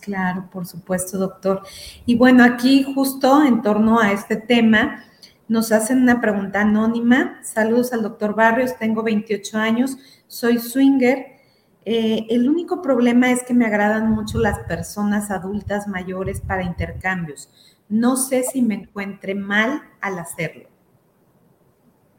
Claro, 0.00 0.48
por 0.52 0.66
supuesto, 0.66 1.16
doctor. 1.16 1.62
Y 2.06 2.16
bueno, 2.16 2.42
aquí 2.44 2.82
justo 2.82 3.44
en 3.44 3.62
torno 3.62 4.00
a 4.00 4.12
este 4.12 4.36
tema, 4.36 5.04
nos 5.48 5.70
hacen 5.70 6.02
una 6.02 6.20
pregunta 6.20 6.62
anónima. 6.62 7.38
Saludos 7.42 7.92
al 7.92 8.02
doctor 8.02 8.34
Barrios, 8.34 8.76
tengo 8.78 9.02
28 9.02 9.58
años, 9.58 9.96
soy 10.26 10.58
swinger. 10.58 11.26
Eh, 11.84 12.26
el 12.30 12.48
único 12.48 12.80
problema 12.80 13.30
es 13.30 13.42
que 13.42 13.54
me 13.54 13.66
agradan 13.66 14.10
mucho 14.10 14.38
las 14.38 14.60
personas 14.60 15.30
adultas 15.30 15.86
mayores 15.88 16.40
para 16.40 16.62
intercambios. 16.62 17.48
No 17.88 18.16
sé 18.16 18.42
si 18.44 18.62
me 18.62 18.74
encuentre 18.74 19.34
mal 19.34 19.82
al 20.00 20.18
hacerlo. 20.18 20.71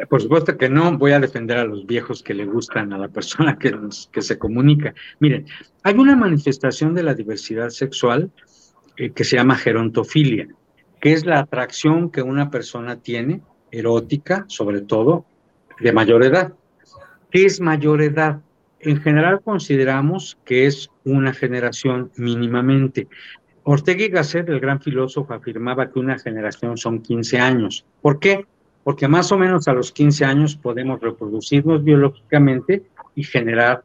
Por 0.10 0.22
supuesto 0.22 0.58
que 0.58 0.70
no 0.70 0.98
voy 0.98 1.12
a 1.12 1.20
defender 1.20 1.58
a 1.58 1.66
los 1.66 1.86
viejos 1.86 2.24
que 2.24 2.34
le 2.34 2.46
gustan 2.46 2.94
a 2.94 2.98
la 2.98 3.08
persona 3.10 3.58
que, 3.58 3.74
que 4.12 4.22
se 4.22 4.38
comunica. 4.38 4.94
Miren, 5.20 5.46
hay 5.84 5.96
una 5.96 6.16
manifestación 6.16 6.94
de 6.94 7.04
la 7.04 7.14
diversidad 7.14 7.70
sexual 7.70 8.32
eh, 8.98 9.12
que 9.12 9.24
se 9.24 9.38
llama 9.38 9.56
gerontofilia. 9.56 10.48
que 11.00 11.12
es 11.12 11.26
la 11.26 11.40
atracción 11.40 12.10
que 12.10 12.22
una 12.22 12.50
persona 12.50 13.02
tiene, 13.02 13.42
erótica, 13.72 14.46
sobre 14.48 14.82
todo, 14.82 15.26
de 15.82 15.92
mayor 15.92 16.24
edad. 16.24 16.54
¿Qué 17.30 17.46
es 17.46 17.60
mayor 17.60 18.02
edad? 18.02 18.40
En 18.80 19.02
general 19.02 19.42
consideramos 19.42 20.38
que 20.46 20.66
es 20.66 20.90
una 21.04 21.34
generación 21.34 22.12
mínimamente. 22.16 23.08
Ortega 23.64 24.04
y 24.04 24.10
Gasset, 24.10 24.48
el 24.48 24.60
gran 24.60 24.80
filósofo, 24.80 25.34
afirmaba 25.34 25.92
que 25.92 26.00
una 26.00 26.20
generación 26.20 26.78
son 26.78 27.02
15 27.02 27.40
años. 27.40 27.86
¿Por 28.02 28.20
qué? 28.20 28.46
Porque 28.84 29.08
más 29.08 29.32
o 29.32 29.38
menos 29.38 29.68
a 29.68 29.74
los 29.74 29.92
15 29.92 30.26
años 30.26 30.56
podemos 30.56 31.00
reproducirnos 31.00 31.84
biológicamente 31.84 32.84
y 33.16 33.24
generar 33.24 33.84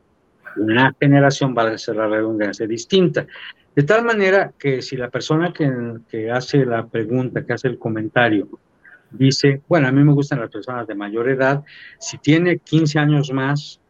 una 0.57 0.95
generación, 0.99 1.55
vale 1.55 1.79
ser 1.79 1.97
la 1.97 2.09
redundancia, 2.09 2.67
distinta. 2.67 3.27
De 3.75 3.83
tal 3.85 4.05
manera 4.05 4.53
que 4.59 4.83
si 4.83 4.97
la 4.97 5.09
persona 5.09 5.53
que, 5.53 5.71
que 6.09 6.31
hace 6.31 6.65
la 6.67 6.87
pregunta, 6.87 7.45
que 7.45 7.53
hace 7.53 7.69
el 7.69 7.79
comentario, 7.79 8.49
dice, 9.11 9.63
bueno, 9.69 9.89
a 9.89 9.93
mí 9.93 10.03
me 10.03 10.13
gustan 10.13 10.41
las 10.41 10.51
personas 10.51 10.87
de 10.87 10.95
mayor 10.95 11.29
edad, 11.29 11.65
si 11.99 12.19
tiene 12.19 12.59
15 12.59 12.99
años 12.99 13.33
más 13.33 13.81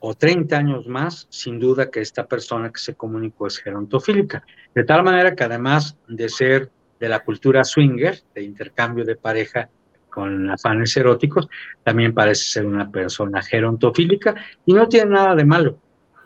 o 0.00 0.14
30 0.14 0.56
años 0.56 0.86
más, 0.86 1.26
sin 1.30 1.58
duda 1.58 1.90
que 1.90 2.00
esta 2.00 2.26
persona 2.26 2.70
que 2.70 2.80
se 2.80 2.94
comunicó 2.94 3.46
es 3.46 3.58
gerontofílica. 3.58 4.44
De 4.74 4.84
tal 4.84 5.02
manera 5.02 5.34
que 5.34 5.44
además 5.44 5.96
de 6.06 6.28
ser 6.28 6.70
de 7.00 7.08
la 7.08 7.20
cultura 7.20 7.64
swinger, 7.64 8.20
de 8.34 8.42
intercambio 8.42 9.04
de 9.04 9.16
pareja 9.16 9.68
con 10.16 10.48
afanes 10.48 10.96
eróticos, 10.96 11.46
también 11.84 12.14
parece 12.14 12.44
ser 12.44 12.64
una 12.64 12.90
persona 12.90 13.42
gerontofílica 13.42 14.34
y 14.64 14.72
no 14.72 14.88
tiene 14.88 15.10
nada 15.10 15.34
de 15.34 15.44
malo, 15.44 15.78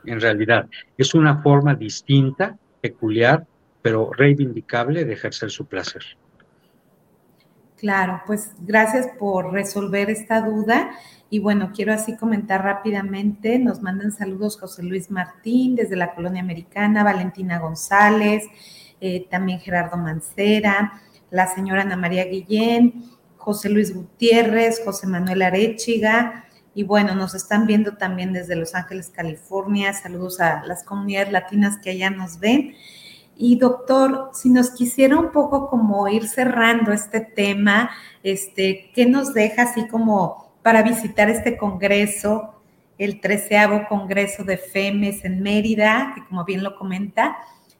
en 0.04 0.20
realidad. 0.20 0.68
Es 0.96 1.12
una 1.12 1.42
forma 1.42 1.74
distinta, 1.74 2.56
peculiar, 2.80 3.44
pero 3.82 4.12
reivindicable 4.16 5.04
de 5.04 5.12
ejercer 5.14 5.50
su 5.50 5.66
placer. 5.66 6.04
Claro, 7.78 8.22
pues 8.28 8.52
gracias 8.60 9.08
por 9.18 9.52
resolver 9.52 10.08
esta 10.08 10.40
duda. 10.40 10.92
Y 11.28 11.40
bueno, 11.40 11.72
quiero 11.74 11.92
así 11.92 12.16
comentar 12.16 12.62
rápidamente, 12.62 13.58
nos 13.58 13.82
mandan 13.82 14.12
saludos 14.12 14.56
José 14.56 14.84
Luis 14.84 15.10
Martín 15.10 15.74
desde 15.74 15.96
la 15.96 16.14
colonia 16.14 16.42
americana, 16.42 17.02
Valentina 17.02 17.58
González, 17.58 18.44
eh, 19.00 19.26
también 19.28 19.58
Gerardo 19.58 19.96
Mancera, 19.96 20.92
la 21.32 21.48
señora 21.48 21.82
Ana 21.82 21.96
María 21.96 22.24
Guillén, 22.26 23.18
José 23.40 23.70
Luis 23.70 23.94
Gutiérrez, 23.94 24.82
José 24.84 25.06
Manuel 25.06 25.42
Arechiga, 25.42 26.44
y 26.74 26.84
bueno, 26.84 27.14
nos 27.14 27.34
están 27.34 27.66
viendo 27.66 27.96
también 27.96 28.32
desde 28.32 28.54
Los 28.54 28.74
Ángeles, 28.74 29.10
California. 29.10 29.92
Saludos 29.92 30.40
a 30.40 30.62
las 30.66 30.84
comunidades 30.84 31.32
latinas 31.32 31.78
que 31.82 31.90
allá 31.90 32.10
nos 32.10 32.38
ven. 32.38 32.74
Y 33.36 33.56
doctor, 33.56 34.30
si 34.34 34.50
nos 34.50 34.70
quisiera 34.70 35.18
un 35.18 35.32
poco 35.32 35.68
como 35.68 36.06
ir 36.08 36.28
cerrando 36.28 36.92
este 36.92 37.20
tema, 37.20 37.90
este, 38.22 38.90
¿qué 38.94 39.06
nos 39.06 39.34
deja 39.34 39.62
así 39.62 39.88
como 39.88 40.52
para 40.62 40.82
visitar 40.82 41.28
este 41.28 41.56
congreso, 41.56 42.54
el 42.98 43.20
treceavo 43.20 43.88
congreso 43.88 44.44
de 44.44 44.58
FEMES 44.58 45.24
en 45.24 45.42
Mérida, 45.42 46.12
que 46.14 46.24
como 46.26 46.44
bien 46.44 46.62
lo 46.62 46.76
comenta? 46.76 47.38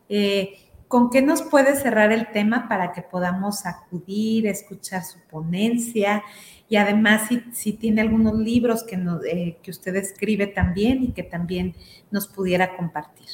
Eh, 0.08 0.54
¿Con 0.90 1.08
qué 1.08 1.22
nos 1.22 1.42
puede 1.42 1.76
cerrar 1.76 2.10
el 2.10 2.32
tema 2.32 2.68
para 2.68 2.90
que 2.90 3.00
podamos 3.00 3.64
acudir, 3.64 4.48
escuchar 4.48 5.04
su 5.04 5.20
ponencia? 5.30 6.24
Y 6.68 6.74
además, 6.74 7.28
si, 7.52 7.74
tiene 7.74 8.00
algunos 8.00 8.36
libros 8.36 8.82
que, 8.82 8.96
eh, 9.30 9.56
que 9.62 9.70
usted 9.70 9.94
escribe 9.94 10.48
también 10.48 11.04
y 11.04 11.12
que 11.12 11.22
también 11.22 11.76
nos 12.10 12.26
pudiera 12.26 12.76
compartir. 12.76 13.28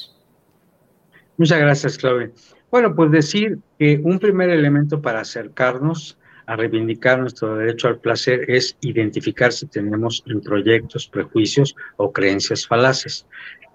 Muchas 1.35 1.57
gracias, 1.57 1.97
Claudia. 1.97 2.29
Bueno, 2.69 2.95
pues 2.95 3.09
decir 3.09 3.57
que 3.79 3.99
un 4.03 4.19
primer 4.19 4.51
elemento 4.51 5.01
para 5.01 5.21
acercarnos 5.21 6.19
a 6.45 6.55
reivindicar 6.57 7.17
nuestro 7.17 7.55
derecho 7.55 7.87
al 7.87 7.97
placer 7.97 8.51
es 8.51 8.77
identificar 8.81 9.51
si 9.51 9.65
tenemos 9.65 10.23
proyectos, 10.43 11.07
prejuicios 11.07 11.75
o 11.95 12.11
creencias 12.13 12.67
falaces. 12.67 13.25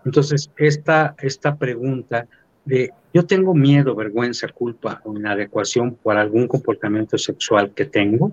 Entonces, 0.04 0.52
esta, 0.56 1.16
esta 1.18 1.56
pregunta 1.56 2.28
de 2.64 2.92
yo 3.14 3.26
tengo 3.26 3.54
miedo, 3.54 3.94
vergüenza, 3.94 4.48
culpa 4.48 5.02
o 5.04 5.14
inadecuación 5.16 5.96
por 5.96 6.16
algún 6.16 6.48
comportamiento 6.48 7.18
sexual 7.18 7.72
que 7.74 7.84
tengo, 7.84 8.32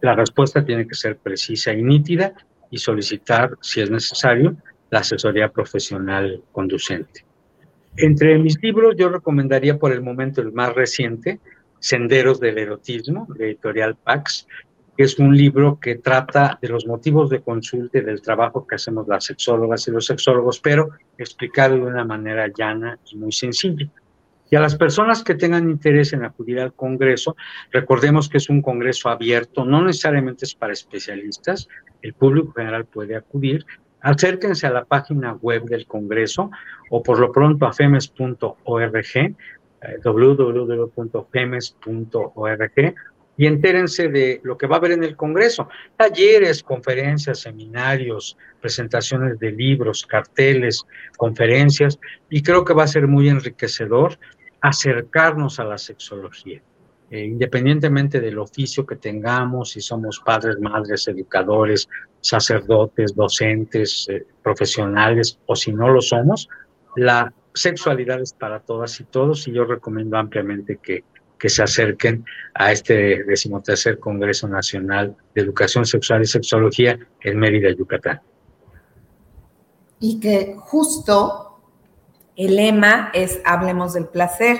la 0.00 0.14
respuesta 0.14 0.64
tiene 0.64 0.86
que 0.86 0.94
ser 0.94 1.16
precisa 1.16 1.72
y 1.72 1.82
nítida 1.82 2.32
y 2.70 2.78
solicitar, 2.78 3.58
si 3.60 3.80
es 3.80 3.90
necesario, 3.90 4.56
la 4.90 5.00
asesoría 5.00 5.48
profesional 5.48 6.42
conducente. 6.52 7.24
Entre 7.96 8.38
mis 8.38 8.62
libros 8.62 8.94
yo 8.96 9.08
recomendaría 9.08 9.78
por 9.78 9.92
el 9.92 10.02
momento 10.02 10.40
el 10.40 10.52
más 10.52 10.74
reciente, 10.74 11.40
Senderos 11.80 12.40
del 12.40 12.58
Erotismo, 12.58 13.26
de 13.36 13.46
Editorial 13.46 13.96
Pax, 13.96 14.46
que 15.00 15.04
es 15.04 15.18
un 15.18 15.34
libro 15.34 15.80
que 15.80 15.94
trata 15.94 16.58
de 16.60 16.68
los 16.68 16.86
motivos 16.86 17.30
de 17.30 17.40
consulta 17.40 17.96
y 17.96 18.02
del 18.02 18.20
trabajo 18.20 18.66
que 18.66 18.74
hacemos 18.74 19.08
las 19.08 19.24
sexólogas 19.24 19.88
y 19.88 19.92
los 19.92 20.04
sexólogos, 20.04 20.60
pero 20.60 20.90
explicado 21.16 21.76
de 21.76 21.80
una 21.80 22.04
manera 22.04 22.48
llana 22.54 22.98
y 23.10 23.16
muy 23.16 23.32
sencilla. 23.32 23.88
Y 24.50 24.56
a 24.56 24.60
las 24.60 24.76
personas 24.76 25.24
que 25.24 25.34
tengan 25.36 25.70
interés 25.70 26.12
en 26.12 26.22
acudir 26.22 26.60
al 26.60 26.74
Congreso, 26.74 27.34
recordemos 27.72 28.28
que 28.28 28.36
es 28.36 28.50
un 28.50 28.60
Congreso 28.60 29.08
abierto, 29.08 29.64
no 29.64 29.82
necesariamente 29.82 30.44
es 30.44 30.54
para 30.54 30.74
especialistas, 30.74 31.66
el 32.02 32.12
público 32.12 32.52
general 32.52 32.84
puede 32.84 33.16
acudir, 33.16 33.64
acérquense 34.02 34.66
a 34.66 34.70
la 34.70 34.84
página 34.84 35.32
web 35.32 35.64
del 35.64 35.86
Congreso 35.86 36.50
o 36.90 37.02
por 37.02 37.18
lo 37.18 37.32
pronto 37.32 37.64
a 37.64 37.72
femes.org, 37.72 39.16
eh, 39.16 39.34
www.femes.org, 40.04 40.94
y 43.40 43.46
entérense 43.46 44.08
de 44.10 44.38
lo 44.42 44.58
que 44.58 44.66
va 44.66 44.76
a 44.76 44.78
haber 44.80 44.90
en 44.92 45.02
el 45.02 45.16
Congreso. 45.16 45.66
Talleres, 45.96 46.62
conferencias, 46.62 47.40
seminarios, 47.40 48.36
presentaciones 48.60 49.38
de 49.38 49.50
libros, 49.50 50.04
carteles, 50.04 50.84
conferencias, 51.16 51.98
y 52.28 52.42
creo 52.42 52.66
que 52.66 52.74
va 52.74 52.82
a 52.82 52.86
ser 52.86 53.08
muy 53.08 53.30
enriquecedor 53.30 54.18
acercarnos 54.60 55.58
a 55.58 55.64
la 55.64 55.78
sexología. 55.78 56.60
Eh, 57.10 57.24
independientemente 57.24 58.20
del 58.20 58.38
oficio 58.38 58.84
que 58.84 58.96
tengamos, 58.96 59.70
si 59.70 59.80
somos 59.80 60.20
padres, 60.22 60.60
madres, 60.60 61.08
educadores, 61.08 61.88
sacerdotes, 62.20 63.14
docentes, 63.14 64.06
eh, 64.10 64.26
profesionales 64.42 65.38
o 65.46 65.56
si 65.56 65.72
no 65.72 65.88
lo 65.88 66.02
somos, 66.02 66.46
la 66.94 67.32
sexualidad 67.54 68.20
es 68.20 68.34
para 68.34 68.60
todas 68.60 69.00
y 69.00 69.04
todos 69.04 69.48
y 69.48 69.52
yo 69.52 69.64
recomiendo 69.64 70.18
ampliamente 70.18 70.76
que, 70.76 71.04
que 71.40 71.48
se 71.48 71.62
acerquen 71.62 72.24
a 72.54 72.70
este 72.70 73.24
decimotercer 73.24 73.98
Congreso 73.98 74.46
Nacional 74.46 75.16
de 75.34 75.40
Educación 75.42 75.86
Sexual 75.86 76.22
y 76.22 76.26
Sexología 76.26 76.98
en 77.22 77.38
Mérida, 77.38 77.70
Yucatán. 77.76 78.20
Y 79.98 80.20
que 80.20 80.54
justo 80.58 81.60
el 82.36 82.56
lema 82.56 83.10
es 83.12 83.40
Hablemos 83.44 83.94
del 83.94 84.06
placer. 84.06 84.58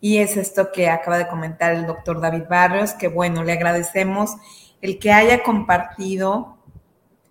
Y 0.00 0.18
es 0.18 0.36
esto 0.36 0.70
que 0.72 0.88
acaba 0.88 1.18
de 1.18 1.28
comentar 1.28 1.74
el 1.74 1.86
doctor 1.86 2.20
David 2.20 2.44
Barrios, 2.48 2.92
que 2.92 3.08
bueno, 3.08 3.44
le 3.44 3.52
agradecemos 3.52 4.36
el 4.80 4.98
que 4.98 5.12
haya 5.12 5.42
compartido 5.42 6.57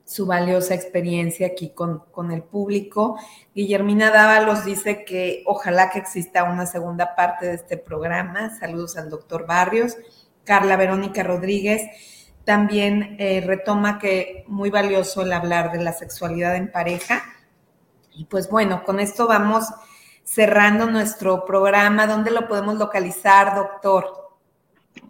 su 0.07 0.25
valiosa 0.25 0.73
experiencia 0.73 1.47
aquí 1.47 1.71
con, 1.71 1.99
con, 2.11 2.31
el 2.31 2.41
público. 2.41 3.19
Guillermina 3.53 4.09
Dávalos 4.09 4.63
dice 4.63 5.03
que 5.03 5.43
ojalá 5.45 5.89
que 5.89 5.99
exista 5.99 6.45
una 6.45 6.65
segunda 6.65 7.13
parte 7.13 7.45
de 7.45 7.55
este 7.55 7.75
programa. 7.75 8.57
Saludos 8.57 8.95
al 8.95 9.09
doctor 9.09 9.45
Barrios. 9.45 9.97
Carla 10.45 10.77
Verónica 10.77 11.23
Rodríguez 11.23 11.81
también 12.45 13.17
eh, 13.19 13.43
retoma 13.45 13.99
que 13.99 14.45
muy 14.47 14.69
valioso 14.69 15.23
el 15.23 15.33
hablar 15.33 15.73
de 15.73 15.83
la 15.83 15.91
sexualidad 15.91 16.55
en 16.55 16.71
pareja. 16.71 17.21
Y 18.13 18.23
pues 18.23 18.49
bueno, 18.49 18.85
con 18.85 19.01
esto 19.01 19.27
vamos 19.27 19.65
cerrando 20.23 20.89
nuestro 20.89 21.43
programa. 21.43 22.07
¿Dónde 22.07 22.31
lo 22.31 22.47
podemos 22.47 22.75
localizar, 22.75 23.53
doctor? 23.53 24.26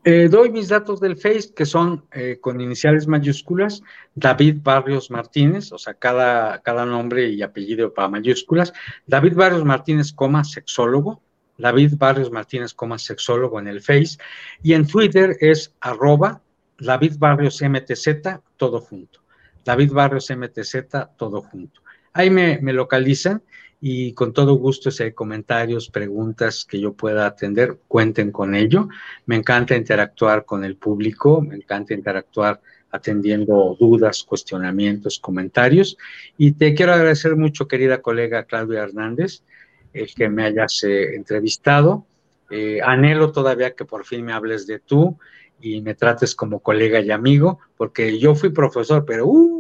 Eh, 0.04 0.28
doy 0.30 0.50
mis 0.52 0.70
datos 0.70 1.00
del 1.00 1.18
Face, 1.18 1.54
que 1.56 1.66
son 1.66 2.06
eh, 2.12 2.38
con 2.40 2.62
iniciales 2.62 3.08
mayúsculas, 3.08 3.82
David 4.16 4.58
Barrios 4.62 5.12
Martínez, 5.12 5.72
o 5.72 5.78
sea, 5.78 5.94
cada, 5.94 6.62
cada 6.62 6.86
nombre 6.86 7.30
y 7.30 7.42
apellido 7.42 7.94
para 7.94 8.08
mayúsculas, 8.08 8.74
David 9.06 9.36
Barrios 9.36 9.66
Martínez, 9.66 10.14
coma, 10.14 10.44
sexólogo, 10.44 11.22
David 11.58 11.94
Barrios 11.98 12.32
Martínez, 12.32 12.74
coma, 12.74 12.98
sexólogo 12.98 13.60
en 13.60 13.68
el 13.68 13.82
Face, 13.82 14.18
y 14.64 14.74
en 14.74 14.88
Twitter 14.88 15.38
es 15.40 15.74
arroba 15.82 16.42
David 16.80 17.16
Barrios 17.18 17.62
MTZ, 17.62 18.40
todo 18.56 18.80
junto. 18.80 19.22
David 19.66 19.92
Barrios 19.92 20.30
MTZ, 20.30 20.76
todo 21.18 21.42
junto. 21.42 21.82
Ahí 22.14 22.30
me, 22.30 22.60
me 22.62 22.74
localizan 22.74 23.44
y 23.80 24.14
con 24.14 24.34
todo 24.34 24.56
gusto 24.56 24.90
si 24.90 25.04
hay 25.04 25.12
comentarios, 25.14 25.90
preguntas 25.90 26.66
que 26.66 26.80
yo 26.80 26.94
pueda 26.94 27.28
atender, 27.28 27.80
cuenten 27.88 28.32
con 28.32 28.56
ello. 28.56 28.88
Me 29.26 29.36
encanta 29.36 29.76
interactuar 29.76 30.46
con 30.46 30.64
el 30.64 30.78
público, 30.78 31.42
me 31.42 31.56
encanta 31.56 31.94
interactuar 31.94 32.60
atendiendo 32.90 33.78
dudas, 33.80 34.24
cuestionamientos, 34.24 35.20
comentarios. 35.20 35.98
Y 36.38 36.54
te 36.54 36.74
quiero 36.74 36.94
agradecer 36.94 37.36
mucho, 37.36 37.68
querida 37.68 38.02
colega 38.02 38.46
Claudia 38.46 38.84
Hernández, 38.84 39.44
el 39.94 40.14
que 40.14 40.30
me 40.30 40.46
hayas 40.46 40.84
eh, 40.84 41.16
entrevistado. 41.16 42.06
Eh, 42.50 42.80
anhelo 42.84 43.32
todavía 43.32 43.76
que 43.76 43.86
por 43.86 44.06
fin 44.06 44.26
me 44.26 44.34
hables 44.34 44.66
de 44.66 44.80
tú 44.80 45.18
y 45.60 45.82
me 45.82 45.96
trates 45.96 46.34
como 46.34 46.62
colega 46.62 47.00
y 47.02 47.12
amigo, 47.12 47.60
porque 47.76 48.18
yo 48.20 48.36
fui 48.36 48.50
profesor, 48.50 49.06
pero 49.06 49.28
uh, 49.28 49.57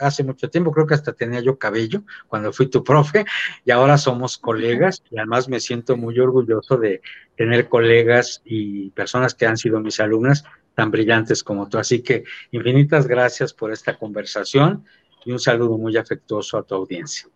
hace 0.00 0.24
mucho 0.24 0.48
tiempo, 0.50 0.72
creo 0.72 0.86
que 0.86 0.94
hasta 0.94 1.12
tenía 1.12 1.40
yo 1.40 1.58
cabello 1.58 2.02
cuando 2.28 2.52
fui 2.52 2.68
tu 2.68 2.82
profe, 2.82 3.24
y 3.64 3.70
ahora 3.70 3.98
somos 3.98 4.38
colegas, 4.38 5.02
y 5.10 5.18
además 5.18 5.48
me 5.48 5.60
siento 5.60 5.96
muy 5.96 6.18
orgulloso 6.18 6.76
de 6.76 7.00
tener 7.36 7.68
colegas 7.68 8.42
y 8.44 8.90
personas 8.90 9.34
que 9.34 9.46
han 9.46 9.56
sido 9.56 9.80
mis 9.80 10.00
alumnas 10.00 10.44
tan 10.74 10.90
brillantes 10.90 11.42
como 11.42 11.68
tú. 11.68 11.78
Así 11.78 12.02
que 12.02 12.24
infinitas 12.50 13.06
gracias 13.06 13.52
por 13.52 13.72
esta 13.72 13.96
conversación 13.96 14.84
y 15.24 15.32
un 15.32 15.38
saludo 15.38 15.76
muy 15.78 15.96
afectuoso 15.96 16.58
a 16.58 16.62
tu 16.62 16.74
audiencia. 16.74 17.28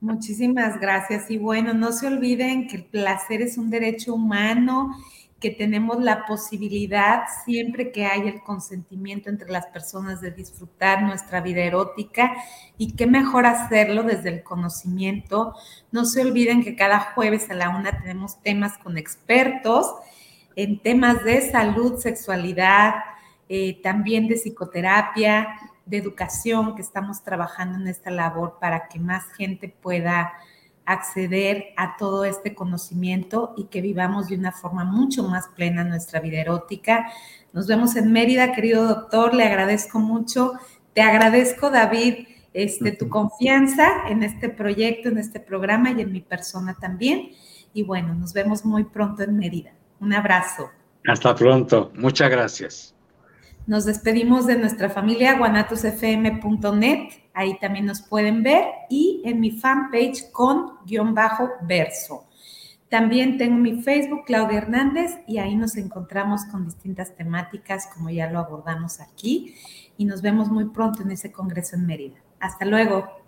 Muchísimas 0.00 0.80
gracias. 0.80 1.30
Y 1.30 1.36
bueno, 1.36 1.74
no 1.74 1.92
se 1.92 2.06
olviden 2.06 2.66
que 2.66 2.76
el 2.76 2.84
placer 2.84 3.42
es 3.42 3.58
un 3.58 3.68
derecho 3.68 4.14
humano, 4.14 4.94
que 5.40 5.50
tenemos 5.50 6.00
la 6.02 6.26
posibilidad, 6.26 7.22
siempre 7.44 7.90
que 7.92 8.04
haya 8.04 8.30
el 8.30 8.42
consentimiento 8.42 9.30
entre 9.30 9.50
las 9.50 9.66
personas, 9.66 10.20
de 10.20 10.30
disfrutar 10.30 11.02
nuestra 11.02 11.40
vida 11.40 11.62
erótica 11.62 12.34
y 12.76 12.92
qué 12.92 13.06
mejor 13.06 13.46
hacerlo 13.46 14.02
desde 14.02 14.28
el 14.28 14.42
conocimiento. 14.42 15.54
No 15.92 16.04
se 16.04 16.20
olviden 16.20 16.62
que 16.62 16.76
cada 16.76 17.00
jueves 17.00 17.50
a 17.50 17.54
la 17.54 17.70
una 17.70 17.98
tenemos 17.98 18.40
temas 18.42 18.76
con 18.78 18.98
expertos 18.98 19.94
en 20.56 20.78
temas 20.80 21.24
de 21.24 21.40
salud, 21.50 21.98
sexualidad, 21.98 22.96
eh, 23.48 23.80
también 23.82 24.28
de 24.28 24.34
psicoterapia, 24.34 25.48
de 25.86 25.96
educación, 25.96 26.76
que 26.76 26.82
estamos 26.82 27.22
trabajando 27.22 27.78
en 27.78 27.88
esta 27.88 28.10
labor 28.10 28.58
para 28.60 28.88
que 28.88 28.98
más 28.98 29.24
gente 29.32 29.68
pueda 29.68 30.32
acceder 30.92 31.66
a 31.76 31.96
todo 31.96 32.24
este 32.24 32.54
conocimiento 32.54 33.54
y 33.56 33.64
que 33.64 33.80
vivamos 33.80 34.28
de 34.28 34.36
una 34.36 34.52
forma 34.52 34.84
mucho 34.84 35.22
más 35.24 35.48
plena 35.48 35.84
nuestra 35.84 36.20
vida 36.20 36.40
erótica. 36.40 37.06
Nos 37.52 37.66
vemos 37.66 37.96
en 37.96 38.12
Mérida, 38.12 38.52
querido 38.52 38.86
doctor, 38.86 39.34
le 39.34 39.44
agradezco 39.44 39.98
mucho. 39.98 40.52
Te 40.92 41.02
agradezco, 41.02 41.70
David, 41.70 42.26
este, 42.52 42.92
tu 42.92 43.08
confianza 43.08 44.08
en 44.08 44.22
este 44.22 44.48
proyecto, 44.48 45.08
en 45.08 45.18
este 45.18 45.40
programa 45.40 45.92
y 45.92 46.00
en 46.00 46.12
mi 46.12 46.20
persona 46.20 46.76
también. 46.80 47.30
Y 47.72 47.84
bueno, 47.84 48.14
nos 48.14 48.32
vemos 48.32 48.64
muy 48.64 48.84
pronto 48.84 49.22
en 49.22 49.36
Mérida. 49.36 49.72
Un 50.00 50.12
abrazo. 50.12 50.70
Hasta 51.06 51.34
pronto. 51.34 51.92
Muchas 51.94 52.30
gracias. 52.30 52.94
Nos 53.66 53.84
despedimos 53.84 54.46
de 54.46 54.56
nuestra 54.56 54.90
familia 54.90 55.38
guanatosfm.net, 55.38 57.08
ahí 57.34 57.58
también 57.60 57.86
nos 57.86 58.02
pueden 58.02 58.42
ver, 58.42 58.64
y 58.88 59.22
en 59.24 59.38
mi 59.38 59.52
fanpage 59.52 60.30
con 60.32 60.78
guion 60.86 61.14
bajo 61.14 61.50
verso. 61.62 62.26
También 62.88 63.38
tengo 63.38 63.56
mi 63.56 63.82
Facebook, 63.82 64.24
Claudia 64.26 64.58
Hernández, 64.58 65.18
y 65.28 65.38
ahí 65.38 65.54
nos 65.54 65.76
encontramos 65.76 66.44
con 66.46 66.64
distintas 66.64 67.14
temáticas, 67.14 67.88
como 67.94 68.10
ya 68.10 68.28
lo 68.28 68.40
abordamos 68.40 69.00
aquí, 69.00 69.54
y 69.96 70.04
nos 70.04 70.22
vemos 70.22 70.50
muy 70.50 70.64
pronto 70.64 71.02
en 71.02 71.12
ese 71.12 71.30
congreso 71.30 71.76
en 71.76 71.86
Mérida. 71.86 72.16
Hasta 72.40 72.64
luego. 72.64 73.19